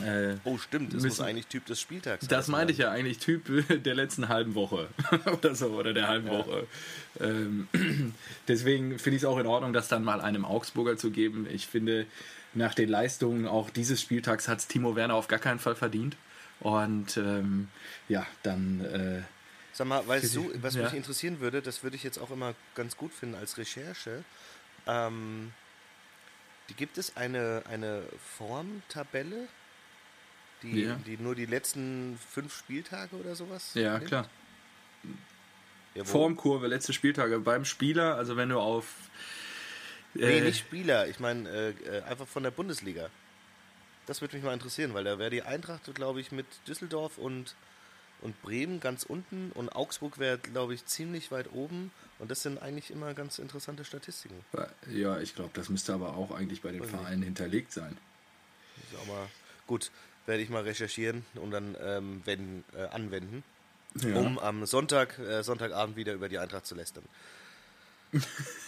äh, 0.04 0.38
oh, 0.44 0.58
stimmt, 0.58 0.94
es 0.94 1.04
muss 1.04 1.22
eigentlich 1.22 1.48
Typ 1.48 1.66
des 1.66 1.80
Spieltags 1.80 2.28
Das 2.28 2.48
meinte 2.48 2.74
ich 2.74 2.80
ja 2.80 2.92
eigentlich, 2.92 3.20
Typ 3.20 3.46
der 3.84 3.96
letzten 3.96 4.30
halben 4.30 4.56
Woche 4.56 4.88
oder 5.32 5.56
so, 5.56 5.68
oder 5.68 5.94
der 5.94 6.08
halben 6.08 6.28
ja. 6.28 6.34
Woche. 6.34 6.68
Ähm, 7.20 7.68
deswegen 8.48 9.00
finde 9.00 9.18
ich 9.18 9.24
es 9.24 9.26
auch 9.26 9.38
in 9.38 9.46
Ordnung, 9.46 9.74
das 9.74 9.88
dann 9.88 10.04
mal 10.04 10.22
einem 10.22 10.46
Augsburger 10.46 10.98
zu 10.98 11.12
geben. 11.12 11.48
Ich 11.52 11.68
finde, 11.68 12.06
nach 12.54 12.74
den 12.74 12.90
Leistungen 12.90 13.48
auch 13.48 13.70
dieses 13.70 14.02
Spieltags 14.02 14.48
hat 14.48 14.60
es 14.60 14.68
Timo 14.68 14.96
Werner 14.96 15.16
auf 15.16 15.28
gar 15.28 15.40
keinen 15.40 15.60
Fall 15.60 15.76
verdient. 15.76 16.18
Und 16.60 17.18
ähm, 17.18 17.68
ja, 18.10 18.26
dann. 18.44 18.84
Äh, 18.86 19.22
Sag 19.74 19.88
mal, 19.88 20.08
weißt 20.08 20.36
du, 20.36 20.52
was 20.62 20.74
ja. 20.74 20.84
mich 20.86 20.94
interessieren 20.94 21.40
würde, 21.40 21.62
das 21.62 21.84
würde 21.84 21.96
ich 21.96 22.04
jetzt 22.04 22.18
auch 22.18 22.32
immer 22.32 22.56
ganz 22.74 22.98
gut 22.98 23.14
finden 23.14 23.36
als 23.36 23.60
Recherche. 23.60 24.24
Ähm, 24.88 25.52
gibt 26.76 26.98
es 26.98 27.16
eine, 27.16 27.64
eine 27.70 28.04
Formtabelle 28.38 29.48
die, 30.64 30.84
ja. 30.84 31.00
die 31.06 31.18
nur 31.18 31.36
die 31.36 31.46
letzten 31.46 32.18
fünf 32.32 32.56
Spieltage 32.56 33.16
oder 33.16 33.36
sowas? 33.36 33.72
Ja, 33.74 33.98
nimmt? 33.98 34.08
klar. 34.08 34.30
Ja, 35.96 36.04
Formkurve, 36.04 36.68
letzte 36.68 36.94
Spieltage 36.94 37.40
beim 37.40 37.66
Spieler, 37.66 38.16
also 38.16 38.38
wenn 38.38 38.50
du 38.50 38.60
auf. 38.60 38.86
Äh, 40.16 40.20
nee, 40.20 40.42
nicht 40.42 40.60
Spieler, 40.60 41.08
ich 41.08 41.20
meine 41.20 41.50
äh, 41.50 41.70
äh, 41.70 42.02
einfach 42.04 42.28
von 42.28 42.44
der 42.44 42.52
Bundesliga. 42.52 43.10
Das 44.06 44.22
würde 44.22 44.36
mich 44.36 44.46
mal 44.46 44.54
interessieren, 44.54 44.94
weil 44.94 45.04
da 45.04 45.20
wäre 45.20 45.30
die 45.30 45.42
Eintracht, 45.42 45.94
glaube 45.94 46.22
ich, 46.22 46.32
mit 46.32 46.46
Düsseldorf 46.68 47.18
und, 47.18 47.56
und 48.22 48.42
Bremen 48.42 48.80
ganz 48.80 49.04
unten 49.04 49.52
und 49.54 49.70
Augsburg 49.70 50.18
wäre, 50.18 50.38
glaube 50.38 50.74
ich, 50.74 50.86
ziemlich 50.86 51.32
weit 51.32 51.52
oben. 51.52 51.92
Und 52.20 52.32
das 52.32 52.42
sind 52.42 52.62
eigentlich 52.62 52.90
immer 52.90 53.14
ganz 53.14 53.38
interessante 53.38 53.84
Statistiken. 53.84 54.46
Ja, 54.90 55.20
ich 55.20 55.36
glaube, 55.36 55.52
das 55.54 55.70
müsste 55.70 55.94
aber 55.94 56.16
auch 56.16 56.32
eigentlich 56.32 56.62
bei 56.62 56.72
den 56.72 56.84
Vereinen 56.84 57.22
hinterlegt 57.22 57.74
sein. 57.74 57.98
Ist 58.92 58.98
auch 59.00 59.08
mal 59.08 59.28
gut 59.66 59.92
werde 60.28 60.44
ich 60.44 60.50
mal 60.50 60.64
recherchieren 60.64 61.26
und 61.36 61.52
dann 61.52 61.76
ähm, 61.82 62.22
wenn, 62.26 62.64
äh, 62.76 62.86
anwenden, 62.94 63.44
ja. 63.96 64.16
um 64.16 64.38
am 64.38 64.66
Sonntag, 64.66 65.18
äh, 65.20 65.44
Sonntagabend 65.44 65.96
wieder 65.96 66.14
über 66.14 66.30
die 66.30 66.38
Eintracht 66.38 66.66
zu 66.66 66.76
lästern. 66.76 67.04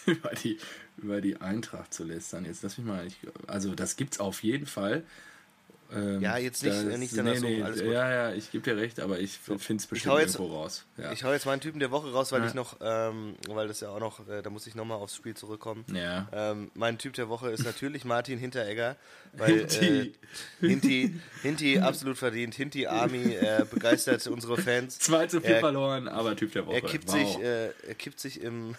über, 0.06 0.30
die, 0.32 0.58
über 0.98 1.22
die 1.22 1.39
Eintracht 1.39 1.93
zu 1.93 2.04
lästern. 2.04 2.45
Jetzt 2.45 2.63
lass 2.63 2.78
mich 2.78 2.88
mal, 2.88 3.06
ich, 3.06 3.19
also 3.48 3.76
das 3.76 3.95
gibt's 3.95 4.19
auf 4.19 4.43
jeden 4.43 4.65
Fall. 4.65 5.04
Ähm, 5.91 6.21
ja, 6.21 6.38
jetzt 6.38 6.63
nicht, 6.63 6.75
das, 6.75 6.97
nicht 6.97 7.17
danach 7.17 7.39
nee, 7.39 7.63
nee, 7.63 7.73
so, 7.73 7.84
Ja, 7.86 8.12
ja, 8.12 8.34
ich 8.34 8.52
gebe 8.52 8.63
dir 8.63 8.78
recht, 8.78 8.99
aber 8.99 9.19
ich 9.19 9.39
so. 9.43 9.58
finde 9.58 9.82
es 9.82 9.88
bestimmt 9.88 10.19
jetzt, 10.19 10.36
irgendwo 10.36 10.56
raus. 10.56 10.86
Ja. 10.97 11.12
Ich 11.12 11.23
hau 11.23 11.32
jetzt 11.32 11.45
meinen 11.45 11.62
Typen 11.62 11.80
der 11.80 11.89
Woche 11.89 12.12
raus, 12.12 12.32
weil 12.32 12.41
ja. 12.41 12.47
ich 12.47 12.54
noch, 12.54 12.78
ähm, 12.82 13.36
weil 13.47 13.67
das 13.67 13.80
ja 13.80 13.89
auch 13.89 13.99
noch, 13.99 14.28
äh, 14.28 14.41
da 14.41 14.49
muss 14.49 14.67
ich 14.67 14.75
nochmal 14.75 14.97
aufs 14.97 15.15
Spiel 15.15 15.36
zurückkommen. 15.36 15.86
Ja. 15.93 16.28
Ähm, 16.32 16.69
mein 16.75 16.97
Typ 16.97 17.13
der 17.13 17.30
Woche 17.30 17.49
ist 17.49 17.63
natürlich 17.63 18.06
Martin 18.06 18.38
Hinteregger, 18.38 18.97
weil 19.34 19.67
Hinti. 19.67 19.86
Äh, 20.62 20.67
Hinti, 20.67 21.19
Hinti 21.41 21.80
absolut 21.80 22.17
verdient. 22.17 22.54
Hinti 22.54 22.86
Army 22.86 23.34
äh, 23.34 23.65
begeistert 23.69 24.25
unsere 24.28 24.58
Fans. 24.58 24.99
2 24.99 25.28
zu 25.28 25.41
4 25.41 25.59
verloren, 25.59 26.07
aber 26.07 26.36
Typ 26.36 26.51
der 26.51 26.68
Woche. 26.68 26.76
Er 26.76 26.82
kippt, 26.82 27.07
wow. 27.07 27.16
sich, 27.16 27.43
äh, 27.43 27.70
er 27.88 27.95
kippt 27.95 28.20
sich 28.20 28.41
im 28.41 28.76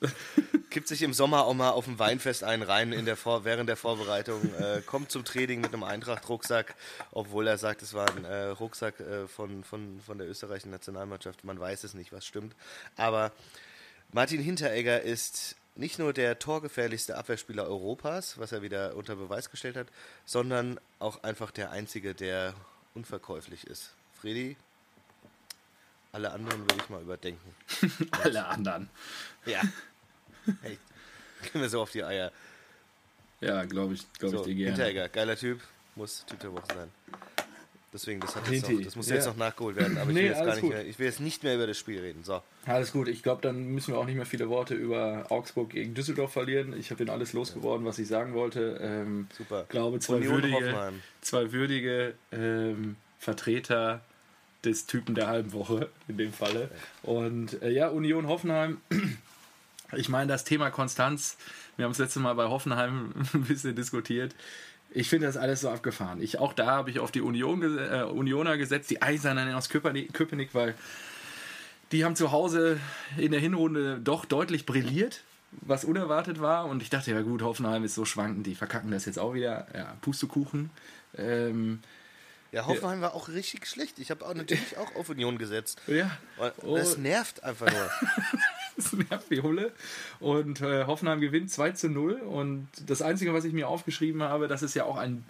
kippt 0.72 0.88
sich 0.88 1.02
im 1.02 1.12
Sommer 1.12 1.44
auch 1.44 1.52
mal 1.52 1.70
auf 1.70 1.86
ein 1.86 1.98
Weinfest 1.98 2.42
ein 2.44 2.62
rein 2.62 2.92
in 2.92 3.04
der 3.04 3.16
Vor 3.16 3.44
während 3.44 3.68
der 3.68 3.76
Vorbereitung, 3.76 4.42
äh, 4.54 4.80
kommt 4.80 5.10
zum 5.10 5.24
Training 5.24 5.60
mit 5.60 5.72
einem 5.72 5.84
Eintracht-Rucksack, 5.84 6.74
obwohl 7.12 7.46
er 7.46 7.58
sagt, 7.58 7.82
es 7.82 7.92
war 7.92 8.08
ein 8.08 8.24
äh, 8.24 8.46
Rucksack 8.46 8.98
äh, 8.98 9.28
von, 9.28 9.64
von, 9.64 10.00
von 10.00 10.16
der 10.16 10.28
österreichischen 10.28 10.70
Nationalmannschaft. 10.70 11.44
Man 11.44 11.60
weiß 11.60 11.84
es 11.84 11.92
nicht, 11.92 12.12
was 12.12 12.24
stimmt. 12.24 12.56
Aber 12.96 13.32
Martin 14.12 14.40
Hinteregger 14.40 15.02
ist 15.02 15.56
nicht 15.74 15.98
nur 15.98 16.14
der 16.14 16.38
torgefährlichste 16.38 17.18
Abwehrspieler 17.18 17.66
Europas, 17.66 18.38
was 18.38 18.52
er 18.52 18.62
wieder 18.62 18.96
unter 18.96 19.16
Beweis 19.16 19.50
gestellt 19.50 19.76
hat, 19.76 19.88
sondern 20.24 20.80
auch 20.98 21.22
einfach 21.22 21.50
der 21.50 21.70
einzige, 21.70 22.14
der 22.14 22.54
unverkäuflich 22.94 23.66
ist. 23.66 23.92
Fredi, 24.18 24.56
Alle 26.12 26.32
anderen 26.32 26.60
würde 26.60 26.76
ich 26.78 26.88
mal 26.88 27.02
überdenken. 27.02 27.54
Alle 28.22 28.46
anderen. 28.46 28.88
Ja. 29.44 29.60
Echt. 30.62 30.78
Gehen 31.52 31.60
wir 31.62 31.68
so 31.68 31.82
auf 31.82 31.90
die 31.90 32.04
Eier. 32.04 32.30
Ja, 33.40 33.64
glaube 33.64 33.94
ich, 33.94 34.10
glaube 34.14 34.36
So, 34.36 34.40
ich 34.42 34.48
dir 34.48 34.54
gerne. 34.54 34.70
Hinteregger, 34.76 35.08
geiler 35.08 35.36
Typ, 35.36 35.60
muss 35.96 36.24
Typ 36.26 36.38
der 36.40 36.52
Woche 36.52 36.64
sein. 36.74 36.88
Deswegen, 37.92 38.20
das, 38.20 38.34
hat 38.34 38.48
jetzt 38.48 38.70
noch, 38.70 38.80
das 38.80 38.96
muss 38.96 39.08
ja. 39.10 39.16
jetzt 39.16 39.26
noch 39.26 39.36
nachgeholt 39.36 39.76
werden. 39.76 39.98
Aber 39.98 40.08
ich, 40.10 40.14
Nee, 40.16 40.22
will 40.22 40.28
jetzt 40.30 40.38
gar 40.44 40.52
nicht 40.54 40.60
gut. 40.62 40.70
mehr, 40.70 40.86
ich 40.86 40.98
will 40.98 41.06
jetzt 41.06 41.20
nicht 41.20 41.42
mehr 41.42 41.56
über 41.56 41.66
das 41.66 41.76
Spiel 41.76 42.00
reden. 42.00 42.24
So. 42.24 42.40
Alles 42.64 42.92
gut, 42.92 43.06
ich 43.08 43.22
glaube, 43.22 43.42
dann 43.42 43.66
müssen 43.66 43.92
wir 43.92 43.98
auch 43.98 44.06
nicht 44.06 44.14
mehr 44.16 44.24
viele 44.24 44.48
Worte 44.48 44.74
über 44.74 45.26
Augsburg 45.28 45.70
gegen 45.70 45.92
Düsseldorf 45.92 46.32
verlieren. 46.32 46.74
Ich 46.78 46.90
habe 46.90 47.04
den 47.04 47.10
alles 47.12 47.34
losgeworden, 47.34 47.84
was 47.84 47.98
ich 47.98 48.08
sagen 48.08 48.32
wollte. 48.32 48.78
Ähm, 48.80 49.28
Super. 49.36 49.66
glaube, 49.68 49.98
zwei 49.98 50.14
Union 50.16 50.32
würdige, 50.34 50.54
Hoffenheim. 50.54 51.02
zwei 51.20 51.52
würdige 51.52 52.14
ähm, 52.30 52.96
Vertreter 53.18 54.00
des 54.64 54.86
Typen 54.86 55.14
der 55.14 55.26
halben 55.26 55.52
Woche 55.52 55.90
in 56.08 56.16
dem 56.16 56.32
Falle. 56.32 56.70
Und 57.02 57.60
äh, 57.62 57.70
ja, 57.70 57.88
Union 57.88 58.26
Hoffenheim. 58.26 58.80
Ich 59.96 60.08
meine, 60.08 60.26
das 60.32 60.44
Thema 60.44 60.70
Konstanz, 60.70 61.36
wir 61.76 61.84
haben 61.84 61.92
es 61.92 61.98
letzte 61.98 62.20
Mal 62.20 62.34
bei 62.34 62.44
Hoffenheim 62.48 63.12
ein 63.34 63.42
bisschen 63.44 63.74
diskutiert. 63.76 64.34
Ich 64.94 65.08
finde 65.08 65.26
das 65.26 65.36
alles 65.36 65.62
so 65.62 65.70
abgefahren. 65.70 66.20
Ich, 66.22 66.38
auch 66.38 66.52
da 66.52 66.66
habe 66.66 66.90
ich 66.90 66.98
auf 67.00 67.10
die 67.10 67.20
Union, 67.22 67.62
äh, 67.78 68.02
Unioner 68.02 68.56
gesetzt, 68.58 68.90
die 68.90 69.00
Eisernen 69.02 69.54
aus 69.54 69.68
Köpenick, 69.70 70.12
Köpenick, 70.12 70.54
weil 70.54 70.74
die 71.92 72.04
haben 72.04 72.16
zu 72.16 72.30
Hause 72.32 72.78
in 73.16 73.32
der 73.32 73.40
Hinrunde 73.40 73.98
doch 74.02 74.24
deutlich 74.24 74.66
brilliert, 74.66 75.22
was 75.62 75.84
unerwartet 75.84 76.40
war. 76.40 76.66
Und 76.66 76.82
ich 76.82 76.90
dachte, 76.90 77.10
ja 77.10 77.20
gut, 77.22 77.42
Hoffenheim 77.42 77.84
ist 77.84 77.94
so 77.94 78.04
schwankend, 78.04 78.46
die 78.46 78.54
verkacken 78.54 78.90
das 78.90 79.04
jetzt 79.06 79.18
auch 79.18 79.34
wieder. 79.34 79.66
Ja, 79.74 79.96
Pustekuchen. 80.02 80.70
Ähm, 81.16 81.80
Ja, 82.50 82.66
Hoffenheim 82.66 83.00
war 83.00 83.14
auch 83.14 83.28
richtig 83.28 83.66
schlecht. 83.66 83.98
Ich 83.98 84.10
habe 84.10 84.26
auch 84.26 84.34
natürlich 84.34 84.76
auch 84.76 84.94
auf 84.94 85.08
Union 85.08 85.38
gesetzt. 85.38 85.80
ja, 85.86 86.10
Und 86.58 86.76
Das 86.78 86.96
Oh. 86.96 87.00
nervt 87.00 87.44
einfach 87.44 87.70
nur. 87.70 87.90
das 88.76 88.92
nervt 88.92 89.30
wie 89.30 89.40
Hulle. 89.42 89.72
Und 90.20 90.60
äh, 90.60 90.84
Hoffenheim 90.86 91.20
gewinnt 91.20 91.50
2 91.50 91.72
zu 91.72 91.88
0. 91.88 92.14
Und 92.14 92.68
das 92.86 93.02
Einzige, 93.02 93.34
was 93.34 93.44
ich 93.44 93.52
mir 93.52 93.68
aufgeschrieben 93.68 94.22
habe, 94.22 94.48
dass 94.48 94.62
es 94.62 94.74
ja 94.74 94.84
auch 94.84 94.96
ein 94.96 95.24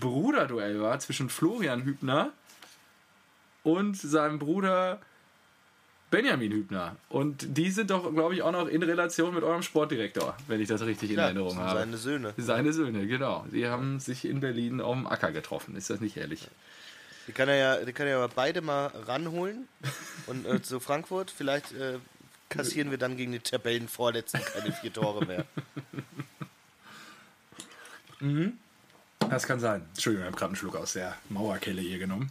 Bruderduell 0.00 0.80
war 0.80 0.98
zwischen 0.98 1.28
Florian 1.28 1.82
Hübner 1.84 2.30
und 3.62 3.96
seinem 3.96 4.38
Bruder 4.38 5.00
Benjamin 6.10 6.52
Hübner. 6.52 6.96
Und 7.08 7.56
die 7.58 7.70
sind 7.70 7.90
doch, 7.90 8.12
glaube 8.12 8.34
ich, 8.34 8.42
auch 8.42 8.52
noch 8.52 8.68
in 8.68 8.82
Relation 8.82 9.34
mit 9.34 9.42
eurem 9.42 9.62
Sportdirektor, 9.62 10.36
wenn 10.46 10.60
ich 10.60 10.68
das 10.68 10.82
richtig 10.82 11.10
in 11.10 11.16
Ja, 11.16 11.24
Erinnerung 11.24 11.58
habe. 11.58 11.80
seine 11.80 11.96
Söhne. 11.96 12.34
Seine 12.36 12.72
Söhne, 12.72 13.06
genau. 13.06 13.44
Die 13.52 13.66
haben 13.66 13.98
sich 14.00 14.24
in 14.24 14.40
Berlin 14.40 14.80
auf 14.80 14.94
dem 14.94 15.06
Acker 15.06 15.32
getroffen. 15.32 15.76
Ist 15.76 15.90
das 15.90 16.00
nicht 16.00 16.16
ehrlich? 16.16 16.48
Die 17.26 17.32
kann 17.32 17.48
er 17.48 17.56
ja, 17.56 17.84
die 17.84 17.92
kann 17.92 18.06
er 18.06 18.18
ja 18.20 18.28
beide 18.34 18.60
mal 18.60 18.86
ranholen 19.06 19.66
und 20.26 20.46
äh, 20.46 20.62
zu 20.62 20.78
Frankfurt. 20.78 21.30
Vielleicht 21.30 21.72
äh, 21.72 21.98
kassieren 22.48 22.90
wir 22.90 22.98
dann 22.98 23.16
gegen 23.16 23.32
die 23.32 23.40
Tabellenvorletzten 23.40 24.40
keine 24.44 24.72
vier 24.72 24.92
Tore 24.92 25.24
mehr. 25.24 25.44
Das 29.30 29.46
kann 29.46 29.60
sein. 29.60 29.82
Entschuldigung, 29.94 30.24
ich 30.24 30.28
habe 30.28 30.36
gerade 30.36 30.50
einen 30.50 30.56
Schluck 30.56 30.76
aus 30.76 30.94
der 30.94 31.16
Mauerkelle 31.28 31.80
hier 31.80 31.98
genommen. 31.98 32.30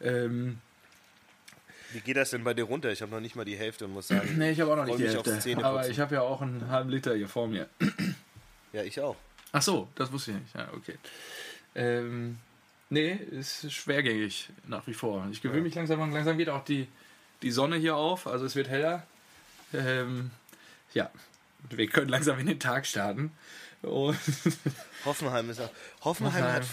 Ähm, 0.00 0.58
Wie 1.92 2.00
geht 2.00 2.16
das 2.16 2.30
denn 2.30 2.44
bei 2.44 2.54
dir 2.54 2.64
runter? 2.64 2.90
Ich 2.90 3.02
habe 3.02 3.12
noch 3.12 3.20
nicht 3.20 3.36
mal 3.36 3.44
die 3.44 3.56
Hälfte 3.56 3.84
und 3.86 3.92
muss 3.92 4.08
sagen, 4.08 4.34
nee, 4.38 4.50
ich 4.50 4.60
habe 4.60 4.72
auch 4.72 4.76
noch 4.76 4.86
nicht 4.86 4.98
die 4.98 5.08
Hälfte. 5.08 5.64
Aber 5.64 5.88
ich 5.88 6.00
habe 6.00 6.14
ja 6.14 6.22
auch 6.22 6.42
einen 6.42 6.68
halben 6.68 6.90
Liter 6.90 7.14
hier 7.14 7.28
vor 7.28 7.46
mir. 7.46 7.68
ja, 8.72 8.82
ich 8.82 9.00
auch. 9.00 9.16
Ach 9.52 9.62
so, 9.62 9.88
das 9.94 10.12
wusste 10.12 10.32
ich 10.32 10.38
nicht. 10.38 10.54
Ja, 10.54 10.68
okay. 10.74 10.96
Ähm, 11.74 12.38
nee, 12.88 13.12
ist 13.12 13.72
schwergängig 13.72 14.50
nach 14.66 14.86
wie 14.86 14.94
vor. 14.94 15.26
Ich 15.30 15.42
gewöhne 15.42 15.62
mich 15.62 15.74
langsam 15.74 16.00
und 16.00 16.12
langsam 16.12 16.38
geht 16.38 16.48
auch 16.48 16.64
die, 16.64 16.88
die 17.42 17.50
Sonne 17.50 17.76
hier 17.76 17.96
auf, 17.96 18.26
also 18.26 18.44
es 18.44 18.54
wird 18.56 18.68
heller. 18.68 19.06
Ähm, 19.72 20.30
ja, 20.94 21.10
wir 21.70 21.86
können 21.88 22.08
langsam 22.08 22.38
in 22.38 22.46
den 22.46 22.60
Tag 22.60 22.86
starten. 22.86 23.32
Und 23.82 24.16
Hoffenheim 25.04 25.50
ist 25.50 25.60
auch. 25.60 25.70
Hoffenheim, 26.02 26.44
hat, 26.44 26.64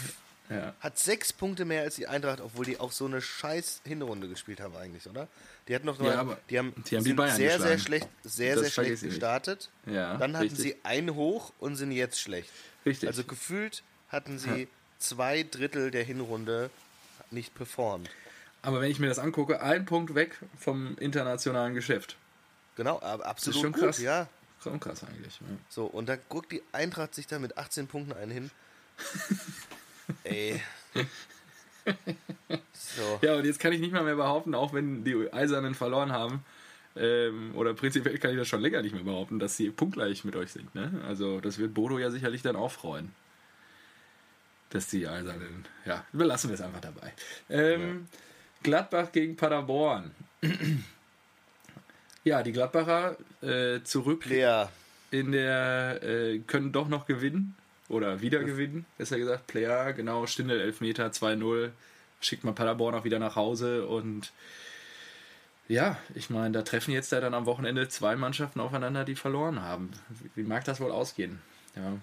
ja. 0.50 0.74
hat 0.80 0.98
sechs 0.98 1.32
Punkte 1.32 1.64
mehr 1.64 1.82
als 1.82 1.96
die 1.96 2.06
Eintracht, 2.06 2.40
obwohl 2.40 2.64
die 2.64 2.78
auch 2.80 2.92
so 2.92 3.06
eine 3.06 3.22
scheiß 3.22 3.82
Hinrunde 3.84 4.28
gespielt 4.28 4.60
haben 4.60 4.76
eigentlich, 4.76 5.08
oder? 5.08 5.28
Die 5.68 5.74
hatten 5.74 5.86
noch 5.86 5.98
Ja, 5.98 6.04
mal, 6.04 6.16
aber 6.16 6.38
die 6.50 6.58
haben, 6.58 6.74
die 6.90 6.96
haben 6.96 7.04
die 7.04 7.12
Bayern 7.14 7.36
sehr, 7.36 7.60
sehr 7.60 7.78
schlecht, 7.78 8.08
sehr, 8.24 8.54
Das 8.56 8.64
sehr 8.74 8.84
schlecht 8.84 9.02
gestartet. 9.02 9.70
Ja, 9.86 10.16
Dann 10.16 10.34
hatten 10.36 10.48
richtig. 10.48 10.60
sie 10.60 10.76
einen 10.82 11.14
hoch 11.14 11.52
und 11.60 11.76
sind 11.76 11.92
jetzt 11.92 12.20
schlecht. 12.20 12.50
Richtig. 12.84 13.08
Also 13.08 13.24
gefühlt 13.24 13.82
hatten 14.08 14.38
sie 14.38 14.68
zwei 14.98 15.42
Drittel 15.44 15.90
der 15.90 16.04
Hinrunde 16.04 16.70
nicht 17.30 17.54
performt. 17.54 18.08
Aber 18.62 18.80
wenn 18.80 18.90
ich 18.90 18.98
mir 18.98 19.08
das 19.08 19.18
angucke, 19.18 19.62
ein 19.62 19.84
Punkt 19.84 20.14
weg 20.14 20.36
vom 20.58 20.96
internationalen 20.98 21.74
Geschäft. 21.74 22.16
Genau, 22.78 22.98
absolut 23.00 23.60
schon 23.60 23.72
gut, 23.72 23.82
krass. 23.82 24.00
ja. 24.00 24.28
Schon 24.62 24.78
krass 24.78 25.02
eigentlich. 25.02 25.40
Ja. 25.40 25.46
So, 25.68 25.84
und 25.86 26.08
da 26.08 26.14
guckt 26.14 26.52
die 26.52 26.62
Eintracht 26.70 27.12
sich 27.12 27.26
da 27.26 27.40
mit 27.40 27.58
18 27.58 27.88
Punkten 27.88 28.12
einen 28.12 28.30
hin. 28.30 28.50
Ey. 30.24 30.62
So. 32.72 33.18
Ja, 33.20 33.34
und 33.34 33.44
jetzt 33.44 33.58
kann 33.58 33.72
ich 33.72 33.80
nicht 33.80 33.92
mal 33.92 34.04
mehr 34.04 34.14
behaupten, 34.14 34.54
auch 34.54 34.72
wenn 34.72 35.02
die 35.02 35.32
Eisernen 35.32 35.74
verloren 35.74 36.12
haben, 36.12 36.44
ähm, 36.94 37.50
oder 37.56 37.74
prinzipiell 37.74 38.16
kann 38.18 38.30
ich 38.30 38.36
das 38.36 38.46
schon 38.46 38.60
länger 38.60 38.82
nicht 38.82 38.94
mehr 38.94 39.02
behaupten, 39.02 39.40
dass 39.40 39.56
sie 39.56 39.70
punktgleich 39.70 40.24
mit 40.24 40.36
euch 40.36 40.52
sind. 40.52 40.72
Ne? 40.76 41.02
Also 41.04 41.40
das 41.40 41.58
wird 41.58 41.74
Bodo 41.74 41.98
ja 41.98 42.12
sicherlich 42.12 42.42
dann 42.42 42.54
auch 42.54 42.70
freuen. 42.70 43.12
Dass 44.70 44.86
die 44.86 45.08
Eisernen, 45.08 45.66
ja, 45.84 46.04
überlassen 46.12 46.48
wir 46.50 46.54
es 46.54 46.60
einfach 46.60 46.80
dabei. 46.80 47.12
Ähm, 47.50 48.06
Gladbach 48.62 49.10
gegen 49.10 49.34
Paderborn. 49.34 50.12
Ja, 52.24 52.42
die 52.42 52.52
Gladbacher 52.52 53.16
äh, 53.42 53.82
zurück 53.84 54.20
Player. 54.20 54.70
in 55.10 55.32
der, 55.32 56.02
äh, 56.02 56.38
können 56.40 56.72
doch 56.72 56.88
noch 56.88 57.06
gewinnen. 57.06 57.54
Oder 57.88 58.20
wieder 58.20 58.44
gewinnen, 58.44 58.84
besser 58.98 59.16
gesagt. 59.18 59.46
Player, 59.46 59.94
genau, 59.94 60.26
Stindel 60.26 60.60
Elfmeter 60.60 61.06
2-0. 61.10 61.70
Schickt 62.20 62.44
man 62.44 62.54
Paderborn 62.54 62.94
auch 62.94 63.04
wieder 63.04 63.18
nach 63.18 63.34
Hause. 63.34 63.86
Und 63.86 64.30
ja, 65.68 65.96
ich 66.14 66.28
meine, 66.28 66.50
da 66.52 66.62
treffen 66.62 66.92
jetzt 66.92 67.12
ja 67.12 67.20
dann 67.20 67.32
am 67.32 67.46
Wochenende 67.46 67.88
zwei 67.88 68.14
Mannschaften 68.16 68.60
aufeinander, 68.60 69.04
die 69.06 69.14
verloren 69.14 69.62
haben. 69.62 69.90
Wie, 70.34 70.42
mag 70.42 70.64
das 70.64 70.80
wohl 70.80 70.92
ausgehen? 70.92 71.40
Ja. 71.76 71.96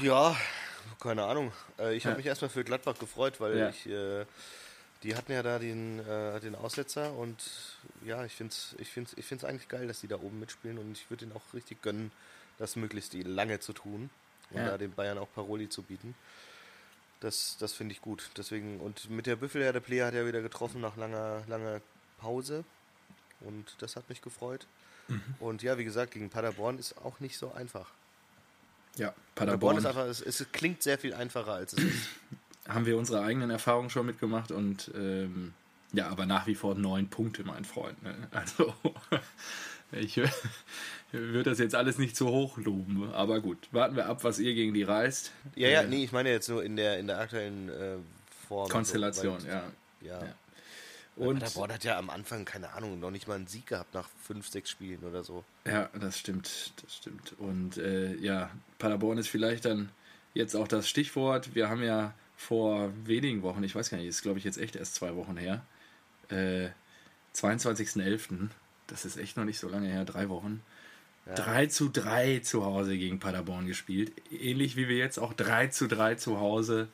Ja, 0.00 0.36
keine 1.00 1.24
Ahnung. 1.24 1.52
Äh, 1.78 1.94
ich 1.94 2.04
habe 2.04 2.14
Ja. 2.14 2.16
mich 2.18 2.26
erstmal 2.26 2.48
für 2.50 2.64
Gladbach 2.64 2.98
gefreut, 2.98 3.40
weil 3.40 3.58
Ja. 3.58 3.68
ich. 3.68 3.86
Äh, 3.86 4.24
die 5.02 5.14
hatten 5.14 5.32
ja 5.32 5.42
da 5.42 5.58
den, 5.58 6.00
äh, 6.00 6.40
den 6.40 6.54
Aussetzer 6.54 7.12
und 7.12 7.36
ja, 8.04 8.24
ich 8.24 8.34
finde 8.34 8.52
es 8.52 8.74
ich 8.78 8.88
find's, 8.90 9.14
ich 9.16 9.24
find's 9.26 9.44
eigentlich 9.44 9.68
geil, 9.68 9.86
dass 9.86 10.00
die 10.00 10.08
da 10.08 10.16
oben 10.16 10.40
mitspielen 10.40 10.78
und 10.78 10.92
ich 10.92 11.08
würde 11.10 11.24
ihnen 11.24 11.34
auch 11.34 11.54
richtig 11.54 11.82
gönnen, 11.82 12.10
das 12.58 12.76
möglichst 12.76 13.12
die 13.12 13.22
lange 13.22 13.60
zu 13.60 13.72
tun 13.72 14.10
und 14.50 14.58
Ja. 14.58 14.70
da 14.70 14.78
den 14.78 14.92
Bayern 14.92 15.18
auch 15.18 15.28
Paroli 15.34 15.68
zu 15.68 15.82
bieten. 15.82 16.14
Das, 17.20 17.56
das 17.58 17.72
finde 17.72 17.92
ich 17.92 18.00
gut. 18.00 18.30
Deswegen, 18.36 18.78
und 18.80 19.10
mit 19.10 19.26
der 19.26 19.36
Büffel, 19.36 19.62
ja, 19.62 19.72
der 19.72 19.80
Player 19.80 20.06
hat 20.06 20.14
ja 20.14 20.24
wieder 20.26 20.40
getroffen 20.40 20.80
nach 20.80 20.96
langer, 20.96 21.42
langer 21.48 21.80
Pause. 22.18 22.64
Und 23.40 23.74
das 23.80 23.96
hat 23.96 24.08
mich 24.08 24.22
gefreut. 24.22 24.66
Mhm. 25.08 25.22
Und 25.40 25.62
ja, 25.62 25.78
wie 25.78 25.84
gesagt, 25.84 26.12
gegen 26.12 26.30
Paderborn 26.30 26.78
ist 26.78 26.96
auch 26.98 27.18
nicht 27.20 27.36
so 27.36 27.52
einfach. 27.52 27.90
Ja, 28.96 29.14
Paderborn 29.34 29.76
Paderborn 29.76 29.78
ist 29.78 29.86
einfach, 29.86 30.06
es, 30.06 30.20
es 30.20 30.46
klingt 30.52 30.82
sehr 30.82 30.98
viel 30.98 31.12
einfacher, 31.14 31.54
als 31.54 31.72
es 31.72 31.84
ist. 31.84 32.08
haben 32.68 32.86
wir 32.86 32.96
unsere 32.98 33.22
eigenen 33.22 33.50
Erfahrungen 33.50 33.90
schon 33.90 34.06
mitgemacht 34.06 34.52
und 34.52 34.90
ähm, 34.94 35.54
ja, 35.92 36.08
aber 36.08 36.26
nach 36.26 36.46
wie 36.46 36.54
vor 36.54 36.74
neun 36.74 37.08
Punkte, 37.08 37.44
mein 37.44 37.64
Freund. 37.64 38.02
Ne? 38.02 38.14
Also 38.30 38.74
ich 39.90 40.18
würde 41.12 41.50
das 41.50 41.58
jetzt 41.58 41.74
alles 41.74 41.96
nicht 41.96 42.14
zu 42.14 42.28
hoch 42.28 42.58
loben, 42.58 43.10
aber 43.14 43.40
gut, 43.40 43.68
warten 43.72 43.96
wir 43.96 44.06
ab, 44.06 44.22
was 44.22 44.38
ihr 44.38 44.52
gegen 44.54 44.74
die 44.74 44.82
reißt. 44.82 45.32
Ja, 45.56 45.68
ja, 45.68 45.80
Äh, 45.82 45.86
nee, 45.88 46.04
ich 46.04 46.12
meine 46.12 46.30
jetzt 46.30 46.48
nur 46.50 46.62
in 46.62 46.76
der, 46.76 46.98
in 46.98 47.06
der 47.06 47.18
aktuellen 47.20 47.70
äh, 47.70 47.96
Form. 48.48 48.68
Konstellation, 48.68 49.40
so, 49.40 49.48
ja. 49.48 49.62
ja. 50.02 50.24
Ja. 50.24 50.34
Und 51.16 51.26
Und 51.26 51.38
Paderborn 51.40 51.72
hat 51.72 51.84
ja 51.84 51.98
am 51.98 52.10
Anfang, 52.10 52.44
keine 52.44 52.70
Ahnung, 52.74 53.00
noch 53.00 53.10
nicht 53.10 53.26
mal 53.26 53.34
einen 53.34 53.46
Sieg 53.48 53.66
gehabt 53.66 53.92
nach 53.94 54.08
fünf, 54.22 54.46
sechs 54.48 54.70
Spielen 54.70 55.02
oder 55.04 55.24
so. 55.24 55.42
ja, 55.66 55.88
das 55.98 56.18
stimmt, 56.18 56.72
das 56.82 56.94
stimmt. 56.94 57.34
Und 57.38 57.78
äh, 57.78 58.14
ja, 58.16 58.50
Paderborn 58.78 59.18
ist 59.18 59.28
vielleicht 59.28 59.64
dann 59.64 59.88
jetzt 60.34 60.54
auch 60.54 60.68
das 60.68 60.86
Stichwort. 60.88 61.54
Wir 61.56 61.68
haben 61.70 61.82
ja 61.82 62.12
vor 62.38 62.92
wenigen 63.04 63.42
Wochen, 63.42 63.62
ich 63.64 63.74
weiß 63.74 63.90
gar 63.90 63.98
nicht, 63.98 64.06
ist 64.06 64.22
glaube 64.22 64.38
ich 64.38 64.44
jetzt 64.44 64.56
echt 64.56 64.76
erst 64.76 64.94
zwei 64.94 65.14
Wochen 65.16 65.36
her, 65.36 65.60
äh, 66.30 66.68
22.11., 67.34 68.48
das 68.86 69.04
ist 69.04 69.18
echt 69.18 69.36
noch 69.36 69.44
nicht 69.44 69.58
so 69.58 69.68
lange 69.68 69.88
her, 69.88 70.06
drei 70.06 70.30
Wochen, 70.30 70.62
3 71.34 71.66
zu 71.66 71.90
3 71.90 72.38
zu 72.38 72.64
Hause 72.64 72.96
gegen 72.96 73.20
Paderborn 73.20 73.66
gespielt. 73.66 74.12
Ähnlich 74.30 74.76
wie 74.76 74.88
wir 74.88 74.96
jetzt 74.96 75.18
auch 75.18 75.34
3 75.34 75.66
zu 75.66 75.86
3 75.86 76.14
zu 76.14 76.40
Hause 76.40 76.88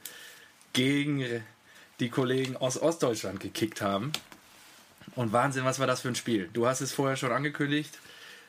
gegen 0.73 1.25
die 2.01 2.09
Kollegen 2.09 2.57
aus 2.57 2.81
Ostdeutschland 2.81 3.39
gekickt 3.39 3.81
haben. 3.81 4.11
Und 5.15 5.33
Wahnsinn, 5.33 5.65
was 5.65 5.79
war 5.79 5.87
das 5.87 6.01
für 6.01 6.09
ein 6.09 6.17
Spiel? 6.17 6.51
Du 6.53 6.67
hast 6.67 6.81
es 6.81 6.93
vorher 6.93 7.17
schon 7.17 7.31
angekündigt 7.31 7.97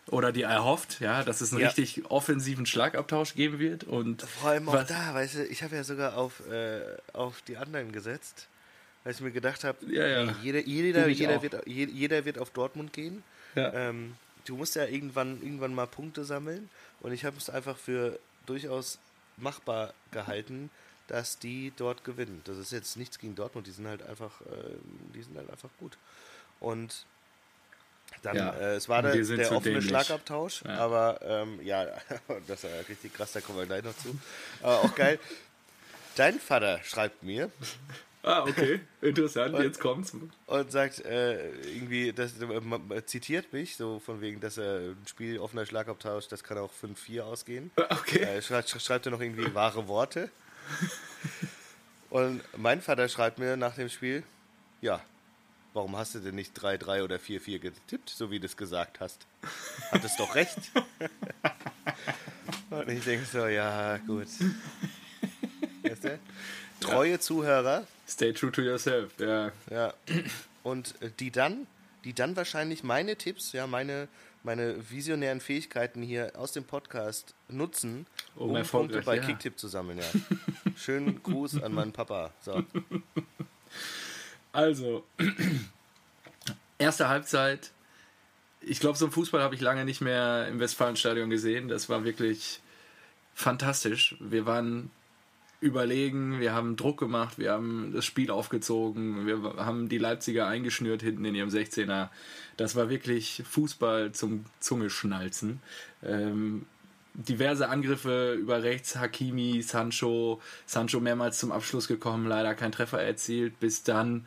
oder 0.09 0.31
dir 0.31 0.45
erhofft, 0.47 0.99
ja, 0.99 1.23
dass 1.23 1.41
es 1.41 1.51
einen 1.51 1.61
Ja. 1.61 1.67
richtig 1.67 2.05
offensiven 2.11 2.65
Schlagabtausch 2.65 3.33
geben 3.33 3.59
wird. 3.59 3.83
Und 3.85 4.21
Vor 4.21 4.49
allem 4.51 4.69
auch 4.69 4.83
da, 4.83 5.13
weißt 5.13 5.35
du, 5.35 5.45
ich 5.47 5.63
habe 5.63 5.75
ja 5.75 5.83
sogar 5.83 6.15
auf, 6.17 6.47
äh, 6.49 6.81
auf 7.13 7.41
die 7.43 7.57
anderen 7.57 7.91
gesetzt. 7.91 8.47
weil 9.03 9.13
ich 9.13 9.21
mir 9.21 9.29
gedacht 9.31 9.63
habe, 9.63 9.77
Ja, 9.85 10.07
ja. 10.07 10.35
jeder, 10.41 10.61
jeder, 10.61 11.07
jeder, 11.07 11.37
auch. 11.37 11.43
wird, 11.43 11.67
je- 11.67 11.85
jeder 11.85 12.25
wird 12.25 12.39
auf 12.39 12.49
Dortmund 12.49 12.91
gehen. 12.91 13.23
Ja. 13.53 13.71
Ähm, 13.71 14.15
du 14.45 14.55
musst 14.57 14.75
ja 14.75 14.85
irgendwann, 14.85 15.43
irgendwann 15.43 15.75
mal 15.75 15.85
Punkte 15.85 16.25
sammeln 16.25 16.69
und 17.01 17.11
ich 17.11 17.23
habe 17.23 17.37
es 17.37 17.47
einfach 17.51 17.77
für 17.77 18.17
durchaus 18.47 18.97
machbar 19.37 19.93
gehalten, 20.11 20.71
dass 21.07 21.37
die 21.37 21.71
dort 21.77 22.03
gewinnen. 22.03 22.41
Das 22.45 22.57
ist 22.57 22.71
jetzt 22.71 22.97
nichts 22.97 23.19
gegen 23.19 23.35
Dortmund, 23.35 23.67
die 23.67 23.71
sind 23.71 23.85
halt 23.85 24.01
einfach, 24.01 24.41
ähm, 24.51 24.79
die 25.13 25.21
sind 25.21 25.37
halt 25.37 25.51
einfach 25.51 25.69
gut. 25.79 25.99
Und 26.59 27.05
dann, 28.21 28.35
Ja, 28.35 28.51
äh, 28.53 28.75
es 28.75 28.87
war 28.89 29.03
und 29.03 29.13
der, 29.13 29.15
der 29.23 29.51
offene 29.51 29.61
dämlich. 29.75 29.85
Schlagabtausch, 29.89 30.63
Ja. 30.63 30.77
aber 30.77 31.19
ähm, 31.23 31.59
ja, 31.63 31.85
das 32.47 32.63
war 32.63 32.71
richtig 32.89 33.13
krass, 33.13 33.31
da 33.33 33.41
kommen 33.41 33.59
wir 33.59 33.65
gleich 33.65 33.83
noch 33.83 33.95
zu. 33.97 34.17
Aber 34.61 34.81
auch 34.81 34.95
geil. 34.95 35.19
Dein 36.15 36.39
Vater 36.39 36.79
schreibt 36.83 37.23
mir, 37.23 37.51
Ah, 38.27 38.41
okay. 38.41 38.79
Interessant, 39.03 39.55
jetzt 39.59 39.79
kommt's. 39.79 40.11
und 40.47 40.71
sagt 40.71 41.05
äh, 41.05 41.51
irgendwie, 41.51 42.11
das, 42.11 42.31
äh, 42.41 43.05
zitiert 43.05 43.53
mich, 43.53 43.75
so 43.77 43.99
von 43.99 44.19
wegen, 44.19 44.39
dass 44.39 44.57
er 44.57 44.77
ein 44.79 44.97
Spiel 45.07 45.37
offener 45.37 45.63
Schlagabtausch, 45.67 46.27
das 46.27 46.43
kann 46.43 46.57
auch 46.57 46.71
5-4 46.81 47.21
ausgehen. 47.21 47.69
Okay. 47.75 48.23
Äh, 48.23 48.41
schreibt, 48.41 48.69
schreibt 48.81 49.05
er 49.05 49.11
noch 49.11 49.21
irgendwie 49.21 49.53
wahre 49.53 49.87
Worte. 49.87 50.31
Und 52.09 52.41
mein 52.57 52.81
Vater 52.81 53.07
schreibt 53.09 53.37
mir 53.39 53.57
nach 53.57 53.75
dem 53.75 53.89
Spiel, 53.89 54.23
ja, 54.81 55.01
warum 55.75 55.95
hast 55.95 56.15
du 56.15 56.19
denn 56.19 56.35
nicht 56.35 56.57
3-3 56.57 57.03
oder 57.03 57.17
4-4 57.17 57.59
getippt, 57.59 58.09
so 58.09 58.31
wie 58.31 58.39
du 58.39 58.45
es 58.45 58.57
gesagt 58.57 58.99
hast? 58.99 59.27
Hattest 59.91 60.19
doch 60.19 60.33
recht. 60.33 60.57
Und 62.69 62.89
ich 62.89 63.03
denke 63.03 63.25
so, 63.25 63.45
ja, 63.45 63.97
gut. 63.97 64.27
Weißt 65.83 66.03
du? 66.05 66.19
Treue 66.79 67.19
Zuhörer, 67.19 67.85
Stay 68.07 68.33
true 68.33 68.51
to 68.51 68.61
yourself, 68.61 69.11
ja. 69.19 69.51
ja. 69.69 69.93
Und 70.63 71.01
äh, 71.01 71.09
die 71.19 71.31
dann, 71.31 71.67
die 72.03 72.13
dann 72.13 72.35
wahrscheinlich 72.35 72.83
meine 72.83 73.15
Tipps, 73.15 73.51
ja, 73.51 73.65
meine, 73.65 74.07
meine 74.43 74.89
visionären 74.89 75.41
Fähigkeiten 75.41 76.03
hier 76.03 76.33
aus 76.35 76.51
dem 76.51 76.65
Podcast 76.65 77.33
nutzen, 77.47 78.05
Um 78.35 78.51
um, 78.51 78.63
Punkte 78.63 79.01
bei 79.01 79.17
ja. 79.17 79.23
Kicktip 79.23 79.57
zu 79.57 79.67
sammeln, 79.67 79.97
ja. 79.97 80.05
Schönen 80.77 81.21
Gruß 81.23 81.63
an 81.63 81.73
meinen 81.73 81.91
Papa. 81.93 82.31
So. 82.41 82.63
Also, 84.55 85.03
erste 86.77 87.09
Halbzeit. 87.09 87.71
Ich 88.61 88.79
glaube, 88.79 88.97
so 88.97 89.03
einen 89.03 89.11
Fußball 89.11 89.41
habe 89.41 89.53
ich 89.53 89.59
lange 89.59 89.83
nicht 89.83 89.99
mehr 89.99 90.47
im 90.47 90.61
Westfalenstadion 90.61 91.29
gesehen. 91.29 91.67
Das 91.67 91.89
war 91.89 92.05
wirklich 92.05 92.61
fantastisch. 93.33 94.15
Wir 94.21 94.45
waren 94.45 94.91
überlegen, 95.59 96.39
wir 96.39 96.53
haben 96.53 96.77
Druck 96.77 96.97
gemacht, 96.99 97.37
wir 97.37 97.51
haben 97.51 97.91
das 97.93 98.05
Spiel 98.05 98.31
aufgezogen, 98.31 99.27
wir 99.27 99.57
haben 99.57 99.89
die 99.89 99.97
Leipziger 99.97 100.47
eingeschnürt 100.47 101.01
hinten 101.01 101.25
in 101.25 101.35
ihrem 101.35 101.49
16er. 101.49 102.07
Das 102.55 102.77
war 102.77 102.89
wirklich 102.89 103.43
Fußball 103.45 104.13
zum 104.13 104.45
Zungeschnalzen. 104.61 105.61
Ähm, 106.01 106.65
diverse 107.15 107.69
Angriffe 107.69 108.33
über 108.33 108.63
rechts, 108.63 108.97
Hakimi, 108.97 109.61
Sancho, 109.61 110.41
Sancho 110.65 110.99
mehrmals 110.99 111.39
zum 111.39 111.51
Abschluss 111.51 111.87
gekommen, 111.87 112.27
leider 112.27 112.53
kein 112.55 112.71
Treffer 112.71 113.01
erzielt, 113.01 113.59
bis 113.59 113.83
dann 113.83 114.25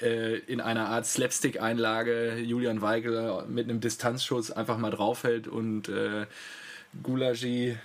äh, 0.00 0.38
in 0.38 0.60
einer 0.60 0.88
Art 0.88 1.06
Slapstick-Einlage 1.06 2.36
Julian 2.38 2.82
Weigel 2.82 3.44
mit 3.48 3.68
einem 3.68 3.80
Distanzschuss 3.80 4.50
einfach 4.50 4.78
mal 4.78 4.90
draufhält 4.90 5.48
und 5.48 5.88
äh, 5.88 6.26
Gulagi 7.02 7.76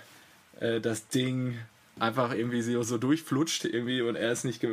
äh, 0.60 0.80
das 0.80 1.08
Ding 1.08 1.58
einfach 1.98 2.32
irgendwie 2.32 2.62
so, 2.62 2.82
so 2.82 2.98
durchflutscht 2.98 3.64
irgendwie 3.64 4.00
und 4.00 4.16
er 4.16 4.30
es 4.30 4.44
nicht 4.44 4.64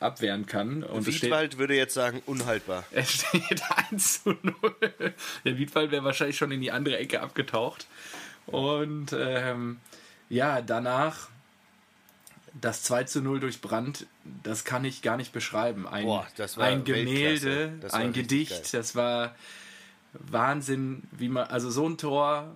abwehren 0.00 0.46
kann. 0.46 0.82
Und 0.82 1.06
es 1.06 1.14
steht, 1.14 1.30
Wiedwald 1.30 1.58
würde 1.58 1.76
jetzt 1.76 1.94
sagen, 1.94 2.22
unhaltbar. 2.26 2.84
es 2.90 3.12
steht 3.12 3.62
1 3.90 4.24
zu 4.24 4.30
0. 4.42 4.54
Der 5.44 5.58
Wiedwald 5.58 5.90
wäre 5.90 6.04
wahrscheinlich 6.04 6.36
schon 6.36 6.50
in 6.50 6.60
die 6.60 6.72
andere 6.72 6.98
Ecke 6.98 7.20
abgetaucht. 7.20 7.86
Und 8.46 9.14
ähm, 9.16 9.78
ja, 10.28 10.60
danach 10.60 11.28
das 12.60 12.82
2 12.84 13.04
zu 13.04 13.20
0 13.20 13.40
durch 13.40 13.60
Brand, 13.60 14.06
das 14.42 14.64
kann 14.64 14.84
ich 14.84 15.02
gar 15.02 15.16
nicht 15.16 15.32
beschreiben. 15.32 15.88
Ein, 15.88 16.04
Boah, 16.04 16.26
ein 16.58 16.84
Gemälde, 16.84 17.72
ein 17.90 18.12
Gedicht, 18.12 18.50
geil. 18.50 18.62
das 18.72 18.94
war 18.94 19.34
Wahnsinn, 20.12 21.02
wie 21.10 21.28
man, 21.28 21.48
also 21.48 21.70
so 21.70 21.88
ein 21.88 21.98
Tor, 21.98 22.54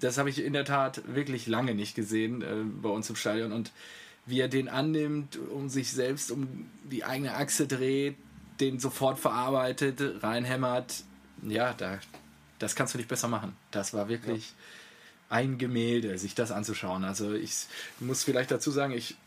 das 0.00 0.18
habe 0.18 0.28
ich 0.28 0.42
in 0.44 0.52
der 0.52 0.64
Tat 0.64 1.02
wirklich 1.14 1.46
lange 1.46 1.74
nicht 1.74 1.94
gesehen 1.94 2.42
äh, 2.42 2.64
bei 2.82 2.88
uns 2.88 3.08
im 3.08 3.16
Stadion. 3.16 3.52
Und 3.52 3.70
wie 4.26 4.40
er 4.40 4.48
den 4.48 4.68
annimmt, 4.68 5.38
um 5.38 5.68
sich 5.68 5.92
selbst 5.92 6.30
um 6.30 6.66
die 6.84 7.04
eigene 7.04 7.34
Achse 7.34 7.66
dreht, 7.66 8.16
den 8.60 8.78
sofort 8.78 9.18
verarbeitet, 9.18 10.22
reinhämmert, 10.22 11.04
ja, 11.42 11.72
da, 11.72 11.98
das 12.62 12.76
kannst 12.76 12.94
du 12.94 12.98
nicht 12.98 13.08
besser 13.08 13.28
machen. 13.28 13.56
Das 13.70 13.92
war 13.92 14.08
wirklich 14.08 14.52
ein 15.28 15.58
Gemälde, 15.58 16.18
sich 16.18 16.34
das 16.34 16.52
anzuschauen. 16.52 17.04
Also 17.04 17.32
ich 17.34 17.66
muss 18.00 18.22
vielleicht 18.22 18.50
dazu 18.50 18.70
sagen, 18.70 18.92
ich 18.92 19.16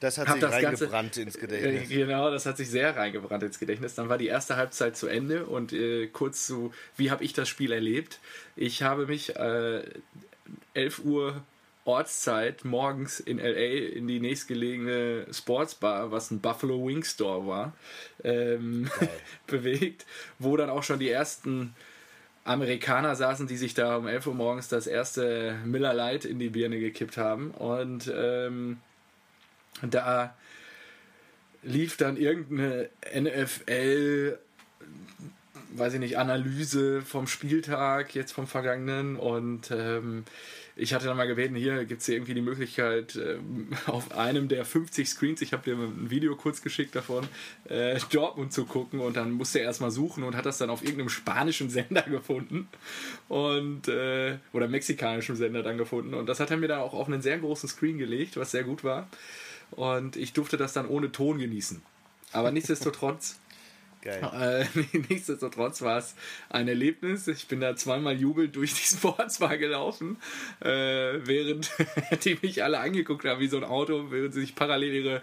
Das 0.00 0.18
hat 0.18 0.28
sich 0.28 0.40
das 0.40 0.50
Ganze- 0.50 0.66
reingebrannt 0.66 1.16
ins 1.16 1.36
äh, 1.36 1.40
Gedächtnis. 1.40 1.88
Genau, 1.88 2.30
das 2.30 2.44
hat 2.44 2.58
sich 2.58 2.68
sehr 2.68 2.94
reingebrannt 2.94 3.42
ins 3.42 3.58
Gedächtnis. 3.58 3.94
Dann 3.94 4.08
war 4.10 4.18
die 4.18 4.26
erste 4.26 4.56
Halbzeit 4.56 4.96
zu 4.96 5.06
Ende 5.06 5.46
und 5.46 5.72
äh, 5.72 6.08
kurz 6.08 6.46
zu, 6.46 6.74
wie 6.96 7.10
habe 7.10 7.24
ich 7.24 7.32
das 7.32 7.48
Spiel 7.48 7.72
erlebt? 7.72 8.18
Ich 8.54 8.82
habe 8.82 9.06
mich 9.06 9.34
äh, 9.36 9.82
11 10.74 11.04
Uhr 11.04 11.42
Ortszeit 11.86 12.64
morgens 12.64 13.20
in 13.20 13.38
LA 13.38 13.94
in 13.94 14.08
die 14.08 14.20
nächstgelegene 14.20 15.26
Sportsbar, 15.32 16.10
was 16.10 16.30
ein 16.30 16.40
Buffalo 16.40 16.86
Wing 16.86 17.04
Store 17.04 17.46
war, 17.46 17.72
ähm, 18.22 18.90
bewegt, 19.46 20.04
wo 20.38 20.56
dann 20.56 20.70
auch 20.70 20.82
schon 20.82 20.98
die 20.98 21.10
ersten 21.10 21.74
Amerikaner 22.44 23.16
saßen, 23.16 23.46
die 23.46 23.56
sich 23.56 23.72
da 23.72 23.96
um 23.96 24.06
11 24.06 24.26
Uhr 24.26 24.34
morgens 24.34 24.68
das 24.68 24.86
erste 24.86 25.58
Miller 25.64 25.94
Light 25.94 26.26
in 26.26 26.38
die 26.38 26.50
Birne 26.50 26.78
gekippt 26.78 27.16
haben. 27.16 27.50
Und 27.52 28.12
ähm, 28.14 28.78
da 29.82 30.34
lief 31.62 31.96
dann 31.96 32.18
irgendeine 32.18 32.90
NFL, 33.18 34.38
weiß 35.70 35.94
ich 35.94 36.00
nicht, 36.00 36.18
Analyse 36.18 37.00
vom 37.00 37.26
Spieltag, 37.26 38.14
jetzt 38.14 38.32
vom 38.32 38.46
vergangenen. 38.46 39.16
Und 39.16 39.70
ähm, 39.70 40.24
ich 40.76 40.92
hatte 40.92 41.06
dann 41.06 41.16
mal 41.16 41.26
gebeten, 41.26 41.54
hier 41.54 41.84
gibt 41.84 42.00
es 42.00 42.06
hier 42.06 42.16
irgendwie 42.16 42.34
die 42.34 42.40
Möglichkeit, 42.40 43.16
ähm, 43.16 43.68
auf 43.86 44.16
einem 44.16 44.48
der 44.48 44.64
50 44.64 45.08
Screens, 45.08 45.40
ich 45.42 45.52
habe 45.52 45.62
dir 45.62 45.76
ein 45.76 46.10
Video 46.10 46.34
kurz 46.34 46.62
geschickt 46.62 46.96
davon, 46.96 47.26
äh, 47.68 47.98
Dortmund 48.10 48.52
zu 48.52 48.64
gucken. 48.64 49.00
Und 49.00 49.16
dann 49.16 49.30
musste 49.32 49.60
er 49.60 49.66
erstmal 49.66 49.92
suchen 49.92 50.24
und 50.24 50.36
hat 50.36 50.46
das 50.46 50.58
dann 50.58 50.70
auf 50.70 50.82
irgendeinem 50.82 51.10
spanischen 51.10 51.70
Sender 51.74 52.02
gefunden. 52.02 52.68
Und, 53.28 53.88
äh, 53.88 54.38
oder 54.52 54.68
mexikanischen 54.68 55.36
Sender 55.36 55.62
dann 55.62 55.78
gefunden. 55.78 56.14
Und 56.14 56.28
das 56.28 56.40
hat 56.40 56.50
er 56.50 56.56
mir 56.56 56.68
dann 56.68 56.80
auch 56.80 56.94
auf 56.94 57.06
einen 57.06 57.22
sehr 57.22 57.38
großen 57.38 57.68
Screen 57.68 57.98
gelegt, 57.98 58.36
was 58.36 58.50
sehr 58.50 58.64
gut 58.64 58.82
war. 58.82 59.08
Und 59.70 60.16
ich 60.16 60.32
durfte 60.32 60.56
das 60.56 60.72
dann 60.72 60.88
ohne 60.88 61.12
Ton 61.12 61.38
genießen. 61.38 61.82
Aber 62.32 62.50
nichtsdestotrotz, 62.52 63.38
Geil. 64.04 64.66
äh, 64.74 64.98
nichtsdestotrotz 65.08 65.80
war 65.80 65.98
es 65.98 66.14
ein 66.50 66.68
Erlebnis. 66.68 67.26
Ich 67.26 67.48
bin 67.48 67.60
da 67.60 67.74
zweimal 67.74 68.14
jubelnd 68.14 68.54
durch 68.54 68.74
die 68.74 68.82
Sportsbar 68.96 69.56
gelaufen, 69.56 70.18
äh, 70.60 70.68
während 71.24 71.70
die 72.24 72.38
mich 72.42 72.62
alle 72.62 72.80
angeguckt 72.80 73.24
haben 73.24 73.40
wie 73.40 73.48
so 73.48 73.56
ein 73.56 73.64
Auto, 73.64 74.10
während 74.10 74.34
sie 74.34 74.40
sich 74.42 74.54
parallel 74.54 74.92
ihre 74.92 75.22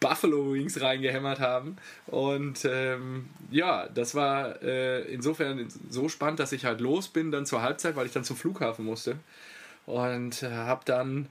Buffalo 0.00 0.54
Wings 0.54 0.80
reingehämmert 0.80 1.38
haben. 1.38 1.76
Und 2.06 2.64
ähm, 2.64 3.28
ja, 3.50 3.88
das 3.88 4.14
war 4.14 4.62
äh, 4.62 5.02
insofern 5.12 5.68
so 5.90 6.08
spannend, 6.08 6.40
dass 6.40 6.52
ich 6.52 6.64
halt 6.64 6.80
los 6.80 7.08
bin 7.08 7.30
dann 7.30 7.44
zur 7.44 7.60
Halbzeit, 7.60 7.94
weil 7.94 8.06
ich 8.06 8.12
dann 8.12 8.24
zum 8.24 8.36
Flughafen 8.36 8.86
musste. 8.86 9.16
Und 9.84 10.42
äh, 10.42 10.50
habe 10.50 10.82
dann 10.86 11.28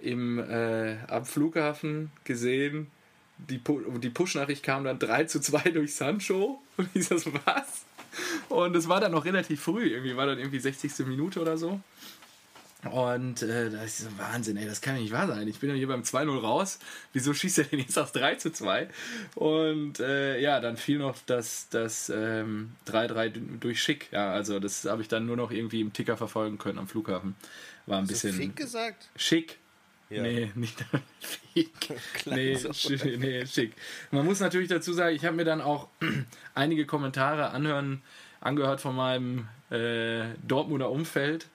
im, 0.00 0.38
äh, 0.38 0.96
am 1.08 1.26
Flughafen 1.26 2.10
gesehen, 2.24 2.90
die, 3.50 3.60
die 4.00 4.10
Push-Nachricht 4.10 4.62
kam 4.62 4.84
dann 4.84 4.98
3 4.98 5.24
zu 5.24 5.40
2 5.40 5.70
durch 5.70 5.94
Sancho. 5.94 6.62
Und 6.76 6.88
ich 6.94 7.08
so, 7.08 7.16
was? 7.44 7.84
Und 8.48 8.76
es 8.76 8.88
war 8.88 9.00
dann 9.00 9.12
noch 9.12 9.24
relativ 9.24 9.62
früh, 9.62 9.86
irgendwie 9.86 10.16
war 10.16 10.26
dann 10.26 10.38
irgendwie 10.38 10.60
60. 10.60 11.06
Minute 11.06 11.40
oder 11.40 11.56
so. 11.56 11.80
Und 12.90 13.42
äh, 13.42 13.70
da 13.70 13.84
ist 13.84 13.98
so, 13.98 14.08
Wahnsinn, 14.18 14.56
ey, 14.56 14.66
das 14.66 14.80
kann 14.80 14.96
ja 14.96 15.02
nicht 15.02 15.12
wahr 15.12 15.28
sein. 15.28 15.46
Ich 15.46 15.60
bin 15.60 15.70
ja 15.70 15.76
hier 15.76 15.86
beim 15.86 16.02
2-0 16.02 16.40
raus. 16.40 16.80
Wieso 17.12 17.32
schießt 17.32 17.58
er 17.58 17.64
denn 17.64 17.78
jetzt 17.78 17.96
aufs 17.96 18.10
3 18.12 18.34
zu 18.36 18.50
2? 18.50 18.88
Und 19.36 20.00
äh, 20.00 20.40
ja, 20.40 20.58
dann 20.58 20.76
fiel 20.76 20.98
noch 20.98 21.16
das, 21.26 21.68
das 21.70 22.10
ähm, 22.10 22.72
3-3 22.88 23.58
durch 23.60 23.80
Schick. 23.80 24.08
Ja, 24.10 24.32
also 24.32 24.58
das 24.58 24.84
habe 24.84 25.00
ich 25.00 25.06
dann 25.06 25.26
nur 25.26 25.36
noch 25.36 25.52
irgendwie 25.52 25.80
im 25.80 25.92
Ticker 25.92 26.16
verfolgen 26.16 26.58
können 26.58 26.78
am 26.78 26.88
Flughafen. 26.88 27.36
War 27.86 27.98
ein 27.98 28.02
Hast 28.02 28.10
bisschen 28.10 28.34
Fick 28.34 28.56
gesagt? 28.56 29.10
schick. 29.16 29.58
Ja. 30.12 30.22
Nee, 30.22 30.50
nicht 30.54 30.76
nee, 31.54 32.54
sch- 32.54 33.16
nee, 33.18 33.46
schick. 33.46 33.72
Man 34.10 34.24
muss 34.24 34.40
natürlich 34.40 34.68
dazu 34.68 34.92
sagen, 34.92 35.14
ich 35.16 35.24
habe 35.24 35.36
mir 35.36 35.44
dann 35.44 35.60
auch 35.60 35.88
einige 36.54 36.86
Kommentare 36.86 37.50
anhören, 37.50 38.02
angehört 38.40 38.80
von 38.80 38.94
meinem 38.96 39.48
äh, 39.70 40.24
Dortmunder 40.46 40.90
Umfeld. 40.90 41.46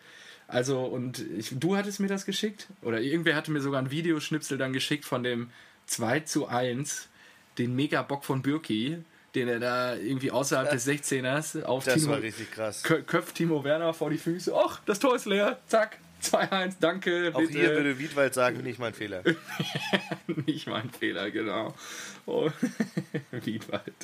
Also, 0.48 0.82
und 0.86 1.20
ich, 1.38 1.50
du 1.60 1.76
hattest 1.76 2.00
mir 2.00 2.08
das 2.08 2.26
geschickt? 2.26 2.68
Oder 2.82 3.02
irgendwer 3.02 3.36
hatte 3.36 3.52
mir 3.52 3.60
sogar 3.60 3.82
ein 3.82 3.92
Videoschnipsel 3.92 4.58
dann 4.58 4.72
geschickt 4.72 5.04
von 5.06 5.24
dem 5.24 5.50
2 5.88 6.22
zu 6.22 6.48
1 6.48 7.10
den 7.58 7.76
Megabock 7.76 8.24
von 8.24 8.42
Bürki, 8.44 8.98
den 9.36 9.48
er 9.50 9.60
da 9.60 9.96
irgendwie 9.96 10.32
außerhalb 10.32 10.70
des 10.72 10.88
16ers 10.88 11.64
auf 11.64 11.84
Das 11.84 11.96
Timo, 11.96 12.12
war 12.14 12.22
richtig 12.22 12.52
krass. 12.52 12.86
Kö- 12.86 13.02
köpft 13.02 13.36
Timo 13.36 13.64
Werner 13.64 13.94
vor 13.94 14.10
die 14.10 14.18
Füße. 14.18 14.54
Och, 14.56 14.80
das 14.86 15.00
Tor 15.00 15.16
ist 15.16 15.26
leer. 15.26 15.60
Zack. 15.68 15.98
2-1, 16.22 16.76
danke. 16.80 17.32
Auch 17.34 17.40
bitte. 17.40 17.54
hier 17.54 17.70
würde 17.70 18.00
Wiedwald 18.00 18.34
sagen, 18.34 18.64
nicht 18.64 18.80
mein 18.80 18.94
Fehler. 18.94 19.24
Nicht 20.46 20.68
mein 20.68 20.90
Fehler, 20.90 21.32
genau. 21.32 21.74
Und, 22.26 22.54
Wiedwald. 23.32 23.96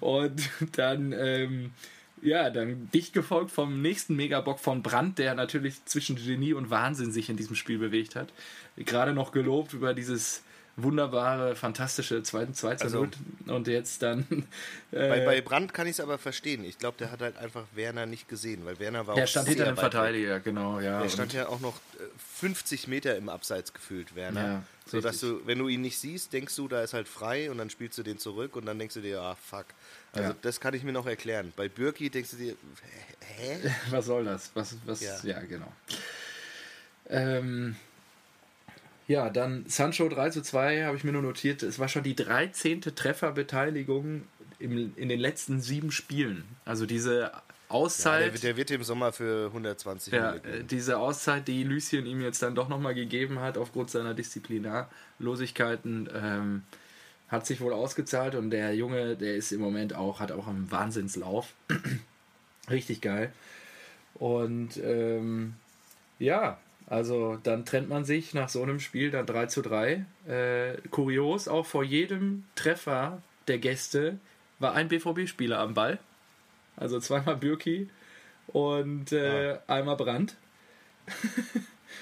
Und 0.00 0.50
dann, 0.72 1.12
ähm, 1.12 1.72
ja, 2.22 2.50
dann 2.50 2.90
dicht 2.92 3.12
gefolgt 3.12 3.50
vom 3.50 3.80
nächsten 3.80 4.16
Megabock 4.16 4.58
von 4.58 4.82
Brandt, 4.82 5.18
der 5.18 5.34
natürlich 5.34 5.84
zwischen 5.84 6.16
Genie 6.16 6.52
und 6.52 6.70
Wahnsinn 6.70 7.12
sich 7.12 7.30
in 7.30 7.36
diesem 7.36 7.56
Spiel 7.56 7.78
bewegt 7.78 8.16
hat. 8.16 8.32
Gerade 8.76 9.12
noch 9.12 9.32
gelobt 9.32 9.72
über 9.72 9.94
dieses 9.94 10.42
wunderbare, 10.76 11.56
fantastische 11.56 12.22
2 12.22 12.46
2 12.52 12.74
zu 12.76 12.84
Also- 12.84 12.98
0. 13.46 13.54
Und 13.54 13.66
jetzt 13.68 14.02
dann. 14.02 14.26
Äh, 14.92 15.08
Bei, 15.08 15.24
bei 15.24 15.40
Brandt 15.40 15.72
kann 15.72 15.86
ich 15.86 15.92
es 15.92 16.00
aber 16.00 16.18
verstehen. 16.18 16.64
Ich 16.64 16.76
glaube, 16.76 16.98
der 16.98 17.12
hat 17.12 17.20
halt 17.20 17.36
einfach 17.36 17.62
Werner 17.76 18.06
nicht 18.06 18.28
gesehen, 18.28 18.64
weil 18.64 18.80
Werner 18.80 19.06
war 19.06 19.14
der 19.14 19.22
auch 19.22 19.28
stand 19.28 19.46
sehr 19.46 19.54
hinter 19.54 19.70
dem. 19.70 19.76
Verteidiger, 19.76 20.40
genau, 20.40 20.80
ja. 20.80 21.00
Der 21.00 21.08
stand 21.08 21.32
ja 21.32 21.46
auch 21.46 21.60
noch 21.60 21.76
äh, 22.00 22.02
50 22.40 22.88
Meter 22.88 23.14
im 23.16 23.28
Abseits 23.28 23.72
gefühlt, 23.72 24.16
Werner. 24.16 24.44
Ja, 24.44 24.62
so 24.86 25.00
dass 25.00 25.20
du, 25.20 25.46
wenn 25.46 25.60
du 25.60 25.68
ihn 25.68 25.80
nicht 25.82 25.96
siehst, 25.96 26.32
denkst 26.32 26.56
du, 26.56 26.66
da 26.66 26.82
ist 26.82 26.92
halt 26.92 27.06
frei 27.06 27.52
und 27.52 27.58
dann 27.58 27.70
spielst 27.70 27.98
du 27.98 28.02
den 28.02 28.18
zurück 28.18 28.56
und 28.56 28.66
dann 28.66 28.80
denkst 28.80 28.94
du 28.94 29.00
dir, 29.00 29.20
ah 29.22 29.36
fuck. 29.36 29.66
Also 30.12 30.30
Ja. 30.30 30.36
das 30.42 30.58
kann 30.58 30.74
ich 30.74 30.82
mir 30.82 30.92
noch 30.92 31.06
erklären. 31.06 31.52
Bei 31.54 31.68
Bürki 31.68 32.10
denkst 32.10 32.30
du 32.32 32.36
dir, 32.38 32.56
hä? 33.36 33.58
Was 33.90 34.06
soll 34.06 34.24
das? 34.24 34.50
Was, 34.54 34.74
was, 34.86 35.00
ja. 35.02 35.20
Ja. 35.22 35.38
genau. 35.42 35.72
Ähm, 37.08 37.76
ja, 39.10 39.28
dann 39.28 39.64
Sancho 39.66 40.08
3 40.08 40.30
zu 40.30 40.40
2 40.40 40.84
habe 40.84 40.96
ich 40.96 41.02
mir 41.02 41.10
nur 41.10 41.22
notiert. 41.22 41.64
Es 41.64 41.80
war 41.80 41.88
schon 41.88 42.04
die 42.04 42.14
13. 42.14 42.80
Trefferbeteiligung 42.80 44.22
im, 44.60 44.92
in 44.94 45.08
den 45.08 45.18
letzten 45.18 45.60
sieben 45.60 45.90
Spielen. 45.90 46.44
Also 46.64 46.86
diese 46.86 47.22
Ja, 47.22 47.42
Auszeit. 47.68 48.32
der, 48.34 48.40
der 48.40 48.56
wird 48.56 48.70
im 48.70 48.84
Sommer 48.84 49.10
für 49.12 49.46
120 49.46 50.12
Ja, 50.12 50.36
äh, 50.36 50.62
diese 50.62 50.98
Auszeit, 50.98 51.48
die 51.48 51.64
Lucien 51.64 52.06
ihm 52.06 52.20
jetzt 52.20 52.40
dann 52.40 52.54
doch 52.54 52.68
nochmal 52.68 52.94
gegeben 52.94 53.40
hat, 53.40 53.58
aufgrund 53.58 53.90
seiner 53.90 54.14
Disziplinarlosigkeiten, 54.14 56.08
ähm, 56.14 56.62
hat 57.26 57.46
sich 57.48 57.60
wohl 57.60 57.72
ausgezahlt 57.72 58.36
und 58.36 58.50
der 58.50 58.76
Junge, 58.76 59.16
der 59.16 59.34
ist 59.34 59.50
im 59.50 59.60
Moment 59.60 59.92
auch, 59.92 60.20
hat 60.20 60.30
auch 60.30 60.46
einen 60.46 60.70
Wahnsinnslauf. 60.70 61.48
Richtig 62.70 63.00
geil. 63.00 63.32
Und 64.14 64.76
ähm, 64.76 65.54
ja, 66.20 66.60
also 66.90 67.38
dann 67.42 67.64
trennt 67.64 67.88
man 67.88 68.04
sich 68.04 68.34
nach 68.34 68.50
so 68.50 68.62
einem 68.62 68.80
Spiel 68.80 69.10
dann 69.10 69.24
3 69.24 69.46
zu 69.46 69.62
3. 69.62 70.04
Äh, 70.28 70.76
kurios, 70.90 71.48
auch 71.48 71.64
vor 71.64 71.84
jedem 71.84 72.44
Treffer 72.56 73.22
der 73.48 73.58
Gäste 73.58 74.18
war 74.58 74.74
ein 74.74 74.88
BVB-Spieler 74.88 75.58
am 75.58 75.72
Ball. 75.72 75.98
Also 76.76 77.00
zweimal 77.00 77.36
Bürki 77.36 77.88
und 78.48 79.12
äh, 79.12 79.58
einmal 79.66 79.96
Brandt. 79.96 80.36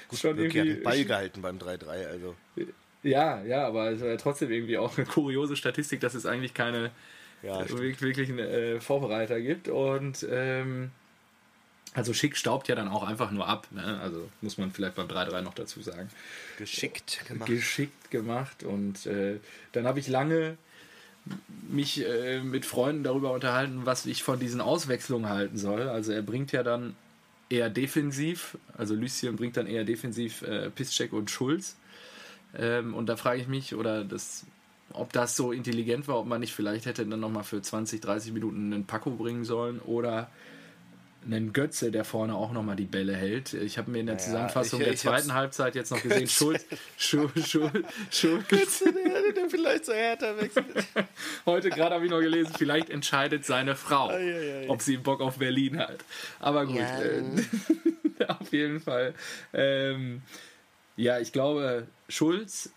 Gut, 0.09 0.19
schon 0.19 0.37
Bürki 0.37 0.59
hat 0.59 0.67
irgendwie- 0.67 0.75
den 0.81 0.83
Ball 0.85 1.05
gehalten 1.05 1.43
beim 1.43 1.59
3-3. 1.59 2.07
Also 2.07 2.35
Ja, 3.03 3.43
ja, 3.45 3.67
aber 3.67 3.91
es 3.93 4.01
war 4.01 4.09
ja 4.09 4.17
trotzdem 4.17 4.51
irgendwie 4.51 4.79
auch 4.79 4.97
eine 4.97 5.07
kuriose 5.07 5.57
Statistik, 5.57 6.01
dass 6.01 6.15
es 6.15 6.27
eigentlich 6.27 6.55
keine 6.55 6.91
ja, 7.43 7.61
wirklich, 7.69 8.03
wirklich 8.03 8.29
einen 8.31 8.39
äh, 8.41 8.81
Vorbereiter 8.81 9.41
gibt. 9.41 9.69
Und 9.69 10.27
ähm, 10.31 10.91
also 11.95 12.13
Schick 12.13 12.37
staubt 12.37 12.69
ja 12.69 12.75
dann 12.75 12.89
auch 12.89 13.03
einfach 13.03 13.31
nur 13.31 13.49
ab. 13.49 13.67
Ne? 13.71 14.01
Also 14.01 14.29
muss 14.41 14.59
man 14.59 14.71
vielleicht 14.71 14.95
beim 14.95 15.09
3-3 15.09 15.41
noch 15.43 15.55
dazu 15.55 15.83
sagen. 15.83 16.09
geschickt 16.59 17.25
gemacht. 17.27 17.49
Geschickt 17.49 18.11
gemacht. 18.11 18.63
Und 18.63 19.07
äh, 19.07 19.39
dann 19.73 19.87
habe 19.87 19.99
ich 19.99 20.09
lange 20.09 20.57
mich 21.69 22.05
äh, 22.07 22.41
mit 22.41 22.65
Freunden 22.65 23.05
darüber 23.05 23.33
unterhalten, 23.33 23.81
was 23.85 24.07
ich 24.07 24.23
von 24.23 24.39
diesen 24.39 24.61
Auswechslungen 24.61 25.29
halten 25.29 25.59
soll. 25.59 25.89
Also 25.89 26.13
er 26.13 26.23
bringt 26.23 26.53
ja 26.53 26.63
dann 26.63 26.97
eher 27.51 27.71
defensiv, 27.71 28.59
also 28.77 28.95
Lucien 28.95 29.37
bringt 29.37 29.57
dann 29.57 29.67
eher 29.67 29.85
defensiv 29.85 30.43
äh, 30.43 30.71
Piszczek 30.71 31.13
und 31.13 31.31
Schulz. 31.31 31.77
Ähm, 32.57 32.95
und 32.95 33.07
da 33.07 33.17
frage 33.17 33.41
ich 33.41 33.49
mich, 33.49 33.75
oder 33.75 34.05
das, 34.05 34.45
ob 34.93 35.13
das 35.13 35.37
so 35.37 35.53
intelligent 35.53 36.09
war, 36.09 36.19
ob 36.19 36.27
man 36.27 36.41
nicht 36.41 36.55
vielleicht 36.55 36.87
hätte 36.87 37.07
dann 37.07 37.21
nochmal 37.21 37.45
für 37.45 37.61
20, 37.61 38.01
30 38.01 38.33
Minuten 38.33 38.73
einen 38.73 38.87
Paco 38.87 39.11
bringen 39.11 39.45
sollen 39.45 39.81
oder 39.81 40.31
einen 41.37 41.53
Götze, 41.53 41.91
der 41.91 42.05
vorne 42.05 42.35
auch 42.35 42.53
nochmal 42.53 42.75
die 42.77 42.87
Bälle 42.87 43.15
hält. 43.15 43.53
Ich 43.55 43.79
habe 43.79 43.91
mir 43.91 44.01
in 44.01 44.07
der 44.07 44.17
Naja, 44.17 44.25
Zusammenfassung 44.27 44.81
ich- 44.81 44.85
der 44.87 44.95
ich 44.95 45.01
zweiten 45.01 45.35
Halbzeit 45.35 45.75
jetzt 45.75 45.91
noch 45.91 46.03
gesehen, 46.03 46.27
Schulz, 46.29 46.65
Schulz, 46.97 47.49
Schulz, 47.49 47.87
Schulz. 48.11 48.79
der, 48.85 49.33
der 49.33 49.51
vielleicht 49.51 49.85
so 49.85 49.93
härter 49.93 50.37
wechselt. 50.39 50.67
Heute 51.47 51.71
gerade 51.71 51.95
habe 51.95 52.05
ich 52.07 52.11
noch 52.11 52.21
gelesen, 52.21 52.53
vielleicht 52.57 52.91
entscheidet 52.91 53.45
seine 53.45 53.77
Frau, 53.77 54.09
Ei, 54.09 54.15
ei, 54.15 54.61
ei. 54.65 54.69
ob 54.71 54.83
sie 54.83 54.97
Bock 54.97 55.21
auf 55.21 55.39
Berlin 55.39 55.79
hat. 55.79 55.99
Aber 56.41 56.67
gut, 56.67 56.77
Ja. 56.79 57.01
äh, 57.03 57.23
auf 58.29 58.53
jeden 58.53 58.81
Fall. 58.81 59.15
Ähm, 59.53 60.23
ja, 60.97 61.21
ich 61.21 61.33
glaube, 61.33 61.87
Schulz, 62.09 62.73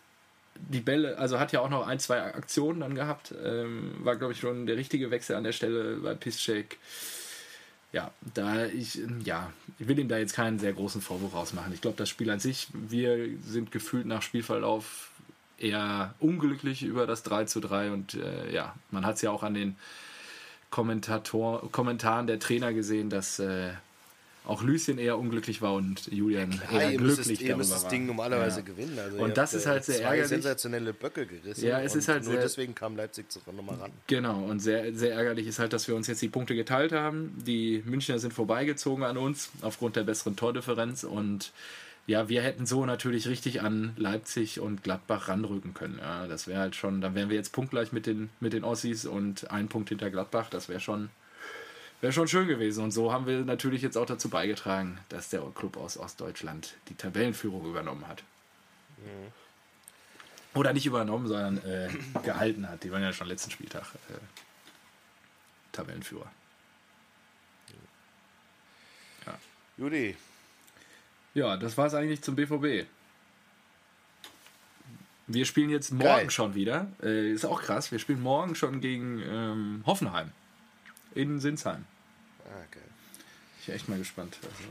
die 0.55 0.81
Bälle, 0.81 1.17
also 1.17 1.39
hat 1.39 1.51
ja 1.53 1.59
auch 1.61 1.69
noch 1.69 1.87
ein, 1.87 1.97
zwei 1.99 2.21
Aktionen 2.21 2.81
dann 2.81 2.93
gehabt. 2.93 3.33
Ähm, 3.43 3.95
war, 3.99 4.15
glaube 4.15 4.33
ich, 4.33 4.39
schon 4.39 4.67
der 4.67 4.77
richtige 4.77 5.09
Wechsel 5.09 5.35
an 5.35 5.43
der 5.43 5.53
Stelle 5.53 5.95
bei 6.03 6.13
Piszczek. 6.13 6.77
Ja, 7.93 8.11
da 8.33 8.67
ich, 8.67 8.99
ja, 9.25 9.51
ich 9.77 9.87
will 9.87 9.99
ihm 9.99 10.07
da 10.07 10.17
jetzt 10.17 10.33
keinen 10.33 10.59
sehr 10.59 10.71
großen 10.71 11.01
Vorwurf 11.01 11.33
rausmachen. 11.33 11.73
Ich 11.73 11.81
glaube, 11.81 11.97
das 11.97 12.07
Spiel 12.07 12.29
an 12.29 12.39
sich, 12.39 12.69
wir 12.73 13.27
sind 13.43 13.71
gefühlt 13.71 14.05
nach 14.05 14.21
Spielverlauf 14.21 15.11
eher 15.57 16.15
unglücklich 16.19 16.83
über 16.83 17.05
das 17.05 17.23
3 17.23 17.45
zu 17.45 17.59
3 17.59 17.91
und 17.91 18.13
äh, 18.15 18.51
ja, 18.53 18.75
man 18.91 19.05
hat 19.05 19.15
es 19.15 19.21
ja 19.21 19.31
auch 19.31 19.43
an 19.43 19.53
den 19.53 19.75
Kommentator, 20.69 21.69
Kommentaren 21.71 22.27
der 22.27 22.39
Trainer 22.39 22.73
gesehen, 22.73 23.09
dass 23.09 23.39
äh, 23.39 23.71
auch 24.43 24.63
Lucien 24.63 24.97
eher 24.97 25.19
unglücklich 25.19 25.61
war 25.61 25.75
und 25.75 26.07
Julian 26.11 26.59
Ja, 26.71 26.79
eher 26.79 26.91
ihr 26.93 26.97
glücklich 26.97 27.39
das, 27.39 27.47
ihr 27.47 27.55
müsst 27.55 27.71
das. 27.71 27.87
Ding 27.89 28.05
normalerweise 28.07 28.59
Ja. 28.61 28.65
gewinnen. 28.65 28.97
Also 28.97 29.17
Und 29.17 29.37
das 29.37 29.53
ist 29.53 29.65
äh, 29.65 29.69
halt 29.69 29.85
sehr 29.85 29.95
zwei 29.97 30.03
ärgerlich. 30.03 30.27
sensationelle 30.29 30.93
Böcke 30.93 31.25
gerissen. 31.27 31.65
Ja, 31.65 31.79
es 31.81 31.95
ist 31.95 32.07
halt 32.07 32.23
nur 32.23 32.33
sehr- 32.33 32.41
deswegen 32.41 32.73
kam 32.73 32.95
Leipzig 32.95 33.25
nochmal 33.55 33.75
ran. 33.75 33.91
Genau, 34.07 34.43
und 34.45 34.59
sehr, 34.59 34.93
sehr 34.95 35.13
ärgerlich 35.13 35.45
ist 35.47 35.59
halt, 35.59 35.73
dass 35.73 35.87
wir 35.87 35.95
uns 35.95 36.07
jetzt 36.07 36.21
die 36.21 36.27
Punkte 36.29 36.55
geteilt 36.55 36.91
haben. 36.91 37.35
Die 37.45 37.83
Münchner 37.85 38.17
sind 38.19 38.33
vorbeigezogen 38.33 39.03
an 39.03 39.17
uns 39.17 39.51
aufgrund 39.61 39.95
der 39.95 40.03
besseren 40.03 40.35
Tordifferenz 40.35 41.03
und 41.03 41.51
ja, 42.07 42.27
wir 42.27 42.41
hätten 42.41 42.65
so 42.65 42.83
natürlich 42.87 43.27
richtig 43.27 43.61
an 43.61 43.93
Leipzig 43.95 44.59
und 44.59 44.83
Gladbach 44.83 45.27
ranrücken 45.29 45.75
können. 45.75 45.99
Ja, 46.01 46.25
das 46.25 46.47
wäre 46.47 46.59
halt 46.59 46.75
schon, 46.75 46.99
dann 46.99 47.13
wären 47.13 47.29
wir 47.29 47.35
jetzt 47.37 47.53
punktgleich 47.53 47.91
mit 47.91 48.07
den, 48.07 48.31
mit 48.39 48.53
den 48.53 48.63
Ossis 48.63 49.05
und 49.05 49.51
ein 49.51 49.67
Punkt 49.67 49.89
hinter 49.89 50.09
Gladbach. 50.09 50.49
Das 50.49 50.67
wäre 50.67 50.79
schon, 50.79 51.09
wäre 52.01 52.11
schon 52.11 52.27
schön 52.27 52.47
gewesen. 52.47 52.83
Und 52.83 52.91
so 52.91 53.13
haben 53.13 53.25
wir 53.27 53.45
natürlich 53.45 53.81
jetzt 53.81 53.97
auch 53.97 54.05
dazu 54.05 54.29
beigetragen, 54.29 54.99
dass 55.09 55.29
der 55.29 55.41
Club 55.55 55.77
aus 55.77 55.97
Ostdeutschland 55.97 56.75
die 56.89 56.95
Tabellenführung 56.95 57.65
übernommen 57.65 58.07
hat. 58.07 58.23
Oder 60.53 60.73
nicht 60.73 60.85
übernommen, 60.85 61.27
sondern 61.27 61.57
äh, 61.59 61.89
gehalten 62.23 62.67
hat. 62.67 62.83
Die 62.83 62.91
waren 62.91 63.03
ja 63.03 63.13
schon 63.13 63.27
letzten 63.27 63.51
Spieltag 63.51 63.83
äh, 64.09 64.13
Tabellenführer. 65.71 66.29
Judy, 69.77 70.15
Ja, 71.33 71.57
das 71.57 71.75
war 71.77 71.87
es 71.87 71.93
eigentlich 71.95 72.21
zum 72.21 72.35
BVB. 72.35 72.85
Wir 75.25 75.45
spielen 75.45 75.69
jetzt 75.69 75.91
morgen 75.91 76.03
Geil. 76.03 76.29
schon 76.29 76.53
wieder. 76.53 76.91
Äh, 77.01 77.31
ist 77.31 77.45
auch 77.45 77.61
krass. 77.61 77.91
Wir 77.91 77.97
spielen 77.97 78.21
morgen 78.21 78.53
schon 78.53 78.81
gegen 78.81 79.23
ähm, 79.23 79.83
Hoffenheim 79.85 80.33
in 81.15 81.39
Sinsheim. 81.39 81.85
ah, 82.45 82.63
geil. 82.71 82.83
Ich 83.59 83.65
bin 83.67 83.75
echt 83.75 83.89
mal 83.89 83.97
gespannt. 83.99 84.37
Also, 84.43 84.63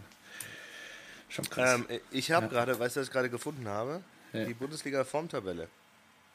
schon 1.28 1.48
krass. 1.50 1.80
Ähm, 1.88 2.00
ich 2.10 2.32
habe 2.32 2.48
gerade, 2.48 2.78
weißt 2.78 2.96
du, 2.96 3.00
was 3.00 3.06
ich 3.08 3.12
gerade 3.12 3.30
gefunden 3.30 3.68
habe? 3.68 4.02
Ja. 4.32 4.44
Die 4.44 4.54
Bundesliga-Formtabelle. 4.54 5.68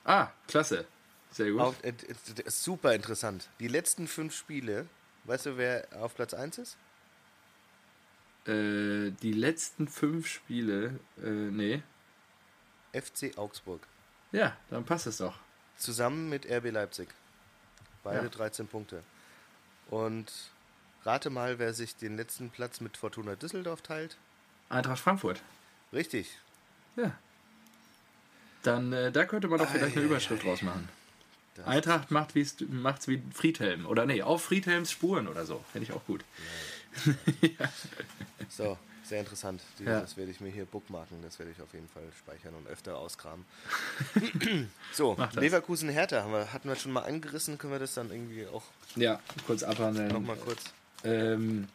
ah, 0.05 0.29
klasse. 0.47 0.85
Sehr 1.31 1.51
gut. 1.51 1.61
Auf, 1.61 1.83
äh, 1.83 1.93
super 2.47 2.93
interessant. 2.95 3.49
Die 3.59 3.67
letzten 3.67 4.07
fünf 4.07 4.33
Spiele, 4.35 4.87
weißt 5.25 5.47
du, 5.47 5.57
wer 5.57 5.85
auf 5.99 6.15
Platz 6.15 6.33
1 6.33 6.57
ist? 6.59 6.77
Äh, 8.47 9.11
die 9.21 9.33
letzten 9.33 9.87
fünf 9.87 10.27
Spiele, 10.27 10.99
äh, 11.21 11.27
nee. 11.29 11.81
FC 12.93 13.37
Augsburg. 13.37 13.81
Ja, 14.31 14.55
dann 14.69 14.85
passt 14.85 15.07
es 15.07 15.17
doch. 15.17 15.37
Zusammen 15.77 16.29
mit 16.29 16.45
RB 16.49 16.71
Leipzig. 16.71 17.09
Beide 18.03 18.23
Ja. 18.23 18.29
13 18.29 18.67
Punkte. 18.67 19.03
Und 19.89 20.31
rate 21.03 21.29
mal, 21.29 21.59
wer 21.59 21.73
sich 21.73 21.95
den 21.95 22.17
letzten 22.17 22.49
Platz 22.49 22.81
mit 22.81 22.97
Fortuna 22.97 23.35
Düsseldorf 23.35 23.81
teilt. 23.81 24.17
Eintracht 24.69 24.99
Frankfurt. 24.99 25.41
Richtig. 25.93 26.37
Ja. 26.95 27.11
Dann, 28.63 28.91
äh, 28.93 29.11
da 29.11 29.25
könnte 29.25 29.47
man 29.47 29.59
doch 29.59 29.69
vielleicht 29.69 29.95
eine 29.95 30.05
Ei, 30.05 30.07
Überschrift 30.07 30.43
draus 30.43 30.61
machen. 30.63 30.89
Das- 31.53 31.67
Eintracht 31.67 32.09
macht 32.11 32.35
wie's, 32.35 32.55
macht's 32.67 33.07
wie 33.07 33.21
Friedhelm. 33.33 33.85
Oder 33.85 34.05
nee, 34.05 34.21
auf 34.23 34.43
Friedhelms 34.43 34.91
Spuren 34.91 35.27
oder 35.27 35.45
so. 35.45 35.63
Fände 35.71 35.87
ich 35.87 35.93
auch 35.93 36.03
gut. 36.05 36.23
So, 38.49 38.77
Sehr 39.07 39.19
interessant. 39.19 39.61
Die, 39.79 39.83
Ja. 39.83 39.99
Das 40.01 40.17
werde 40.17 40.31
ich 40.31 40.39
mir 40.41 40.49
hier 40.49 40.65
bookmarken. 40.65 41.21
Das 41.21 41.37
werde 41.39 41.51
ich 41.51 41.61
auf 41.61 41.71
jeden 41.73 41.87
Fall 41.89 42.03
speichern 42.17 42.55
und 42.55 42.67
öfter 42.67 42.97
ausgraben. 42.97 43.45
so. 44.93 45.15
Leverkusen 45.33 45.89
Hertha 45.89 46.21
haben 46.23 46.31
wir, 46.31 46.51
hatten 46.51 46.67
wir 46.69 46.75
schon 46.75 46.91
mal 46.91 47.01
angerissen. 47.03 47.57
Können 47.57 47.73
wir 47.73 47.79
das 47.79 47.93
dann 47.93 48.09
irgendwie 48.11 48.47
auch 48.47 48.63
Ja, 48.95 49.19
kurz 49.45 49.61
abhandeln. 49.63 50.07
nochmal 50.07 50.37
kurz? 50.37 50.59
Ähm, 51.03 51.67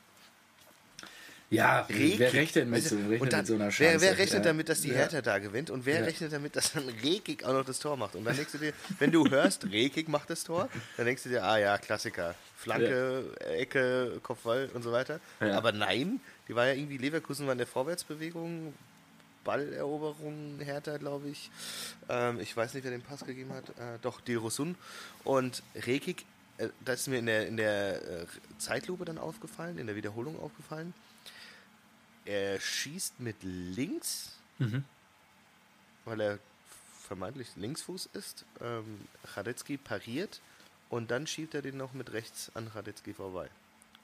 ja, 1.53 1.85
wer 1.89 2.33
rechnet 2.33 2.69
mit, 2.69 2.79
Weißt 2.79 2.91
so, 2.91 2.97
du, 2.97 3.03
rechnet 3.03 3.21
und 3.23 3.33
dann, 3.33 3.41
mit 3.41 3.47
so 3.49 3.55
einer 3.55 3.65
wer, 3.65 3.71
Scheiße? 3.73 4.01
wer 4.01 4.19
rechnet 4.19 4.45
ja. 4.45 4.51
damit, 4.53 4.69
dass 4.69 4.81
die 4.83 4.89
Ja. 4.89 4.95
Hertha 4.95 5.21
da 5.21 5.39
gewinnt? 5.39 5.71
Und 5.71 5.85
wer 5.85 5.99
Ja. 6.01 6.05
rechnet 6.05 6.33
damit, 6.33 6.55
dass 6.55 6.73
dann 6.73 6.89
Rekik 6.89 7.43
auch 7.45 7.53
noch 7.53 7.65
das 7.65 7.79
Tor 7.81 7.97
macht? 7.97 8.15
Und 8.15 8.25
dann 8.25 8.37
denkst 8.37 8.53
du 8.53 8.59
dir, 8.59 8.73
wenn 9.01 9.11
du 9.11 9.29
hörst, 9.29 9.65
Rekik 9.65 10.09
macht 10.09 10.31
das 10.31 10.45
Tor, 10.45 10.69
dann 10.97 11.07
denkst 11.07 11.25
du 11.25 11.29
dir, 11.29 11.43
ah 11.45 11.59
ja, 11.59 11.77
Klassiker. 11.79 12.35
Flanke, 12.61 13.35
Ecke, 13.41 14.21
Kopfball 14.23 14.69
und 14.75 14.83
so 14.83 14.93
weiter. 14.93 15.19
Ja. 15.41 15.57
Aber 15.57 15.73
nein, 15.73 16.21
die 16.47 16.55
war 16.55 16.67
ja 16.67 16.75
irgendwie, 16.75 16.99
Leverkusen 16.99 17.47
war 17.47 17.53
in 17.53 17.59
der 17.59 17.67
Vorwärtsbewegung, 17.67 18.75
Balleroberung, 19.45 20.59
Hertha, 20.61 20.99
glaube 20.99 21.29
ich. 21.29 21.51
Ähm, 22.11 22.39
ich 22.39 22.55
weiß 22.55 22.75
nicht, 22.75 22.85
wer 22.85 22.91
den 22.91 23.01
Pass 23.01 23.25
gegeben 23.25 23.55
hat. 23.55 23.71
Äh, 23.71 23.99
doch, 24.03 24.21
die 24.21 24.35
Rosun. 24.35 24.75
Und 25.25 25.63
Rekik, 25.75 26.27
äh, 26.59 26.69
das 26.85 27.01
ist 27.01 27.07
mir 27.09 27.19
in 27.19 27.27
der, 27.27 27.47
in 27.49 27.57
der 27.57 28.03
äh, 28.03 28.27
Zeitlupe 28.59 29.07
dann 29.07 29.17
aufgefallen, 29.17 29.79
in 29.79 29.87
der 29.87 29.97
Wiederholung 29.97 30.39
aufgefallen. 30.39 30.93
Er 32.27 32.61
schießt 32.61 33.21
mit 33.21 33.37
links, 33.43 34.37
Mhm. 34.59 34.85
weil 36.05 36.21
er 36.21 36.39
vermeintlich 37.09 37.49
Linksfuß 37.57 38.11
ist. 38.13 38.45
Ähm, 38.61 39.01
Radetzky 39.35 39.79
pariert 39.79 40.41
und 40.91 41.11
dann 41.11 41.27
schiebt 41.27 41.55
er 41.55 41.63
den 41.63 41.77
noch 41.77 41.95
mit 41.95 42.13
rechts 42.13 42.51
an 42.55 42.67
Radetzky 42.69 43.15
vorbei. 43.15 43.49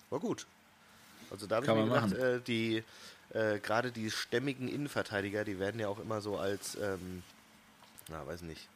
War 0.09 0.21
gut. 0.21 0.47
Also 1.31 1.47
da 1.47 1.57
habe 1.57 1.67
ich 1.67 1.73
mir 1.73 1.85
gedacht, 1.85 2.13
äh, 2.13 2.41
die 2.41 2.83
äh, 3.31 3.59
gerade 3.59 3.91
die 3.91 4.11
stämmigen 4.11 4.69
Innenverteidiger, 4.69 5.45
die 5.45 5.59
werden 5.59 5.81
ja 5.81 5.89
auch 5.89 5.99
immer 5.99 6.21
so 6.21 6.39
als, 6.39 6.77
ähm, 6.77 7.23
na 8.09 8.27
weiß 8.27 8.43
nicht, 8.43 8.69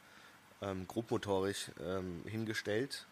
ähm, 0.61 0.87
grobmotorisch 0.89 1.71
ähm, 1.81 2.23
hingestellt 2.27 3.07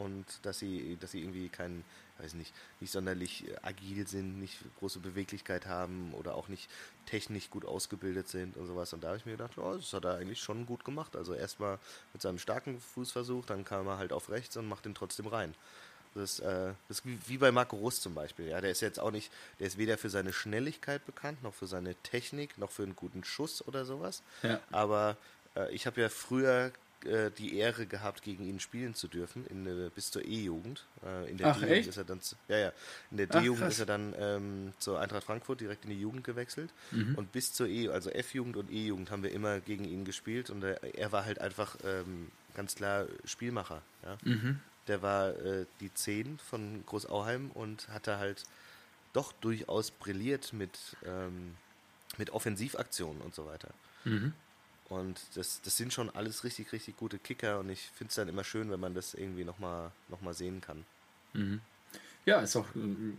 und 0.00 0.24
dass 0.42 0.58
sie, 0.58 0.96
dass 1.00 1.12
sie 1.12 1.20
irgendwie 1.20 1.48
kein, 1.48 1.84
weiß 2.18 2.34
nicht, 2.34 2.54
nicht 2.80 2.90
sonderlich 2.90 3.44
agil 3.62 4.06
sind, 4.06 4.38
nicht 4.38 4.58
große 4.78 4.98
Beweglichkeit 4.98 5.66
haben 5.66 6.12
oder 6.14 6.34
auch 6.34 6.48
nicht 6.48 6.70
technisch 7.06 7.50
gut 7.50 7.64
ausgebildet 7.64 8.28
sind 8.28 8.56
und 8.56 8.66
sowas. 8.66 8.92
Und 8.92 9.04
da 9.04 9.08
habe 9.08 9.18
ich 9.18 9.26
mir 9.26 9.32
gedacht, 9.32 9.58
oh, 9.58 9.74
das 9.74 9.92
hat 9.92 10.04
er 10.04 10.16
eigentlich 10.16 10.40
schon 10.40 10.66
gut 10.66 10.84
gemacht. 10.84 11.16
Also 11.16 11.34
erstmal 11.34 11.78
mit 12.12 12.22
seinem 12.22 12.38
starken 12.38 12.80
Fußversuch, 12.80 13.46
dann 13.46 13.64
kam 13.64 13.86
er 13.86 13.98
halt 13.98 14.12
auf 14.12 14.30
rechts 14.30 14.56
und 14.56 14.68
macht 14.68 14.84
den 14.84 14.94
trotzdem 14.94 15.26
rein. 15.26 15.54
Das, 16.14 16.40
äh, 16.40 16.72
das 16.88 16.98
ist 16.98 17.06
wie, 17.06 17.18
wie 17.26 17.38
bei 17.38 17.52
Marco 17.52 17.76
Rus 17.76 18.00
zum 18.00 18.14
Beispiel. 18.14 18.48
Ja, 18.48 18.60
der 18.60 18.70
ist 18.70 18.80
jetzt 18.80 18.98
auch 18.98 19.12
nicht, 19.12 19.30
der 19.60 19.68
ist 19.68 19.78
weder 19.78 19.96
für 19.96 20.10
seine 20.10 20.32
Schnelligkeit 20.32 21.04
bekannt, 21.06 21.42
noch 21.42 21.54
für 21.54 21.66
seine 21.66 21.94
Technik, 21.96 22.58
noch 22.58 22.70
für 22.70 22.82
einen 22.82 22.96
guten 22.96 23.22
Schuss 23.22 23.66
oder 23.66 23.84
sowas. 23.84 24.22
Ja. 24.42 24.60
Aber 24.72 25.16
äh, 25.54 25.72
ich 25.72 25.86
habe 25.86 26.00
ja 26.00 26.08
früher 26.08 26.72
äh, 27.04 27.30
die 27.30 27.56
Ehre 27.56 27.86
gehabt, 27.86 28.22
gegen 28.22 28.44
ihn 28.44 28.60
spielen 28.60 28.94
zu 28.94 29.08
dürfen, 29.08 29.46
in, 29.46 29.66
äh, 29.66 29.90
bis 29.94 30.10
zur 30.10 30.24
E-Jugend. 30.24 30.84
Äh, 31.04 31.30
in 31.30 31.38
der 31.38 31.54
D-Jugend 31.54 31.86
ist 31.86 31.96
er 31.96 32.04
dann, 32.04 32.20
zu, 32.20 32.36
ja, 32.48 32.58
ja, 32.58 32.72
in 33.10 33.16
der 33.16 33.26
D-Jugend 33.26 33.68
ist 33.68 33.80
er 33.80 33.86
dann 33.86 34.14
ähm, 34.18 34.72
zur 34.78 35.00
Eintracht 35.00 35.24
Frankfurt 35.24 35.60
direkt 35.60 35.84
in 35.84 35.90
die 35.90 36.00
Jugend 36.00 36.24
gewechselt. 36.24 36.70
Mhm. 36.90 37.14
Und 37.14 37.32
bis 37.32 37.52
zur 37.52 37.68
E, 37.68 37.88
also 37.88 38.10
F-Jugend 38.10 38.56
und 38.56 38.70
E-Jugend 38.70 39.10
haben 39.10 39.22
wir 39.22 39.32
immer 39.32 39.60
gegen 39.60 39.84
ihn 39.84 40.04
gespielt 40.04 40.50
und 40.50 40.62
er, 40.62 40.82
er 40.94 41.10
war 41.12 41.24
halt 41.24 41.40
einfach 41.40 41.76
ähm, 41.84 42.28
ganz 42.54 42.74
klar 42.74 43.06
Spielmacher. 43.24 43.82
Ja? 44.04 44.18
Mhm. 44.22 44.60
Der 44.86 45.02
war 45.02 45.30
äh, 45.30 45.66
die 45.80 45.92
10 45.92 46.38
von 46.38 46.84
Großauheim 46.86 47.50
und 47.52 47.88
hatte 47.88 48.18
halt 48.18 48.44
doch 49.12 49.32
durchaus 49.32 49.90
brilliert 49.90 50.52
mit, 50.52 50.96
ähm, 51.04 51.56
mit 52.18 52.30
Offensivaktionen 52.30 53.20
und 53.22 53.34
so 53.34 53.46
weiter. 53.46 53.70
Mhm. 54.04 54.32
Und 54.90 55.20
das, 55.34 55.62
das 55.62 55.76
sind 55.76 55.92
schon 55.92 56.10
alles 56.10 56.42
richtig, 56.42 56.72
richtig 56.72 56.96
gute 56.96 57.18
Kicker 57.18 57.60
und 57.60 57.70
ich 57.70 57.80
finde 57.94 58.08
es 58.08 58.16
dann 58.16 58.28
immer 58.28 58.42
schön, 58.42 58.70
wenn 58.72 58.80
man 58.80 58.92
das 58.92 59.14
irgendwie 59.14 59.44
nochmal 59.44 59.92
noch 60.08 60.20
mal 60.20 60.34
sehen 60.34 60.60
kann. 60.60 60.84
Mhm. 61.32 61.60
Ja, 62.26 62.40
ist 62.40 62.56
doch, 62.56 62.66
äh, 62.74 63.14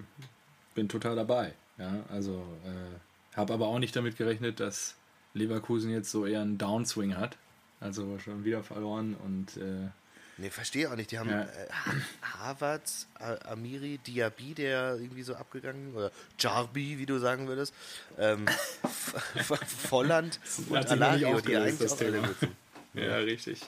bin 0.75 0.89
total 0.89 1.15
dabei. 1.15 1.53
Ja, 1.77 2.03
also 2.09 2.45
äh, 2.65 3.37
habe 3.37 3.53
aber 3.53 3.67
auch 3.67 3.79
nicht 3.79 3.95
damit 3.95 4.17
gerechnet, 4.17 4.59
dass 4.59 4.95
Leverkusen 5.33 5.91
jetzt 5.91 6.11
so 6.11 6.25
eher 6.25 6.41
einen 6.41 6.57
Downswing 6.57 7.15
hat. 7.15 7.37
Also 7.79 8.19
schon 8.19 8.43
wieder 8.43 8.63
verloren 8.63 9.15
und 9.15 9.55
äh, 9.57 9.89
Ne, 10.41 10.49
verstehe 10.49 10.91
auch 10.91 10.95
nicht. 10.95 11.11
Die 11.11 11.19
haben 11.19 11.29
Ja. 11.29 11.43
äh, 11.43 11.69
Ha- 11.71 12.39
Havertz, 12.39 13.05
A- 13.19 13.51
Amiri, 13.51 13.99
Diaby, 13.99 14.55
der 14.55 14.95
irgendwie 14.95 15.21
so 15.23 15.35
abgegangen, 15.35 15.93
oder 15.95 16.11
Jarbi, 16.39 16.97
wie 16.97 17.05
du 17.05 17.19
sagen 17.19 17.47
würdest, 17.47 17.73
ähm, 18.17 18.45
Volland 19.89 20.39
und 20.69 20.87
Alario, 20.89 21.39
die 21.41 21.55
eigentlich 21.55 21.91
auch 21.91 21.99
alle 22.01 22.35
ja, 22.95 23.17
richtig. 23.17 23.61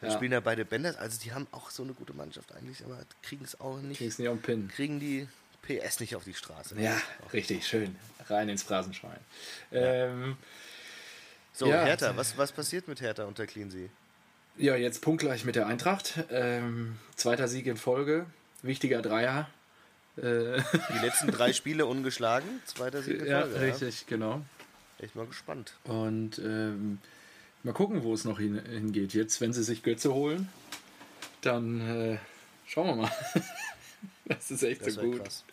Dann 0.00 0.10
Ja. 0.10 0.16
spielen 0.16 0.30
da 0.32 0.40
beide 0.40 0.64
Bänder, 0.64 0.98
also 0.98 1.18
die 1.22 1.32
haben 1.32 1.46
auch 1.52 1.70
so 1.70 1.82
eine 1.82 1.92
gute 1.92 2.14
Mannschaft 2.14 2.54
eigentlich, 2.54 2.82
aber 2.84 2.98
kriegen 3.22 3.44
es 3.44 3.60
auch 3.60 3.78
nicht, 3.80 3.98
Kriegst 3.98 4.18
nicht 4.18 4.28
auf 4.28 4.36
den 4.36 4.42
Pin. 4.42 4.68
kriegen 4.68 5.00
die 5.00 5.28
PS 5.62 6.00
nicht 6.00 6.16
auf 6.16 6.24
die 6.24 6.34
Straße. 6.34 6.74
Ja, 6.80 7.00
richtig, 7.32 7.66
schön. 7.66 7.94
Rein 8.28 8.48
ins 8.48 8.62
Phrasenschwein. 8.62 9.18
Ähm, 9.72 10.36
So. 11.52 11.66
Hertha, 11.72 12.16
was, 12.16 12.36
was 12.38 12.52
passiert 12.52 12.88
mit 12.88 13.00
Hertha 13.00 13.24
unter 13.24 13.46
Cleansea? 13.46 13.88
Ja, 14.56 14.76
jetzt 14.76 15.00
punktgleich 15.00 15.44
mit 15.44 15.56
der 15.56 15.66
Eintracht. 15.66 16.24
Ähm, 16.30 16.96
zweiter 17.16 17.48
Sieg 17.48 17.66
in 17.66 17.76
Folge. 17.76 18.26
Wichtiger 18.62 19.02
Dreier. 19.02 19.48
Äh, 20.16 20.20
Die 20.94 20.98
letzten 21.04 21.30
drei 21.30 21.52
Spiele 21.52 21.86
ungeschlagen, 21.86 22.48
zweiter 22.66 23.02
Sieg 23.02 23.20
in 23.20 23.26
ja, 23.26 23.42
Folge. 23.42 23.60
richtig, 23.60 24.06
genau. 24.06 24.42
Echt 25.00 25.16
mal 25.16 25.26
gespannt. 25.26 25.74
Und 25.84 26.38
ähm, 26.38 26.98
mal 27.62 27.72
gucken, 27.72 28.04
wo 28.04 28.14
es 28.14 28.24
noch 28.24 28.38
hin, 28.38 28.60
hingeht. 28.64 29.12
Jetzt, 29.12 29.40
wenn 29.40 29.52
sie 29.52 29.64
sich 29.64 29.82
Götze 29.82 30.14
holen, 30.14 30.48
dann 31.40 31.80
äh, 31.80 32.18
schauen 32.66 32.86
wir 32.88 32.96
mal. 33.02 33.12
das 34.26 34.50
ist 34.52 34.62
echt 34.62 34.86
Das 34.86 34.94
so 34.94 35.02
gut. 35.02 35.24
krass. 35.24 35.44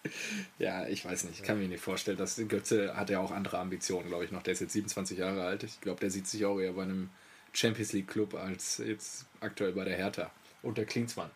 Ja, 0.59 0.87
ich 0.87 1.03
weiß 1.03 1.23
nicht, 1.23 1.39
ich 1.39 1.43
kann 1.43 1.59
mir 1.59 1.67
nicht 1.67 1.81
vorstellen, 1.83 2.17
dass 2.17 2.39
Götze 2.47 2.95
hat 2.95 3.09
ja 3.09 3.19
auch 3.19 3.31
andere 3.31 3.57
Ambitionen, 3.57 4.07
glaube 4.07 4.25
ich 4.25 4.31
noch. 4.31 4.43
Der 4.43 4.53
ist 4.53 4.59
jetzt 4.59 4.73
27 4.73 5.17
Jahre 5.17 5.43
alt. 5.43 5.63
Ich 5.63 5.81
glaube, 5.81 5.99
der 5.99 6.11
sieht 6.11 6.27
sich 6.27 6.45
auch 6.45 6.59
eher 6.59 6.73
bei 6.73 6.83
einem 6.83 7.09
Champions 7.53 7.93
League 7.93 8.07
Club 8.07 8.33
als 8.35 8.77
jetzt 8.79 9.25
aktuell 9.39 9.73
bei 9.73 9.83
der 9.85 9.95
Hertha 9.97 10.31
unter 10.61 10.85
Klinsmann. 10.85 11.29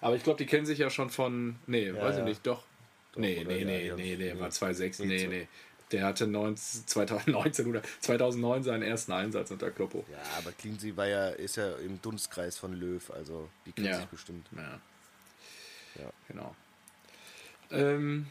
Aber 0.00 0.16
ich 0.16 0.22
glaube, 0.22 0.38
die 0.38 0.46
kennen 0.46 0.66
sich 0.66 0.78
ja 0.78 0.90
schon 0.90 1.10
von. 1.10 1.56
Nee, 1.66 1.92
weiß 1.92 2.16
ja. 2.16 2.18
ich 2.20 2.24
nicht, 2.28 2.46
doch. 2.46 2.64
nee, 3.16 3.38
oder? 3.40 3.48
nee, 3.48 3.58
Ja, 3.60 3.64
nee, 3.66 3.86
ja. 3.88 3.96
nee, 3.96 4.16
der 4.16 4.34
Nee. 4.34 4.40
war 4.40 4.48
2,6. 4.48 5.04
Nee, 5.04 5.06
Nee, 5.06 5.26
nee. 5.26 5.48
Der 5.92 6.04
hatte 6.04 6.26
19, 6.28 6.86
2019 6.86 7.66
oder 7.66 7.82
2009 8.00 8.62
seinen 8.62 8.82
ersten 8.84 9.10
Einsatz 9.10 9.50
unter 9.50 9.72
Kloppo. 9.72 10.04
Ja, 10.10 10.18
aber 10.38 10.52
Cleansea 10.52 10.96
war 10.96 11.08
ja, 11.08 11.30
ist 11.30 11.56
ja 11.56 11.72
im 11.78 12.00
Dunstkreis 12.00 12.56
von 12.56 12.72
Löw, 12.74 13.10
also 13.10 13.50
die 13.66 13.72
kennen 13.72 13.94
sich 13.94 14.06
bestimmt. 14.06 14.46
Ja. 14.56 14.80
Ja. 16.00 16.10
Genau. 16.28 16.54
Ähm, 17.72 18.26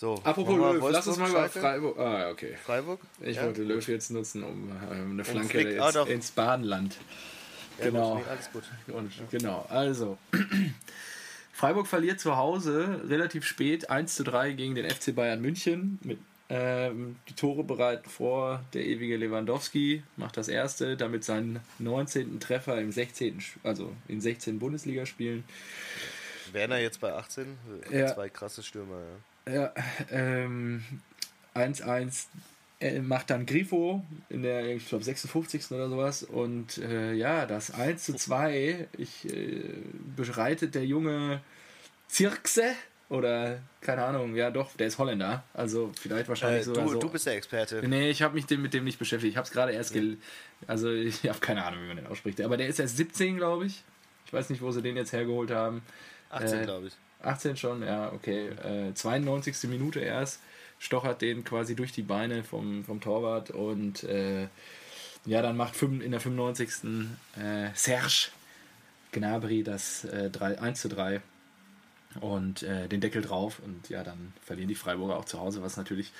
So, 0.00 0.14
apropos 0.24 0.56
Löw, 0.56 0.90
lass 0.90 1.06
uns 1.08 1.18
mal 1.18 1.30
Wolfsburg, 1.30 1.34
über 1.34 1.48
Schalke? 1.50 1.60
Freiburg. 1.60 1.98
Ah, 1.98 2.30
okay. 2.30 2.56
Freiburg? 2.64 3.00
Ich 3.20 3.36
ja? 3.36 3.44
wollte 3.44 3.62
Löw 3.64 3.86
jetzt 3.86 4.10
nutzen, 4.10 4.42
um 4.42 4.70
äh, 4.70 4.94
eine 4.94 5.24
Flanke 5.26 5.48
Flick- 5.58 5.76
ins, 5.76 5.96
ah, 5.96 6.02
ins 6.04 6.30
Badenland. 6.30 6.96
Ja, 7.78 7.84
genau. 7.84 8.16
gut, 8.16 8.26
alles 8.28 8.50
gut. 8.50 8.62
Und, 8.86 9.12
genau, 9.30 9.66
also. 9.68 10.16
Freiburg 11.52 11.86
verliert 11.86 12.18
zu 12.18 12.38
Hause 12.38 13.02
relativ 13.06 13.44
spät 13.44 13.90
1 13.90 14.14
zu 14.16 14.24
3 14.24 14.52
gegen 14.52 14.74
den 14.74 14.88
FC 14.88 15.14
Bayern 15.14 15.42
München. 15.42 15.98
Mit, 16.02 16.18
ähm, 16.48 17.16
die 17.28 17.34
Tore 17.34 17.62
bereiten 17.62 18.08
vor. 18.08 18.64
Der 18.72 18.86
ewige 18.86 19.18
Lewandowski 19.18 20.02
macht 20.16 20.38
das 20.38 20.48
erste, 20.48 20.96
damit 20.96 21.24
seinen 21.24 21.60
19. 21.78 22.40
Treffer 22.40 22.80
im 22.80 22.90
16. 22.90 23.40
Sch- 23.40 23.56
also 23.64 23.92
in 24.08 24.22
16 24.22 24.58
Bundesligaspielen. 24.58 25.44
Werner 26.52 26.78
jetzt 26.78 27.00
bei 27.02 27.12
18, 27.12 27.58
Ja. 27.92 28.14
zwei 28.14 28.30
krasse 28.30 28.62
Stürmer, 28.62 28.96
ja. 28.96 29.16
Ja, 29.46 29.72
ähm, 30.10 30.84
1-1 31.54 32.26
äh, 32.80 33.00
macht 33.00 33.30
dann 33.30 33.46
Grifo 33.46 34.04
in 34.28 34.42
der, 34.42 34.66
ich 34.74 34.88
glaube, 34.88 35.04
56. 35.04 35.70
oder 35.72 35.88
sowas. 35.88 36.22
Und 36.22 36.78
äh, 36.78 37.12
ja, 37.12 37.46
das 37.46 37.72
1 37.72 38.04
zu 38.04 38.14
2, 38.14 38.88
ich, 38.96 39.26
äh, 39.26 39.62
bereitet 40.16 40.74
der 40.74 40.84
junge 40.84 41.40
Zirkse 42.08 42.74
oder 43.08 43.60
keine 43.80 44.04
Ahnung, 44.04 44.36
ja 44.36 44.50
doch, 44.50 44.72
der 44.76 44.86
ist 44.86 44.98
Holländer. 44.98 45.42
Also 45.52 45.90
vielleicht 46.00 46.28
wahrscheinlich 46.28 46.62
Äh, 46.62 46.64
sogar 46.64 46.84
du, 46.84 46.92
so. 46.92 46.98
du 47.00 47.10
bist 47.10 47.26
der 47.26 47.34
Experte. 47.34 47.82
Nee, 47.86 48.08
ich 48.08 48.22
habe 48.22 48.34
mich 48.34 48.48
mit 48.48 48.72
dem 48.72 48.84
nicht 48.84 48.98
beschäftigt. 48.98 49.32
Ich 49.32 49.36
habe 49.36 49.46
es 49.46 49.52
gerade 49.52 49.72
erst 49.72 49.92
gel 49.92 50.16
Also 50.68 50.90
ich 50.90 51.28
habe 51.28 51.40
keine 51.40 51.64
Ahnung, 51.64 51.82
wie 51.82 51.88
man 51.88 51.96
den 51.96 52.06
ausspricht. 52.06 52.40
Aber 52.40 52.56
der 52.56 52.68
ist 52.68 52.78
erst 52.78 52.96
17, 52.96 53.36
glaube 53.36 53.66
ich. 53.66 53.82
Ich 54.26 54.32
weiß 54.32 54.48
nicht, 54.50 54.62
wo 54.62 54.70
sie 54.70 54.80
den 54.80 54.96
jetzt 54.96 55.12
hergeholt 55.12 55.50
haben. 55.50 55.82
18, 56.30 56.60
äh, 56.60 56.64
glaube 56.64 56.86
ich. 56.86 56.92
18 57.22 57.56
schon, 57.56 57.82
ja, 57.82 58.12
okay. 58.12 58.48
Äh, 58.48 58.94
92. 58.94 59.68
Minute 59.68 60.00
erst. 60.00 60.40
Stochert 60.78 61.20
den 61.20 61.44
quasi 61.44 61.76
durch 61.76 61.92
die 61.92 62.02
Beine 62.02 62.42
vom, 62.42 62.84
vom 62.84 63.00
Torwart 63.00 63.50
und 63.50 64.02
äh, 64.04 64.48
ja, 65.26 65.42
dann 65.42 65.56
macht 65.56 65.80
in 65.82 66.10
der 66.10 66.20
95. 66.20 66.70
Äh, 67.36 67.68
Serge 67.74 68.30
Gnabry 69.12 69.62
das 69.62 70.04
äh, 70.04 70.30
3, 70.30 70.60
1 70.60 70.80
zu 70.80 70.88
3. 70.88 71.20
und 72.20 72.62
äh, 72.62 72.88
den 72.88 73.00
Deckel 73.00 73.22
drauf 73.22 73.60
und 73.64 73.88
ja, 73.88 74.02
dann 74.02 74.32
verlieren 74.42 74.68
die 74.68 74.74
Freiburger 74.74 75.16
auch 75.16 75.24
zu 75.24 75.38
Hause, 75.38 75.62
was 75.62 75.76
natürlich, 75.76 76.12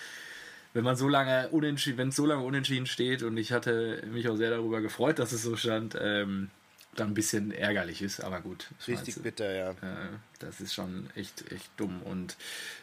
wenn 0.74 0.84
man 0.84 0.96
so 0.96 1.08
lange 1.08 1.48
unentschieden, 1.48 1.98
wenn 1.98 2.08
es 2.08 2.16
so 2.16 2.26
lange 2.26 2.44
unentschieden 2.44 2.86
steht 2.86 3.22
und 3.22 3.36
ich 3.36 3.52
hatte 3.52 4.02
mich 4.12 4.28
auch 4.28 4.36
sehr 4.36 4.50
darüber 4.50 4.80
gefreut, 4.80 5.18
dass 5.18 5.32
es 5.32 5.42
so 5.42 5.56
stand, 5.56 5.96
ähm, 6.00 6.50
dann 6.96 7.08
ein 7.08 7.14
bisschen 7.14 7.52
ärgerlich 7.52 8.02
ist, 8.02 8.20
aber 8.20 8.40
gut. 8.40 8.68
Richtig 8.86 9.22
bitter, 9.22 9.52
ja. 9.52 9.70
Äh, 9.70 10.08
das 10.38 10.60
ist 10.60 10.74
schon 10.74 11.08
echt, 11.14 11.50
echt 11.52 11.70
dumm 11.76 12.02
und 12.02 12.36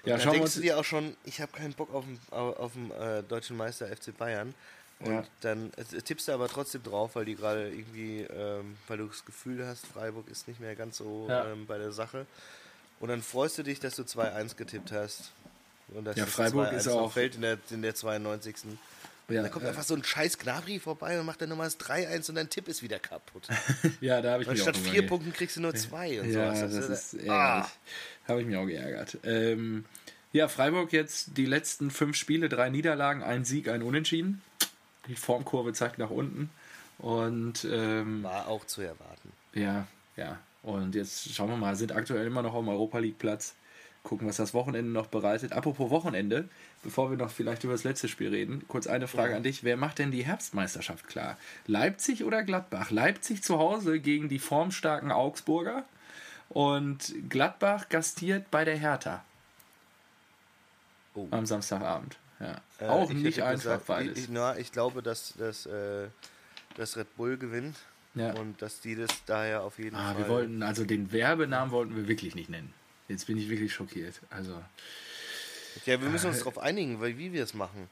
ja, 0.06 0.16
da 0.16 0.24
schauen 0.24 0.34
denkst 0.34 0.56
du 0.56 0.62
dir 0.62 0.78
auch 0.78 0.86
schon, 0.86 1.16
ich 1.26 1.42
habe 1.42 1.52
keinen 1.52 1.74
Bock 1.74 1.94
auf 1.94 2.06
den, 2.06 2.20
auf 2.32 2.74
den 2.74 2.92
äh, 2.92 3.24
deutschen 3.24 3.58
Meister 3.58 3.88
FC 3.88 4.18
Bayern. 4.18 4.54
Und 5.00 5.12
ja. 5.12 5.24
dann 5.42 5.72
tippst 6.06 6.28
du 6.28 6.32
aber 6.32 6.48
trotzdem 6.48 6.82
drauf, 6.82 7.16
weil 7.16 7.26
die 7.26 7.36
gerade 7.36 7.70
irgendwie, 7.70 8.22
ähm, 8.22 8.78
weil 8.88 8.98
du 8.98 9.06
das 9.06 9.26
Gefühl 9.26 9.64
hast, 9.64 9.86
Freiburg 9.86 10.28
ist 10.28 10.48
nicht 10.48 10.60
mehr 10.60 10.76
ganz 10.76 10.98
so 10.98 11.28
ja. 11.30 11.52
ähm, 11.52 11.68
bei 11.68 11.78
der 11.78 11.92
Sache. 11.92 12.26
Und 13.00 13.10
dann 13.10 13.22
freust 13.22 13.60
du 13.60 13.64
dich, 13.64 13.80
dass 13.80 13.96
du 13.96 14.02
2-1 14.02 14.56
getippt 14.56 14.92
hast. 14.92 15.32
Und 15.90 16.06
dass 16.06 16.18
ja, 16.18 16.26
Freiburg 16.26 16.74
ist 16.74 16.88
auch 16.88 17.12
fällt 17.12 17.36
in 17.36 17.42
der, 17.42 17.60
in 17.70 17.84
der 17.84 17.94
92. 17.94 18.56
Ja, 19.30 19.42
da 19.42 19.50
kommt 19.50 19.64
ja. 19.64 19.70
einfach 19.70 19.84
so 19.84 19.94
ein 19.94 20.04
scheiß 20.04 20.38
Gnabry 20.38 20.80
vorbei 20.80 21.20
und 21.20 21.26
macht 21.26 21.42
dann 21.42 21.50
nochmal 21.50 21.68
das 21.68 21.80
3-1 21.80 22.30
und 22.30 22.36
dein 22.36 22.50
Tipp 22.50 22.68
ist 22.70 22.82
wieder 22.82 22.98
kaputt. 22.98 23.48
ja, 24.02 24.22
da 24.22 24.32
habe 24.32 24.44
ich 24.44 24.48
und 24.48 24.54
mich 24.54 24.62
Statt 24.62 24.78
vier 24.78 25.06
Punkten 25.06 25.34
kriegst 25.34 25.58
du 25.58 25.62
nur 25.62 25.76
zwei 25.76 26.22
und 26.22 26.32
ja, 26.32 26.56
sowas. 26.56 26.72
Das, 26.72 26.88
das 26.88 27.14
ist 27.14 27.14
ärgerlich. 27.26 27.32
Ah. 27.32 27.72
Habe 28.28 28.42
ich 28.42 28.48
mich 28.48 28.56
auch 28.56 28.66
geärgert. 28.66 29.18
Ähm, 29.24 29.86
ja, 30.32 30.48
Freiburg 30.48 30.94
jetzt 30.94 31.38
die 31.38 31.46
letzten 31.46 31.92
fünf 31.92 32.16
Spiele, 32.16 32.48
drei 32.48 32.70
Niederlagen, 32.70 33.22
ein 33.22 33.44
Sieg, 33.44 33.68
ein 33.70 33.82
Unentschieden. 33.82 34.42
Die 35.08 35.16
Formkurve 35.16 35.74
zeigt 35.74 35.98
nach 35.98 36.10
unten. 36.10 36.50
Und 37.00 37.68
ähm, 37.70 38.24
war 38.24 38.48
auch 38.48 38.66
zu 38.66 38.82
erwarten. 38.82 39.32
Ja, 39.54 39.88
ja. 40.16 40.40
Und 40.64 40.96
jetzt 40.96 41.34
schauen 41.34 41.50
wir 41.50 41.58
mal, 41.58 41.76
sind 41.76 41.92
aktuell 41.92 42.28
immer 42.28 42.42
noch 42.42 42.54
am 42.56 42.68
Europa 42.70 43.00
League 43.00 43.20
Platz 43.20 43.56
gucken, 44.08 44.28
was 44.28 44.38
das 44.38 44.54
Wochenende 44.54 44.90
noch 44.90 45.08
bereitet. 45.08 45.52
Apropos 45.52 45.90
Wochenende, 45.90 46.48
bevor 46.82 47.12
wir 47.12 47.18
noch 47.18 47.30
vielleicht 47.30 47.66
über 47.66 47.74
das 47.74 47.84
letzte 47.84 48.08
Spiel 48.08 48.30
reden, 48.30 48.64
kurz 48.70 48.88
eine 48.88 49.08
Frage 49.08 49.32
ja. 49.32 49.38
an 49.38 49.44
dich. 49.44 49.66
Wer 49.66 49.76
macht 49.76 50.00
denn 50.00 50.12
die 50.12 50.26
Herbstmeisterschaft 50.26 51.08
klar? 51.08 51.38
Leipzig 51.68 52.24
oder 52.24 52.44
Gladbach? 52.44 52.90
Leipzig 52.90 53.44
zu 53.44 53.60
Hause 53.60 54.00
gegen 54.00 54.30
die 54.30 54.40
formstarken 54.40 55.12
Augsburger 55.12 55.84
und 56.48 57.14
Gladbach 57.30 57.90
gastiert 57.90 58.50
bei 58.50 58.64
der 58.64 58.78
Hertha. 58.78 59.26
Oh. 61.14 61.28
Am 61.32 61.46
Samstagabend. 61.46 62.18
Ja. 62.40 62.62
Äh, 62.80 62.86
Auch 62.88 63.12
nicht 63.12 63.42
einfach 63.42 63.64
gesagt, 63.64 63.88
beides. 63.88 64.18
Ich, 64.18 64.30
na, 64.30 64.58
ich 64.58 64.72
glaube, 64.72 65.02
dass, 65.02 65.34
dass, 65.38 65.66
äh, 65.66 66.08
dass 66.78 66.96
Red 66.96 67.14
Bull 67.18 67.38
gewinnt. 67.38 67.76
Ja. 68.16 68.34
Und 68.34 68.62
dass 68.62 68.80
die 68.80 68.96
das 68.96 69.12
daher 69.26 69.64
auf 69.64 69.78
jeden 69.78 69.96
ah, 69.96 70.14
Fall. 70.14 70.24
Wir 70.24 70.30
wollten, 70.30 70.64
also 70.64 70.86
den 70.86 71.12
Werbenamen 71.12 71.72
wollten 71.72 71.96
wir 71.96 72.08
wirklich 72.08 72.34
nicht 72.34 72.50
nennen. 72.50 72.74
Jetzt 73.08 73.28
bin 73.28 73.38
ich 73.38 73.50
wirklich 73.50 73.74
schockiert. 73.74 74.16
Also. 74.30 74.62
Ja, 75.86 76.02
wir 76.02 76.10
müssen 76.10 76.28
uns 76.28 76.38
äh, 76.38 76.40
darauf 76.40 76.58
einigen, 76.58 77.00
weil 77.00 77.18
wie 77.18 77.34
wir 77.34 77.44
es 77.44 77.54
machen. 77.54 77.90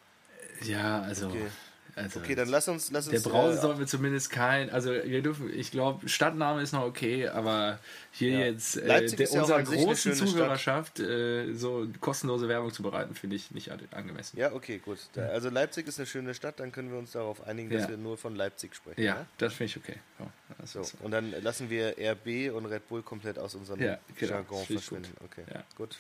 Ja, 0.64 1.02
also. 1.02 1.28
Okay. 1.28 1.48
Also, 1.96 2.20
okay, 2.20 2.36
dann 2.36 2.50
lass 2.50 2.68
uns, 2.68 2.92
lass 2.92 3.08
uns. 3.08 3.24
Der 3.24 3.30
Brause 3.30 3.58
äh, 3.58 3.62
sollten 3.62 3.80
wir 3.80 3.88
zumindest 3.88 4.30
kein. 4.30 4.70
Also 4.70 4.92
wir 4.92 5.22
dürfen, 5.22 5.50
ich 5.58 5.72
glaube, 5.72 6.10
Stadtname 6.10 6.62
ist 6.62 6.74
noch 6.74 6.84
okay, 6.84 7.30
aber 7.30 7.80
hier 8.12 8.32
ja. 8.32 8.40
jetzt 8.48 8.76
äh, 8.76 9.08
der, 9.08 9.30
ja 9.30 9.42
unserer 9.42 9.64
großen 9.64 10.14
Zuhörerschaft 10.14 11.00
äh, 11.00 11.54
so 11.54 11.88
kostenlose 12.02 12.50
Werbung 12.50 12.74
zu 12.74 12.84
bereiten, 12.84 13.16
finde 13.16 13.38
ich 13.38 13.52
nicht 13.52 13.72
angemessen. 13.92 14.38
Ja, 14.38 14.52
okay, 14.52 14.80
gut. 14.80 15.00
Da, 15.14 15.28
also 15.28 15.50
Leipzig 15.50 15.88
ist 15.88 15.98
eine 15.98 16.06
schöne 16.06 16.34
Stadt, 16.34 16.60
dann 16.60 16.74
können 16.74 16.92
wir 16.92 17.00
uns 17.00 17.14
darauf 17.14 17.48
einigen, 17.48 17.70
dass 17.70 17.84
ja. 17.84 17.90
wir 17.92 17.98
nur 17.98 18.18
von 18.18 18.36
Leipzig 18.36 18.76
sprechen. 18.76 19.02
Ja, 19.02 19.16
ja? 19.16 19.26
das 19.38 19.54
finde 19.54 19.72
ich 19.72 19.78
okay. 19.78 20.00
Oh, 20.20 20.26
so, 20.66 20.84
so. 20.84 20.98
Und 21.02 21.12
dann 21.12 21.32
lassen 21.42 21.70
wir 21.70 21.96
RB 21.98 22.54
und 22.54 22.66
Red 22.66 22.90
Bull 22.90 23.04
komplett 23.04 23.40
aus 23.40 23.56
unserem 23.56 23.80
genau. 23.80 23.98
Jargon 24.20 24.66
verschwinden. 24.66 25.14
Gut. 25.18 25.30
Okay, 25.32 25.60
gut. 25.78 25.98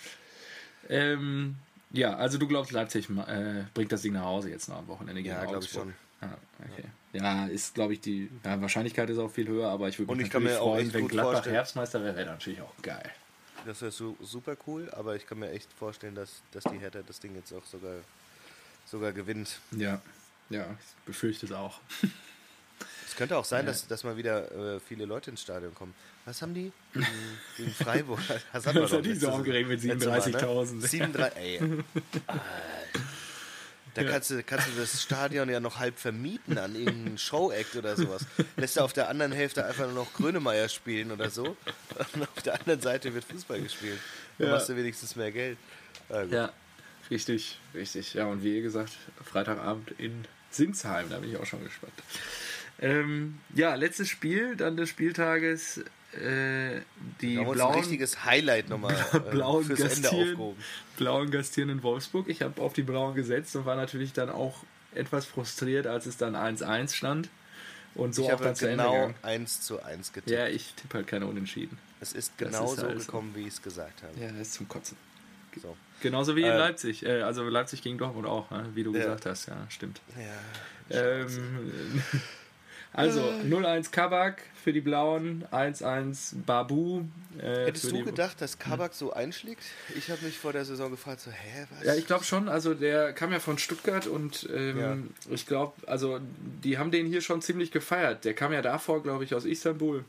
Ähm, 0.89 1.56
ja, 1.92 2.16
also 2.16 2.38
du 2.38 2.48
glaubst, 2.48 2.72
Leipzig 2.72 3.10
äh, 3.10 3.64
bringt 3.74 3.92
das 3.92 4.02
Ding 4.02 4.14
nach 4.14 4.26
Hause 4.26 4.50
jetzt 4.50 4.68
noch 4.70 4.78
am 4.78 4.88
Wochenende 4.88 5.22
gegen 5.22 5.36
Ja, 5.36 5.46
glaube 5.46 5.64
ich 5.64 5.72
schon. 5.72 5.94
Ah, 6.22 6.30
okay. 6.60 6.86
Ja, 7.14 7.48
ist, 7.48 7.76
glaube 7.76 7.94
ich, 7.94 8.02
die 8.02 8.30
ja, 8.44 8.60
Wahrscheinlichkeit 8.62 9.10
ist 9.10 9.18
auch 9.18 9.32
viel 9.32 9.48
höher, 9.48 9.70
aber 9.70 9.88
ich 9.88 10.00
würde 10.00 10.16
mich 10.16 10.32
natürlich 10.32 10.54
freuen, 10.54 10.94
wenn 10.94 11.08
Gladbach 11.08 11.46
Herbstmeister 11.46 12.04
wäre, 12.04 12.16
wäre 12.16 12.32
natürlich 12.32 12.62
auch 12.62 12.74
geil. 12.82 13.10
Das 13.66 13.82
wäre 13.82 13.92
so, 13.92 14.16
super 14.22 14.56
cool, 14.68 14.90
aber 14.92 15.16
ich 15.16 15.26
kann 15.26 15.40
mir 15.40 15.50
echt 15.50 15.72
vorstellen, 15.74 16.14
dass, 16.14 16.42
dass 16.52 16.64
die 16.66 16.78
Hertha 16.78 17.02
das 17.06 17.20
Ding 17.20 17.36
jetzt 17.36 17.52
auch 17.54 17.66
sogar, 17.66 17.96
sogar 18.86 19.12
gewinnt. 19.12 19.60
Ja, 19.72 20.02
ja, 20.50 20.66
ich 20.80 21.06
befürchte 21.06 21.46
es 21.46 21.52
auch. 21.52 21.80
Es 23.08 23.16
könnte 23.16 23.38
auch 23.38 23.46
sein, 23.46 23.66
dass, 23.66 23.88
dass 23.88 24.04
mal 24.04 24.18
wieder 24.18 24.76
äh, 24.76 24.80
viele 24.80 25.06
Leute 25.06 25.32
ins 25.32 25.42
Stadion 25.42 25.74
kommen. 25.74 25.94
Was 26.26 26.42
haben 26.42 26.54
die? 26.54 26.72
Gegen, 26.94 27.08
gegen 27.58 27.72
Freiburg. 27.72 28.20
Das 28.54 28.66
hat, 28.66 28.76
das 28.76 28.92
hat 28.92 29.06
die 29.06 29.16
so 29.16 29.30
aufgeregt 29.30 29.70
mit 29.70 29.80
37.000. 29.80 30.74
Ne? 30.76 30.88
37, 30.88 31.40
ey. 31.40 31.60
Da 33.96 34.02
ja. 34.02 34.12
kannst, 34.12 34.30
du, 34.30 34.44
kannst 34.44 34.68
du 34.68 34.72
das 34.78 35.02
Stadion 35.02 35.50
ja 35.50 35.62
noch 35.62 35.80
halb 35.80 35.98
vermieten 35.98 36.58
an 36.58 36.76
irgendeinen 36.76 37.18
Show-Act 37.18 37.78
oder 37.78 37.96
sowas. 37.96 38.26
Lässt 38.58 38.76
du 38.76 38.82
auf 38.82 38.92
der 38.92 39.08
anderen 39.08 39.32
Hälfte 39.32 39.66
einfach 39.66 39.86
nur 39.86 39.94
noch 39.94 40.14
Grönemeyer 40.14 40.68
spielen 40.68 41.12
oder 41.12 41.30
so. 41.30 41.56
Und 42.14 42.24
auf 42.24 42.44
der 42.44 42.60
anderen 42.60 42.82
Seite 42.82 43.14
wird 43.14 43.24
Fußball 43.24 43.62
gespielt. 43.62 44.00
Dann 44.38 44.48
ja. 44.48 44.54
machst 44.54 44.68
du 44.68 44.76
wenigstens 44.76 45.16
mehr 45.16 45.32
Geld. 45.32 45.58
Ja, 46.30 46.52
richtig, 47.10 47.58
richtig. 47.74 48.14
Ja, 48.14 48.26
und 48.26 48.44
wie 48.44 48.58
ihr 48.58 48.62
gesagt, 48.62 48.92
Freitagabend 49.24 49.92
in 49.98 50.26
Sinsheim, 50.52 51.10
da 51.10 51.20
bin 51.20 51.32
ich 51.32 51.38
auch 51.38 51.46
schon 51.46 51.64
gespannt. 51.64 51.94
Ähm, 52.80 53.40
ja, 53.54 53.76
letztes 53.76 54.10
Spiel 54.10 54.56
dann 54.56 54.78
des 54.78 54.90
Spieltages. 54.90 55.84
Äh, 56.14 56.82
die 57.22 57.36
blauen, 57.36 57.60
ein 57.60 57.80
richtiges 57.80 58.24
Highlight 58.24 58.70
nochmal 58.70 58.96
äh, 59.14 59.20
blauen 59.20 59.66
fürs 59.66 59.98
Ende 59.98 60.10
aufgehoben. 60.10 60.64
Blauen 60.98 61.30
Gastieren 61.30 61.70
in 61.70 61.84
Wolfsburg. 61.84 62.30
Ich 62.30 62.42
habe 62.42 62.62
auf 62.62 62.74
die 62.74 62.84
Blauen 62.84 63.16
gesetzt 63.16 63.56
und 63.56 63.66
war 63.66 63.76
natürlich 63.76 64.14
dann 64.14 64.30
auch 64.30 64.64
etwas 64.94 65.26
frustriert, 65.26 65.88
als 65.88 66.06
es 66.06 66.16
dann 66.18 66.36
1-1 66.36 66.94
stand. 66.94 67.30
Und 67.96 68.14
so 68.14 68.24
ich 68.24 68.34
auch 68.34 68.42
dann 68.42 68.56
zu 68.56 68.68
genau 68.68 68.94
Ende 68.94 69.08
gegangen. 69.14 69.16
1 69.24 69.62
zu 69.62 69.82
1 69.82 70.14
getippt. 70.14 70.30
Ja, 70.30 70.48
ich 70.48 70.74
tippe 70.74 70.98
halt 70.98 71.08
keine 71.08 71.28
Unentschieden. 71.28 71.78
Es 72.02 72.14
ist 72.14 72.38
genau 72.38 72.72
ist 72.74 72.80
so 72.80 72.88
halt 72.88 73.00
gekommen, 73.00 73.32
wie 73.36 73.42
ich 73.42 73.48
es 73.56 73.62
gesagt 73.62 74.04
habe. 74.04 74.14
Ja, 74.20 74.30
das 74.32 74.48
ist 74.48 74.54
zum 74.54 74.68
Kotzen. 74.68 74.98
So. 75.62 75.78
Genauso 76.02 76.36
wie 76.36 76.42
in 76.42 76.48
äh, 76.48 76.58
Leipzig. 76.58 77.06
Äh, 77.06 77.22
also 77.22 77.48
Leipzig 77.48 77.82
gegen 77.82 77.98
Dortmund 77.98 78.28
auch, 78.28 78.52
ne? 78.52 78.70
wie 78.74 78.84
du 78.84 78.94
ja. 78.94 79.00
gesagt 79.00 79.26
hast. 79.26 79.48
Ja, 79.48 79.66
stimmt. 79.70 80.02
Ja, 80.90 81.00
ähm, 81.02 82.04
Also 82.96 83.22
0-1 83.22 83.91
Kabak 83.91 84.41
für 84.64 84.72
die 84.72 84.82
Blauen, 84.82 85.46
1-1 85.52 86.43
Babu. 86.46 87.04
Äh, 87.38 87.66
Hättest 87.66 87.91
du 87.91 88.04
gedacht, 88.04 88.41
dass 88.41 88.58
Kabak 88.58 88.93
so 88.93 89.12
einschlägt? 89.12 89.62
Ich 89.96 90.10
habe 90.10 90.24
mich 90.24 90.38
vor 90.38 90.54
der 90.54 90.64
Saison 90.64 90.89
gefragt, 90.91 91.20
so, 91.20 91.30
hä, 91.30 91.68
was? 91.72 91.86
Ja, 91.86 91.96
ich 91.96 92.08
glaube 92.08 92.24
schon. 92.24 92.48
Also 92.48 92.74
der 92.74 93.12
kam 93.14 93.32
ja 93.34 93.39
von 93.39 93.58
Stuttgart 93.58 94.08
und 94.08 94.50
ähm, 94.54 94.80
ja. 94.80 94.98
ich 95.34 95.46
glaube, 95.46 95.74
also 95.88 96.20
die 96.64 96.78
haben 96.78 96.91
den 96.91 97.06
hier 97.06 97.22
schon 97.22 97.41
ziemlich 97.41 97.72
gefeiert. 97.72 98.24
Der 98.24 98.34
kam 98.34 98.54
ja 98.54 98.62
davor, 98.62 99.04
glaube 99.04 99.26
ich, 99.26 99.36
aus 99.36 99.46
Istanbul. 99.46 100.06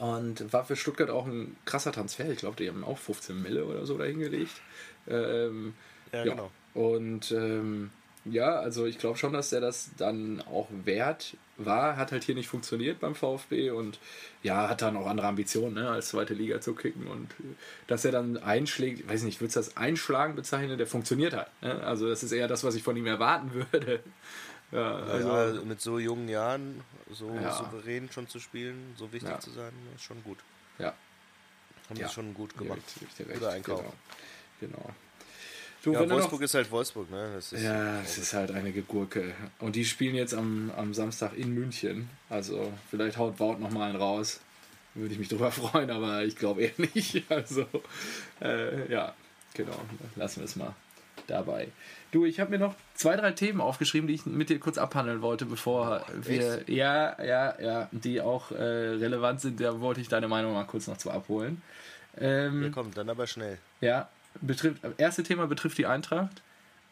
Und 0.00 0.52
war 0.52 0.64
für 0.64 0.76
Stuttgart 0.76 1.10
auch 1.10 1.26
ein 1.26 1.56
krasser 1.64 1.92
Transfer. 1.92 2.28
Ich 2.30 2.38
glaube, 2.38 2.56
die 2.56 2.68
haben 2.68 2.84
auch 2.84 2.98
15 2.98 3.42
Mille 3.42 3.64
oder 3.64 3.86
so 3.86 3.98
dahingelegt. 3.98 4.52
Ähm, 5.08 5.74
ja, 6.12 6.24
ja, 6.24 6.30
genau. 6.32 6.50
Und 6.74 7.32
ähm, 7.32 7.90
ja, 8.24 8.56
also 8.56 8.86
ich 8.86 8.98
glaube 8.98 9.18
schon, 9.18 9.32
dass 9.32 9.52
er 9.52 9.60
das 9.60 9.90
dann 9.96 10.42
auch 10.42 10.68
wert 10.84 11.36
war. 11.56 11.96
Hat 11.96 12.12
halt 12.12 12.24
hier 12.24 12.34
nicht 12.34 12.48
funktioniert 12.48 13.00
beim 13.00 13.14
VfB 13.14 13.70
und 13.70 13.98
ja, 14.42 14.68
hat 14.68 14.82
dann 14.82 14.96
auch 14.96 15.06
andere 15.06 15.26
Ambitionen, 15.26 15.74
ne, 15.74 15.88
als 15.88 16.08
zweite 16.08 16.34
Liga 16.34 16.60
zu 16.60 16.74
kicken. 16.74 17.06
Und 17.06 17.34
dass 17.86 18.04
er 18.04 18.12
dann 18.12 18.36
einschlägt, 18.38 19.08
weiß 19.08 19.22
nicht, 19.22 19.40
würde 19.40 19.48
es 19.48 19.54
das 19.54 19.76
Einschlagen 19.76 20.34
bezeichnen, 20.34 20.78
der 20.78 20.86
funktioniert 20.86 21.34
halt. 21.34 21.48
Ne? 21.62 21.82
Also 21.82 22.08
das 22.08 22.22
ist 22.22 22.32
eher 22.32 22.48
das, 22.48 22.64
was 22.64 22.74
ich 22.74 22.82
von 22.82 22.96
ihm 22.96 23.06
erwarten 23.06 23.52
würde. 23.54 24.00
Ja, 24.72 24.96
also 24.96 25.28
ja, 25.28 25.64
mit 25.64 25.80
so 25.80 26.00
jungen 26.00 26.28
Jahren 26.28 26.82
so 27.12 27.32
ja. 27.32 27.52
souverän 27.52 28.10
schon 28.10 28.26
zu 28.26 28.40
spielen, 28.40 28.94
so 28.96 29.12
wichtig 29.12 29.30
ja. 29.30 29.38
zu 29.38 29.50
sein, 29.50 29.72
ist 29.94 30.02
schon 30.02 30.20
gut. 30.24 30.38
Ja. 30.78 30.94
Haben 31.88 31.96
sie 31.96 32.08
schon 32.08 32.34
gut 32.34 32.56
gemacht. 32.56 32.80
Guter 33.16 33.50
Einkauf. 33.50 33.84
Genau. 34.58 34.72
genau. 34.72 34.94
Du, 35.84 35.92
ja, 35.92 36.08
Wolfsburg 36.08 36.40
ist 36.40 36.54
halt 36.54 36.70
Wolfsburg, 36.70 37.10
ne? 37.10 37.34
Ist 37.36 37.52
ja, 37.52 38.00
es 38.00 38.16
ist 38.16 38.32
halt 38.32 38.50
eine 38.52 38.72
Gurke. 38.72 39.34
Und 39.58 39.76
die 39.76 39.84
spielen 39.84 40.14
jetzt 40.14 40.32
am, 40.32 40.72
am 40.78 40.94
Samstag 40.94 41.36
in 41.36 41.52
München. 41.52 42.08
Also 42.30 42.72
vielleicht 42.90 43.18
haut 43.18 43.38
Wout 43.38 43.58
nochmal 43.58 43.90
einen 43.90 43.98
raus. 43.98 44.40
Würde 44.94 45.12
ich 45.12 45.18
mich 45.18 45.28
drüber 45.28 45.50
freuen, 45.52 45.90
aber 45.90 46.24
ich 46.24 46.36
glaube 46.36 46.62
eher 46.62 46.72
nicht. 46.78 47.22
Also 47.28 47.66
äh, 48.40 48.90
ja, 48.90 49.14
genau. 49.52 49.78
Lassen 50.16 50.40
wir 50.40 50.46
es 50.46 50.56
mal 50.56 50.74
dabei. 51.26 51.68
Du, 52.12 52.24
ich 52.24 52.40
habe 52.40 52.52
mir 52.52 52.58
noch 52.58 52.74
zwei, 52.94 53.16
drei 53.16 53.32
Themen 53.32 53.60
aufgeschrieben, 53.60 54.08
die 54.08 54.14
ich 54.14 54.24
mit 54.24 54.48
dir 54.48 54.58
kurz 54.60 54.78
abhandeln 54.78 55.20
wollte, 55.20 55.44
bevor 55.44 56.02
wir. 56.14 56.60
Echt? 56.60 56.68
Ja, 56.70 57.22
ja, 57.22 57.60
ja, 57.60 57.88
die 57.92 58.22
auch 58.22 58.52
äh, 58.52 58.54
relevant 58.54 59.42
sind. 59.42 59.60
Da 59.60 59.80
wollte 59.80 60.00
ich 60.00 60.08
deine 60.08 60.28
Meinung 60.28 60.54
mal 60.54 60.64
kurz 60.64 60.86
noch 60.86 60.96
zu 60.96 61.10
abholen. 61.10 61.60
Ähm, 62.16 62.62
ja, 62.62 62.68
komm, 62.72 62.94
dann 62.94 63.10
aber 63.10 63.26
schnell. 63.26 63.58
Ja, 63.82 64.08
betrifft, 64.40 64.82
erste 64.98 65.22
Thema 65.22 65.46
betrifft 65.46 65.78
die 65.78 65.86
Eintracht. 65.86 66.42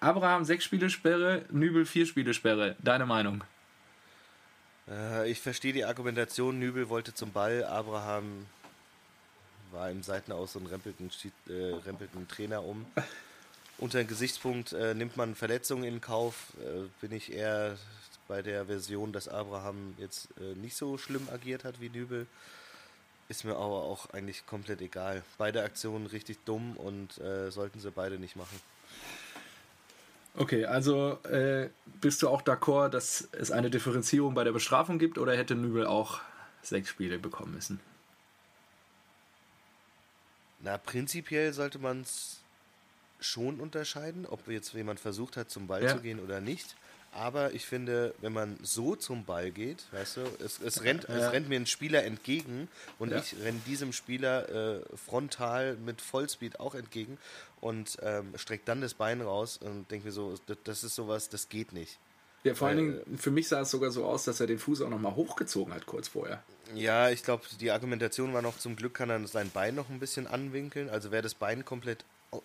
Abraham 0.01 0.45
sechs 0.45 0.65
Spiele 0.65 0.91
Sperre, 0.91 1.45
Nübel 1.51 1.87
vier 1.87 2.07
Spiele 2.07 2.35
Sperre. 2.35 2.77
Deine 2.81 3.07
Meinung? 3.07 3.45
Äh, 4.89 5.31
ich 5.31 5.41
verstehe 5.41 5.73
die 5.73 5.85
Argumentation. 5.85 6.59
Nübel 6.59 6.89
wollte 6.89 7.15
zum 7.15 7.33
Ball, 7.33 7.65
Abraham 7.65 8.47
war 9.71 9.91
im 9.91 10.03
Seitenaus 10.03 10.57
und 10.57 10.67
rempelt 10.67 10.97
einen, 10.99 11.11
äh, 11.49 11.75
rempelt 11.87 12.11
einen 12.15 12.29
Trainer 12.29 12.63
um. 12.63 12.85
Unter 13.79 13.99
dem 13.99 14.07
Gesichtspunkt 14.07 14.73
äh, 14.73 14.95
nimmt 14.95 15.17
man 15.17 15.35
Verletzungen 15.35 15.85
in 15.85 16.01
Kauf, 16.01 16.53
äh, 16.61 16.89
bin 17.01 17.13
ich 17.13 17.33
eher 17.33 17.77
bei 18.29 18.43
der 18.43 18.67
Version, 18.67 19.13
dass 19.13 19.29
Abraham 19.29 19.95
jetzt 19.99 20.29
äh, 20.39 20.55
nicht 20.59 20.77
so 20.77 20.99
schlimm 20.99 21.29
agiert 21.33 21.65
hat 21.65 21.81
wie 21.81 21.89
Nübel. 21.89 22.27
Ist 23.33 23.45
mir 23.45 23.57
aber 23.57 23.83
auch 23.85 24.11
eigentlich 24.11 24.45
komplett 24.45 24.83
egal. 24.83 25.23
Beide 25.39 25.63
Aktionen 25.63 26.05
richtig 26.05 26.45
dumm 26.45 26.77
und 26.77 27.17
äh, 27.17 27.51
sollten 27.51 27.81
sie 27.81 27.91
beide 27.91 28.19
nicht 28.19 28.37
machen. 28.37 28.61
Okay, 30.35 30.67
also 30.67 31.13
äh, 31.25 31.71
bist 32.03 32.21
du 32.23 32.29
auch 32.29 32.43
d'accord, 32.43 32.91
dass 32.91 33.27
es 33.33 33.51
eine 33.51 33.71
Differenzierung 33.71 34.35
bei 34.35 34.45
der 34.45 34.53
Bestrafung 34.53 34.99
gibt 34.99 35.17
oder 35.17 35.35
hätte 35.35 35.55
Nübel 35.55 35.87
auch 35.87 36.21
sechs 36.61 36.91
Spiele 36.91 37.19
bekommen 37.19 37.55
müssen? 37.55 37.81
Na, 40.61 40.77
prinzipiell 40.77 41.55
sollte 41.55 41.79
man 41.79 42.03
es 42.03 42.43
schon 43.19 43.61
unterscheiden, 43.61 44.27
ob 44.27 44.47
jetzt 44.47 44.75
jemand 44.75 45.01
versucht 45.01 45.39
hat, 45.39 45.51
zum 45.51 45.69
Ball 45.69 45.85
ja. 45.85 45.97
zu 45.97 46.03
gehen 46.03 46.21
oder 46.21 46.43
nicht. 46.43 46.77
Aber 47.15 47.53
ich 47.53 47.67
finde, 47.67 48.15
wenn 48.23 48.33
man 48.33 48.59
so 48.63 48.97
zum 48.97 49.25
Ball 49.25 49.51
geht, 49.51 49.85
weißt 49.93 50.17
du, 50.17 50.21
es, 50.43 50.61
es, 50.61 50.83
rennt, 50.83 51.07
ja. 51.09 51.17
es 51.17 51.33
rennt 51.33 51.49
mir 51.49 51.57
ein 51.57 51.67
Spieler 51.67 52.05
entgegen 52.05 52.69
und 52.99 53.11
ja. 53.11 53.19
ich 53.19 53.37
renne 53.43 53.61
diesem 53.67 53.93
Spieler 53.93 54.49
äh, 54.49 54.97
frontal 54.97 55.77
mit 55.77 56.01
Vollspeed 56.01 56.59
auch 56.59 56.75
entgegen 56.75 57.19
und 57.61 57.99
ähm, 58.03 58.33
streckt 58.37 58.67
dann 58.67 58.81
das 58.81 58.95
Bein 58.95 59.21
raus 59.21 59.59
und 59.59 59.91
denke 59.91 60.07
mir 60.07 60.13
so, 60.13 60.35
das, 60.47 60.57
das, 60.65 60.85
ist 60.85 60.95
sowas, 60.95 61.29
das 61.29 61.51
geht 61.51 61.75
nicht. 61.75 61.99
Ja, 62.45 62.55
vor 62.55 62.69
allen 62.69 62.79
Dingen, 62.79 63.19
für 63.19 63.31
mich 63.31 63.47
sah 63.47 63.61
es 63.61 63.71
sogar 63.71 63.91
so 63.91 64.07
aus, 64.07 64.25
dass 64.25 64.41
er 64.41 64.47
den 64.47 64.59
Fuß 64.59 64.81
auch 64.81 64.89
nochmal 64.89 65.15
hochgezogen 65.15 65.73
hat, 65.75 65.85
kurz 65.85 66.09
vorher. 66.09 66.43
Ja, 66.75 67.11
ich 67.11 67.23
glaube, 67.23 67.45
die 67.61 67.71
Argumentation 67.71 68.33
war 68.33 68.41
noch, 68.41 68.59
zum 68.59 68.75
Glück 68.75 68.95
kann 68.95 69.11
er 69.11 69.25
sein 69.29 69.51
Bein 69.51 69.75
noch 69.75 69.91
ein 69.91 70.01
bisschen 70.01 70.27
anwinkeln. 70.27 70.89
Also 70.89 71.11
wäre 71.11 71.23
das 71.23 71.35
Bein 71.35 71.65
komplett 71.65 72.05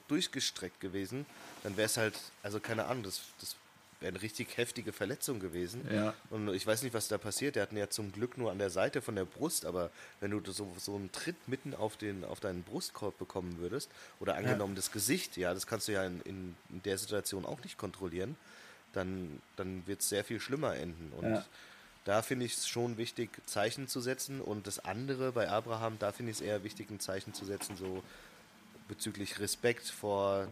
durchgestreckt 0.09 0.82
gewesen, 0.82 1.26
dann 1.63 1.78
wäre 1.78 1.86
es 1.86 1.95
halt, 1.97 2.20
also 2.43 2.59
keine 2.59 2.86
Ahnung, 2.86 3.03
das, 3.03 3.22
das 3.39 3.55
eine 4.02 4.22
richtig 4.22 4.58
heftige 4.58 4.93
Verletzung 4.93 5.39
gewesen. 5.39 5.82
Ja. 5.91 6.14
Und 6.30 6.54
ich 6.54 6.66
weiß 6.66 6.84
nicht, 6.84 6.93
was 6.93 7.08
da 7.08 7.18
passiert. 7.18 7.56
Der 7.56 7.64
hatten 7.64 7.78
ja 7.78 7.89
zum 7.89 8.12
Glück 8.12 8.38
nur 8.38 8.52
an 8.52 8.60
der 8.60 8.70
Seite 8.70 9.02
von 9.02 9.16
der 9.16 9.26
Brust, 9.26 9.66
aber 9.66 9.89
wenn 10.20 10.32
du 10.32 10.52
so, 10.52 10.76
so 10.78 10.95
einen 10.95 11.12
Tritt 11.12 11.48
mitten 11.48 11.74
auf, 11.74 11.98
den, 11.98 12.24
auf 12.24 12.39
deinen 12.39 12.64
Brustkorb 12.64 13.18
bekommen 13.18 13.58
würdest, 13.58 13.89
oder 14.20 14.36
angenommen 14.36 14.74
ja. 14.74 14.78
das 14.78 14.91
Gesicht, 14.91 15.38
ja, 15.38 15.54
das 15.54 15.66
kannst 15.66 15.88
du 15.88 15.93
ja 15.93 16.06
in, 16.06 16.22
in, 16.22 16.56
in 16.70 16.84
der 16.84 16.98
Situation 16.98 17.45
auch 17.45 17.64
nicht 17.64 17.78
kontrollieren, 17.78 18.36
dann, 18.93 19.41
dann 19.56 19.86
wird 19.88 20.02
es 20.02 20.10
sehr 20.10 20.24
viel 20.24 20.39
schlimmer 20.39 20.76
enden. 20.76 21.12
Und 21.18 21.30
ja. 21.30 21.45
da 22.06 22.22
finde 22.22 22.45
ich 22.45 22.54
es 22.54 22.68
schon 22.68 22.98
wichtig, 22.98 23.30
Zeichen 23.45 23.88
zu 23.88 24.00
setzen. 24.00 24.41
Und 24.41 24.68
das 24.68 24.80
andere 24.80 25.32
bei 25.32 25.50
Abraham, 25.50 25.98
da 25.98 26.12
finde 26.12 26.32
ich 26.32 26.38
es 26.38 26.41
eher 26.41 26.64
wichtig, 26.64 26.91
ein 26.91 27.00
Zeichen 27.00 27.34
zu 27.34 27.45
setzen, 27.45 27.78
so 27.78 28.04
bezüglich 28.88 29.39
Respekt 29.39 29.88
vor 29.88 30.48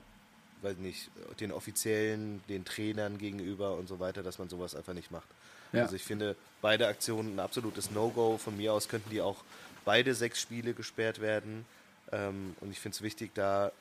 weiß 0.62 0.78
nicht, 0.78 1.10
den 1.40 1.52
Offiziellen, 1.52 2.42
den 2.50 2.66
Trainern 2.66 3.18
gegenüber 3.18 3.76
und 3.76 3.88
so 3.88 4.00
weiter, 4.00 4.24
dass 4.24 4.40
man 4.40 4.50
sowas 4.50 4.76
einfach 4.76 4.94
nicht 4.94 5.12
macht. 5.12 5.28
Ja. 5.72 5.84
Also 5.84 5.96
ich 5.96 6.04
finde 6.04 6.36
beide 6.62 6.88
Aktionen 6.88 7.36
ein 7.36 7.40
absolutes 7.40 7.92
No-Go. 7.92 8.38
Von 8.38 8.58
mir 8.58 8.74
aus 8.74 8.88
könnten 8.88 9.10
die 9.10 9.22
auch 9.22 9.44
beide 9.84 10.16
sechs 10.16 10.42
Spiele 10.42 10.74
gesperrt 10.74 11.22
werden. 11.22 11.66
Ähm, 12.12 12.56
und 12.62 12.72
ich 12.72 12.80
finde 12.80 12.96
es 12.96 13.02
wichtig, 13.02 13.32
da 13.34 13.72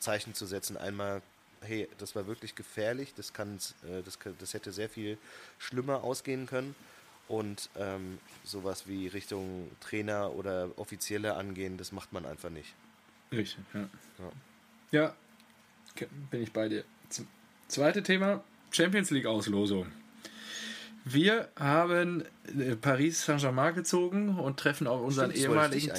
Zeichen 0.00 0.34
zu 0.34 0.46
setzen. 0.46 0.76
Einmal, 0.76 1.22
hey, 1.60 1.88
das 1.98 2.16
war 2.16 2.26
wirklich 2.26 2.54
gefährlich, 2.54 3.14
das, 3.14 3.32
kann, 3.32 3.58
äh, 3.84 4.02
das, 4.04 4.18
das 4.38 4.54
hätte 4.54 4.72
sehr 4.72 4.88
viel 4.88 5.18
schlimmer 5.58 6.02
ausgehen 6.02 6.46
können. 6.46 6.74
Und 7.28 7.70
ähm, 7.76 8.18
sowas 8.44 8.86
wie 8.86 9.06
Richtung 9.06 9.70
Trainer 9.80 10.32
oder 10.32 10.68
Offizielle 10.76 11.34
angehen, 11.34 11.78
das 11.78 11.92
macht 11.92 12.12
man 12.12 12.26
einfach 12.26 12.50
nicht. 12.50 12.74
Richtig, 13.30 13.64
ja. 13.72 13.88
Ja, 14.18 14.32
ja 14.90 15.14
bin 16.30 16.42
ich 16.42 16.52
bei 16.52 16.68
dir. 16.68 16.84
Zweite 17.68 18.02
Thema, 18.02 18.44
Champions 18.70 19.10
League 19.10 19.26
Auslosung. 19.26 19.86
Wir 21.04 21.48
haben 21.58 22.22
äh, 22.58 22.76
Paris 22.76 23.24
Saint-Germain 23.24 23.74
gezogen 23.74 24.38
und 24.38 24.58
treffen 24.58 24.86
auf 24.86 25.00
unseren 25.00 25.32
ehemaligen, 25.32 25.90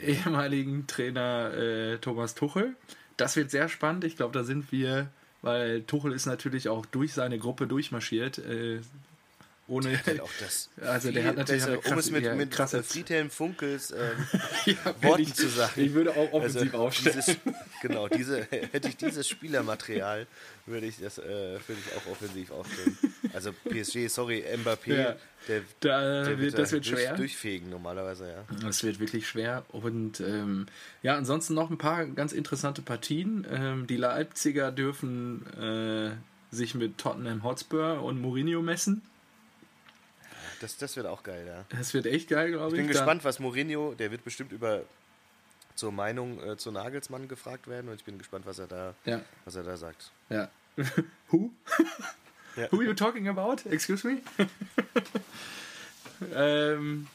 ehemaligen 0.00 0.86
Trainer 0.86 1.52
äh, 1.54 1.98
Thomas 1.98 2.34
Tuchel. 2.34 2.74
Das 3.16 3.36
wird 3.36 3.50
sehr 3.50 3.68
spannend. 3.68 4.04
Ich 4.04 4.16
glaube, 4.16 4.32
da 4.32 4.44
sind 4.44 4.72
wir, 4.72 5.10
weil 5.42 5.82
Tuchel 5.82 6.12
ist 6.12 6.26
natürlich 6.26 6.68
auch 6.68 6.86
durch 6.86 7.12
seine 7.12 7.38
Gruppe 7.38 7.66
durchmarschiert. 7.66 8.38
Äh, 8.38 8.80
ohne 9.68 10.00
der 10.06 10.24
auch 10.24 10.30
das 10.40 10.70
also 10.80 11.12
der 11.12 11.24
hat 11.24 11.36
natürlich 11.36 11.62
besser, 11.62 11.76
krasse, 11.76 11.92
um 11.92 11.98
es 11.98 12.10
mit, 12.10 12.24
ja, 12.24 12.34
mit 12.34 12.50
krasse 12.50 12.82
Friedhelm 12.82 13.30
Funkels 13.30 13.90
ähm, 13.92 13.98
ja, 14.64 15.02
Worten 15.02 15.22
ich, 15.22 15.34
zu 15.34 15.48
sagen. 15.48 15.72
Ich 15.76 15.92
würde 15.92 16.12
auch 16.12 16.32
offensiv 16.32 16.72
also 16.72 16.78
aufstellen. 16.78 17.16
Dieses, 17.16 17.36
genau, 17.82 18.08
diese, 18.08 18.40
hätte 18.50 18.88
ich 18.88 18.96
dieses 18.96 19.28
Spielermaterial, 19.28 20.26
würde 20.64 20.86
ich 20.86 20.98
das 20.98 21.18
äh, 21.18 21.22
würde 21.22 21.80
ich 21.86 21.96
auch 21.96 22.12
offensiv 22.12 22.50
aufstellen. 22.50 22.96
Also 23.34 23.52
PSG, 23.52 24.08
sorry, 24.08 24.42
Mbappé, 24.56 24.94
ja, 24.94 25.16
der, 25.48 25.62
da, 25.80 26.24
der 26.24 26.38
wird, 26.38 26.58
das 26.58 26.72
wird 26.72 26.86
durch, 26.86 27.00
schwer. 27.00 27.16
durchfegen 27.16 27.68
normalerweise, 27.68 28.26
ja. 28.26 28.44
Das 28.62 28.82
wird 28.82 29.00
wirklich 29.00 29.28
schwer. 29.28 29.64
Und 29.68 30.20
ähm, 30.20 30.66
ja, 31.02 31.16
ansonsten 31.16 31.52
noch 31.52 31.70
ein 31.70 31.78
paar 31.78 32.06
ganz 32.06 32.32
interessante 32.32 32.80
Partien. 32.80 33.46
Ähm, 33.50 33.86
die 33.86 33.96
Leipziger 33.96 34.72
dürfen 34.72 35.46
äh, 35.56 36.10
sich 36.54 36.74
mit 36.74 36.96
Tottenham 36.96 37.42
Hotspur 37.42 38.02
und 38.02 38.20
Mourinho 38.20 38.62
messen. 38.62 39.02
Das, 40.60 40.76
das 40.76 40.96
wird 40.96 41.06
auch 41.06 41.22
geil, 41.22 41.46
ja. 41.46 41.64
Das 41.76 41.94
wird 41.94 42.06
echt 42.06 42.28
geil, 42.28 42.50
glaube 42.50 42.68
ich. 42.68 42.72
Ich 42.74 42.78
bin 42.78 42.88
gespannt, 42.88 43.24
was 43.24 43.38
Mourinho, 43.38 43.94
der 43.94 44.10
wird 44.10 44.24
bestimmt 44.24 44.52
über 44.52 44.82
zur 45.74 45.92
Meinung 45.92 46.42
äh, 46.42 46.56
zu 46.56 46.72
Nagelsmann 46.72 47.28
gefragt 47.28 47.68
werden 47.68 47.88
und 47.88 47.94
ich 47.94 48.04
bin 48.04 48.18
gespannt, 48.18 48.46
was 48.46 48.58
er 48.58 48.66
da, 48.66 48.94
ja. 49.04 49.20
was 49.44 49.54
er 49.54 49.62
da 49.62 49.76
sagt. 49.76 50.10
Ja. 50.28 50.50
Who? 51.30 51.50
ja. 52.56 52.66
Who 52.72 52.78
are 52.78 52.84
you 52.84 52.94
talking 52.94 53.28
about? 53.28 53.68
Excuse 53.68 54.04
me? 54.04 54.20
ähm, 56.34 57.06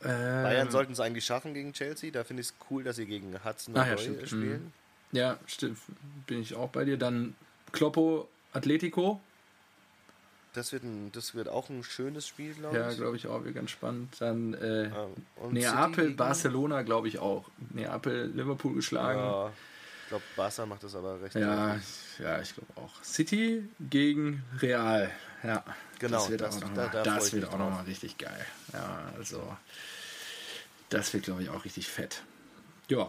Bayern 0.00 0.70
sollten 0.70 0.92
es 0.92 1.00
eigentlich 1.00 1.24
schaffen 1.24 1.54
gegen 1.54 1.72
Chelsea. 1.72 2.10
Da 2.10 2.24
finde 2.24 2.40
ich 2.40 2.48
es 2.48 2.54
cool, 2.70 2.82
dass 2.82 2.96
sie 2.96 3.06
gegen 3.06 3.32
Hudson 3.44 3.76
ah, 3.76 3.88
ja, 3.88 3.98
spielen. 3.98 4.62
Mhm. 4.64 4.72
Ja, 5.12 5.38
stimmt. 5.46 5.78
Bin 6.26 6.40
ich 6.40 6.54
auch 6.54 6.70
bei 6.70 6.84
dir. 6.84 6.96
Dann 6.96 7.34
Kloppo 7.70 8.28
Atletico. 8.52 9.20
Das 10.54 10.72
wird, 10.72 10.82
ein, 10.82 11.10
das 11.12 11.34
wird 11.34 11.48
auch 11.48 11.70
ein 11.70 11.82
schönes 11.82 12.26
Spiel, 12.26 12.52
glaube 12.52 12.76
ich. 12.76 12.82
Ja, 12.82 12.92
glaube 12.92 13.16
ich 13.16 13.26
auch, 13.26 13.42
wird 13.42 13.54
ganz 13.54 13.70
spannend. 13.70 14.14
Dann 14.18 14.52
äh, 14.52 14.90
ah, 14.94 15.08
Neapel, 15.50 16.10
Barcelona, 16.10 16.82
glaube 16.82 17.08
ich 17.08 17.18
auch. 17.18 17.48
Neapel, 17.70 18.30
Liverpool 18.34 18.74
geschlagen. 18.74 19.18
Ja, 19.18 19.48
ich 19.48 20.08
glaube, 20.08 20.24
Barca 20.36 20.66
macht 20.66 20.84
das 20.84 20.94
aber 20.94 21.22
recht. 21.22 21.34
Ja, 21.36 21.78
ja 22.18 22.40
ich 22.42 22.54
glaube 22.54 22.72
auch. 22.76 23.02
City 23.02 23.66
gegen 23.80 24.44
Real. 24.60 25.10
Ja, 25.42 25.64
genau. 25.98 26.18
Das 26.18 26.30
wird 26.30 26.42
das, 26.42 26.56
auch 26.56 26.60
nochmal 26.60 26.90
da, 26.92 27.02
da 27.02 27.58
noch 27.58 27.86
richtig 27.86 28.18
geil. 28.18 28.46
Ja, 28.74 29.10
also 29.16 29.56
das 30.90 31.14
wird, 31.14 31.24
glaube 31.24 31.42
ich, 31.42 31.48
auch 31.48 31.64
richtig 31.64 31.88
fett. 31.88 32.22
Ja. 32.88 33.08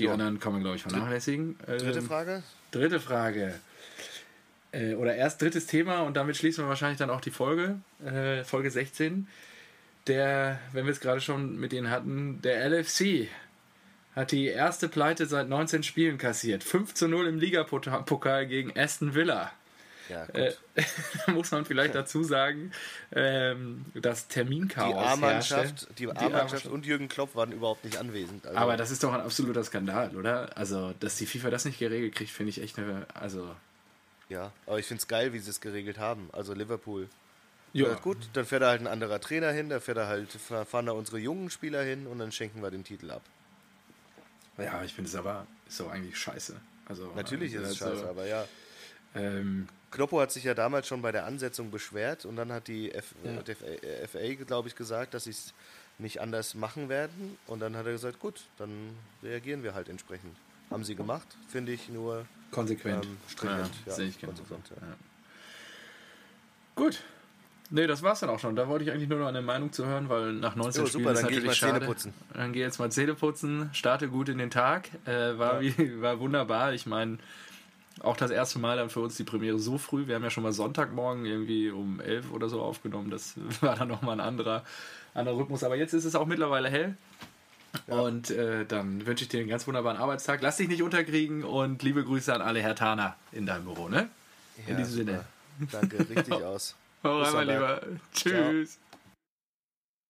Die 0.00 0.04
ja. 0.04 0.12
anderen 0.12 0.40
kann 0.40 0.52
man, 0.52 0.62
glaube 0.62 0.76
ich, 0.76 0.82
vernachlässigen. 0.82 1.58
Dritte 1.64 1.98
ähm, 2.00 2.06
Frage? 2.06 2.42
Dritte 2.72 2.98
Frage 2.98 3.54
äh, 4.72 4.94
oder 4.94 5.14
erst 5.14 5.42
drittes 5.42 5.66
Thema 5.66 6.00
und 6.00 6.16
damit 6.16 6.36
schließen 6.36 6.64
wir 6.64 6.68
wahrscheinlich 6.68 6.98
dann 6.98 7.10
auch 7.10 7.20
die 7.20 7.30
Folge, 7.30 7.80
äh, 8.04 8.44
Folge 8.44 8.70
16. 8.70 9.28
Der, 10.06 10.58
wenn 10.72 10.86
wir 10.86 10.92
es 10.92 11.00
gerade 11.00 11.20
schon 11.20 11.58
mit 11.58 11.72
Ihnen 11.72 11.90
hatten, 11.90 12.40
der 12.42 12.68
LFC 12.68 13.28
hat 14.16 14.32
die 14.32 14.46
erste 14.46 14.88
Pleite 14.88 15.26
seit 15.26 15.48
19 15.48 15.82
Spielen 15.82 16.18
kassiert. 16.18 16.64
5 16.64 16.94
zu 16.94 17.06
0 17.08 17.26
im 17.26 17.38
Ligapokal 17.38 18.46
gegen 18.46 18.76
Aston 18.78 19.14
Villa. 19.14 19.52
Ja, 20.08 20.24
äh, 20.32 20.52
muss 21.32 21.52
man 21.52 21.64
vielleicht 21.64 21.94
dazu 21.94 22.24
sagen, 22.24 22.72
ähm, 23.12 23.84
das 23.94 24.26
Terminchaos. 24.26 24.92
Die 24.92 24.98
A-Mannschaft 24.98 25.86
die 25.98 26.08
A 26.10 26.70
und 26.70 26.84
Jürgen 26.84 27.08
Klopp 27.08 27.36
waren 27.36 27.52
überhaupt 27.52 27.84
nicht 27.84 27.96
anwesend. 27.96 28.44
Also 28.46 28.58
Aber 28.58 28.76
das 28.76 28.90
ist 28.90 29.04
doch 29.04 29.12
ein 29.12 29.20
absoluter 29.20 29.62
Skandal, 29.62 30.16
oder? 30.16 30.56
Also, 30.56 30.92
dass 30.98 31.16
die 31.16 31.26
FIFA 31.26 31.50
das 31.50 31.64
nicht 31.64 31.78
geregelt 31.78 32.16
kriegt, 32.16 32.30
finde 32.30 32.50
ich 32.50 32.60
echt 32.60 32.78
eine. 32.78 33.06
Also, 33.14 33.54
ja, 34.30 34.52
aber 34.66 34.78
ich 34.78 34.86
finde 34.86 35.02
es 35.02 35.08
geil, 35.08 35.32
wie 35.32 35.38
sie 35.38 35.50
es 35.50 35.60
geregelt 35.60 35.98
haben. 35.98 36.30
Also 36.32 36.54
Liverpool. 36.54 37.08
Ja. 37.72 37.88
ja. 37.88 37.94
gut, 37.94 38.16
dann 38.32 38.46
fährt 38.46 38.62
da 38.62 38.68
halt 38.68 38.80
ein 38.80 38.86
anderer 38.86 39.20
Trainer 39.20 39.52
hin, 39.52 39.68
da 39.68 39.80
fährt 39.80 39.98
er 39.98 40.06
halt, 40.06 40.32
fahren 40.32 40.86
da 40.86 40.92
unsere 40.92 41.18
jungen 41.18 41.50
Spieler 41.50 41.82
hin 41.82 42.06
und 42.06 42.18
dann 42.18 42.32
schenken 42.32 42.62
wir 42.62 42.70
den 42.70 42.84
Titel 42.84 43.10
ab. 43.10 43.22
Ja, 44.56 44.82
ich 44.82 44.94
finde 44.94 45.08
es 45.08 45.14
aber 45.14 45.46
ist 45.68 45.80
auch 45.80 45.90
eigentlich 45.90 46.16
scheiße. 46.16 46.56
Also, 46.86 47.12
Natürlich 47.14 47.54
ist 47.54 47.62
es 47.62 47.82
also, 47.82 47.96
scheiße, 47.96 48.08
aber 48.08 48.26
ja. 48.26 48.44
Ähm, 49.14 49.68
Kloppo 49.90 50.20
hat 50.20 50.30
sich 50.32 50.44
ja 50.44 50.54
damals 50.54 50.86
schon 50.86 51.02
bei 51.02 51.12
der 51.12 51.24
Ansetzung 51.26 51.70
beschwert 51.70 52.24
und 52.24 52.36
dann 52.36 52.52
hat 52.52 52.68
die 52.68 52.92
F 52.92 53.14
ja. 53.24 54.06
FA, 54.06 54.34
glaube 54.44 54.68
ich, 54.68 54.76
gesagt, 54.76 55.14
dass 55.14 55.24
sie 55.24 55.30
es 55.30 55.52
nicht 55.98 56.20
anders 56.20 56.54
machen 56.54 56.88
werden. 56.88 57.38
Und 57.46 57.60
dann 57.60 57.76
hat 57.76 57.86
er 57.86 57.92
gesagt, 57.92 58.20
gut, 58.20 58.42
dann 58.58 58.70
reagieren 59.22 59.62
wir 59.62 59.74
halt 59.74 59.88
entsprechend. 59.88 60.36
Haben 60.70 60.84
sie 60.84 60.94
gemacht, 60.94 61.26
finde 61.48 61.72
ich 61.72 61.88
nur 61.88 62.26
Konsequent. 62.50 63.04
Ähm, 63.04 63.16
stringent. 63.28 63.70
Ja, 63.86 63.90
ja, 63.90 63.92
sehe 63.92 64.08
ich 64.08 64.20
konsequent. 64.20 64.70
Ja. 64.70 64.86
Gut. 66.74 67.02
Nee, 67.72 67.86
das 67.86 68.02
war's 68.02 68.20
dann 68.20 68.30
auch 68.30 68.40
schon. 68.40 68.56
Da 68.56 68.66
wollte 68.66 68.84
ich 68.84 68.90
eigentlich 68.90 69.08
nur 69.08 69.20
noch 69.20 69.28
eine 69.28 69.42
Meinung 69.42 69.72
zu 69.72 69.86
hören, 69.86 70.08
weil 70.08 70.32
nach 70.32 70.56
19 70.56 70.82
Jo, 70.82 70.88
Spielen 70.88 71.04
super, 71.04 71.12
ist 71.12 71.18
dann 71.18 71.24
natürlich 71.26 71.46
mal 71.46 71.54
schade. 71.54 71.72
Zähne 71.74 71.86
putzen. 71.86 72.14
Dann 72.34 72.52
geh 72.52 72.60
jetzt 72.60 72.78
mal 72.80 72.90
Zähne 72.90 73.14
putzen, 73.14 73.70
starte 73.72 74.08
gut 74.08 74.28
in 74.28 74.38
den 74.38 74.50
Tag. 74.50 74.88
Äh, 75.04 75.38
war, 75.38 75.60
wie, 75.60 76.02
war 76.02 76.18
wunderbar. 76.18 76.72
Ich 76.74 76.86
meine, 76.86 77.18
auch 78.00 78.16
das 78.16 78.32
erste 78.32 78.58
Mal 78.58 78.76
dann 78.76 78.90
für 78.90 79.00
uns 79.00 79.16
die 79.16 79.24
Premiere 79.24 79.58
so 79.58 79.78
früh. 79.78 80.08
Wir 80.08 80.16
haben 80.16 80.24
ja 80.24 80.30
schon 80.30 80.42
mal 80.42 80.52
Sonntagmorgen 80.52 81.26
irgendwie 81.26 81.70
um 81.70 82.00
11 82.00 82.32
oder 82.32 82.48
so 82.48 82.60
aufgenommen. 82.60 83.10
Das 83.10 83.34
war 83.60 83.76
dann 83.76 83.88
nochmal 83.88 84.16
ein 84.16 84.26
anderer, 84.26 84.64
anderer 85.14 85.36
Rhythmus. 85.36 85.62
Aber 85.62 85.76
jetzt 85.76 85.92
ist 85.92 86.04
es 86.04 86.16
auch 86.16 86.26
mittlerweile 86.26 86.68
hell. 86.70 86.96
Und 87.86 88.30
äh, 88.30 88.64
dann 88.66 89.06
wünsche 89.06 89.24
ich 89.24 89.28
dir 89.28 89.40
einen 89.40 89.48
ganz 89.48 89.66
wunderbaren 89.66 89.96
Arbeitstag. 89.98 90.42
Lass 90.42 90.56
dich 90.56 90.68
nicht 90.68 90.82
unterkriegen 90.82 91.44
und 91.44 91.82
liebe 91.82 92.04
Grüße 92.04 92.32
an 92.34 92.42
alle 92.42 92.60
Herr 92.60 92.74
Tana 92.74 93.16
in 93.32 93.46
deinem 93.46 93.64
Büro. 93.64 93.88
Ne? 93.88 94.08
In 94.66 94.72
Ja, 94.72 94.76
diesem 94.78 94.94
Sinne. 94.94 95.24
Danke, 95.70 95.98
richtig 96.08 96.32
aus. 96.42 96.74
Hau 97.04 97.22
rein, 97.22 97.32
mein. 97.34 97.48
Lieber. 97.48 97.80
Tschüss. 98.14 98.78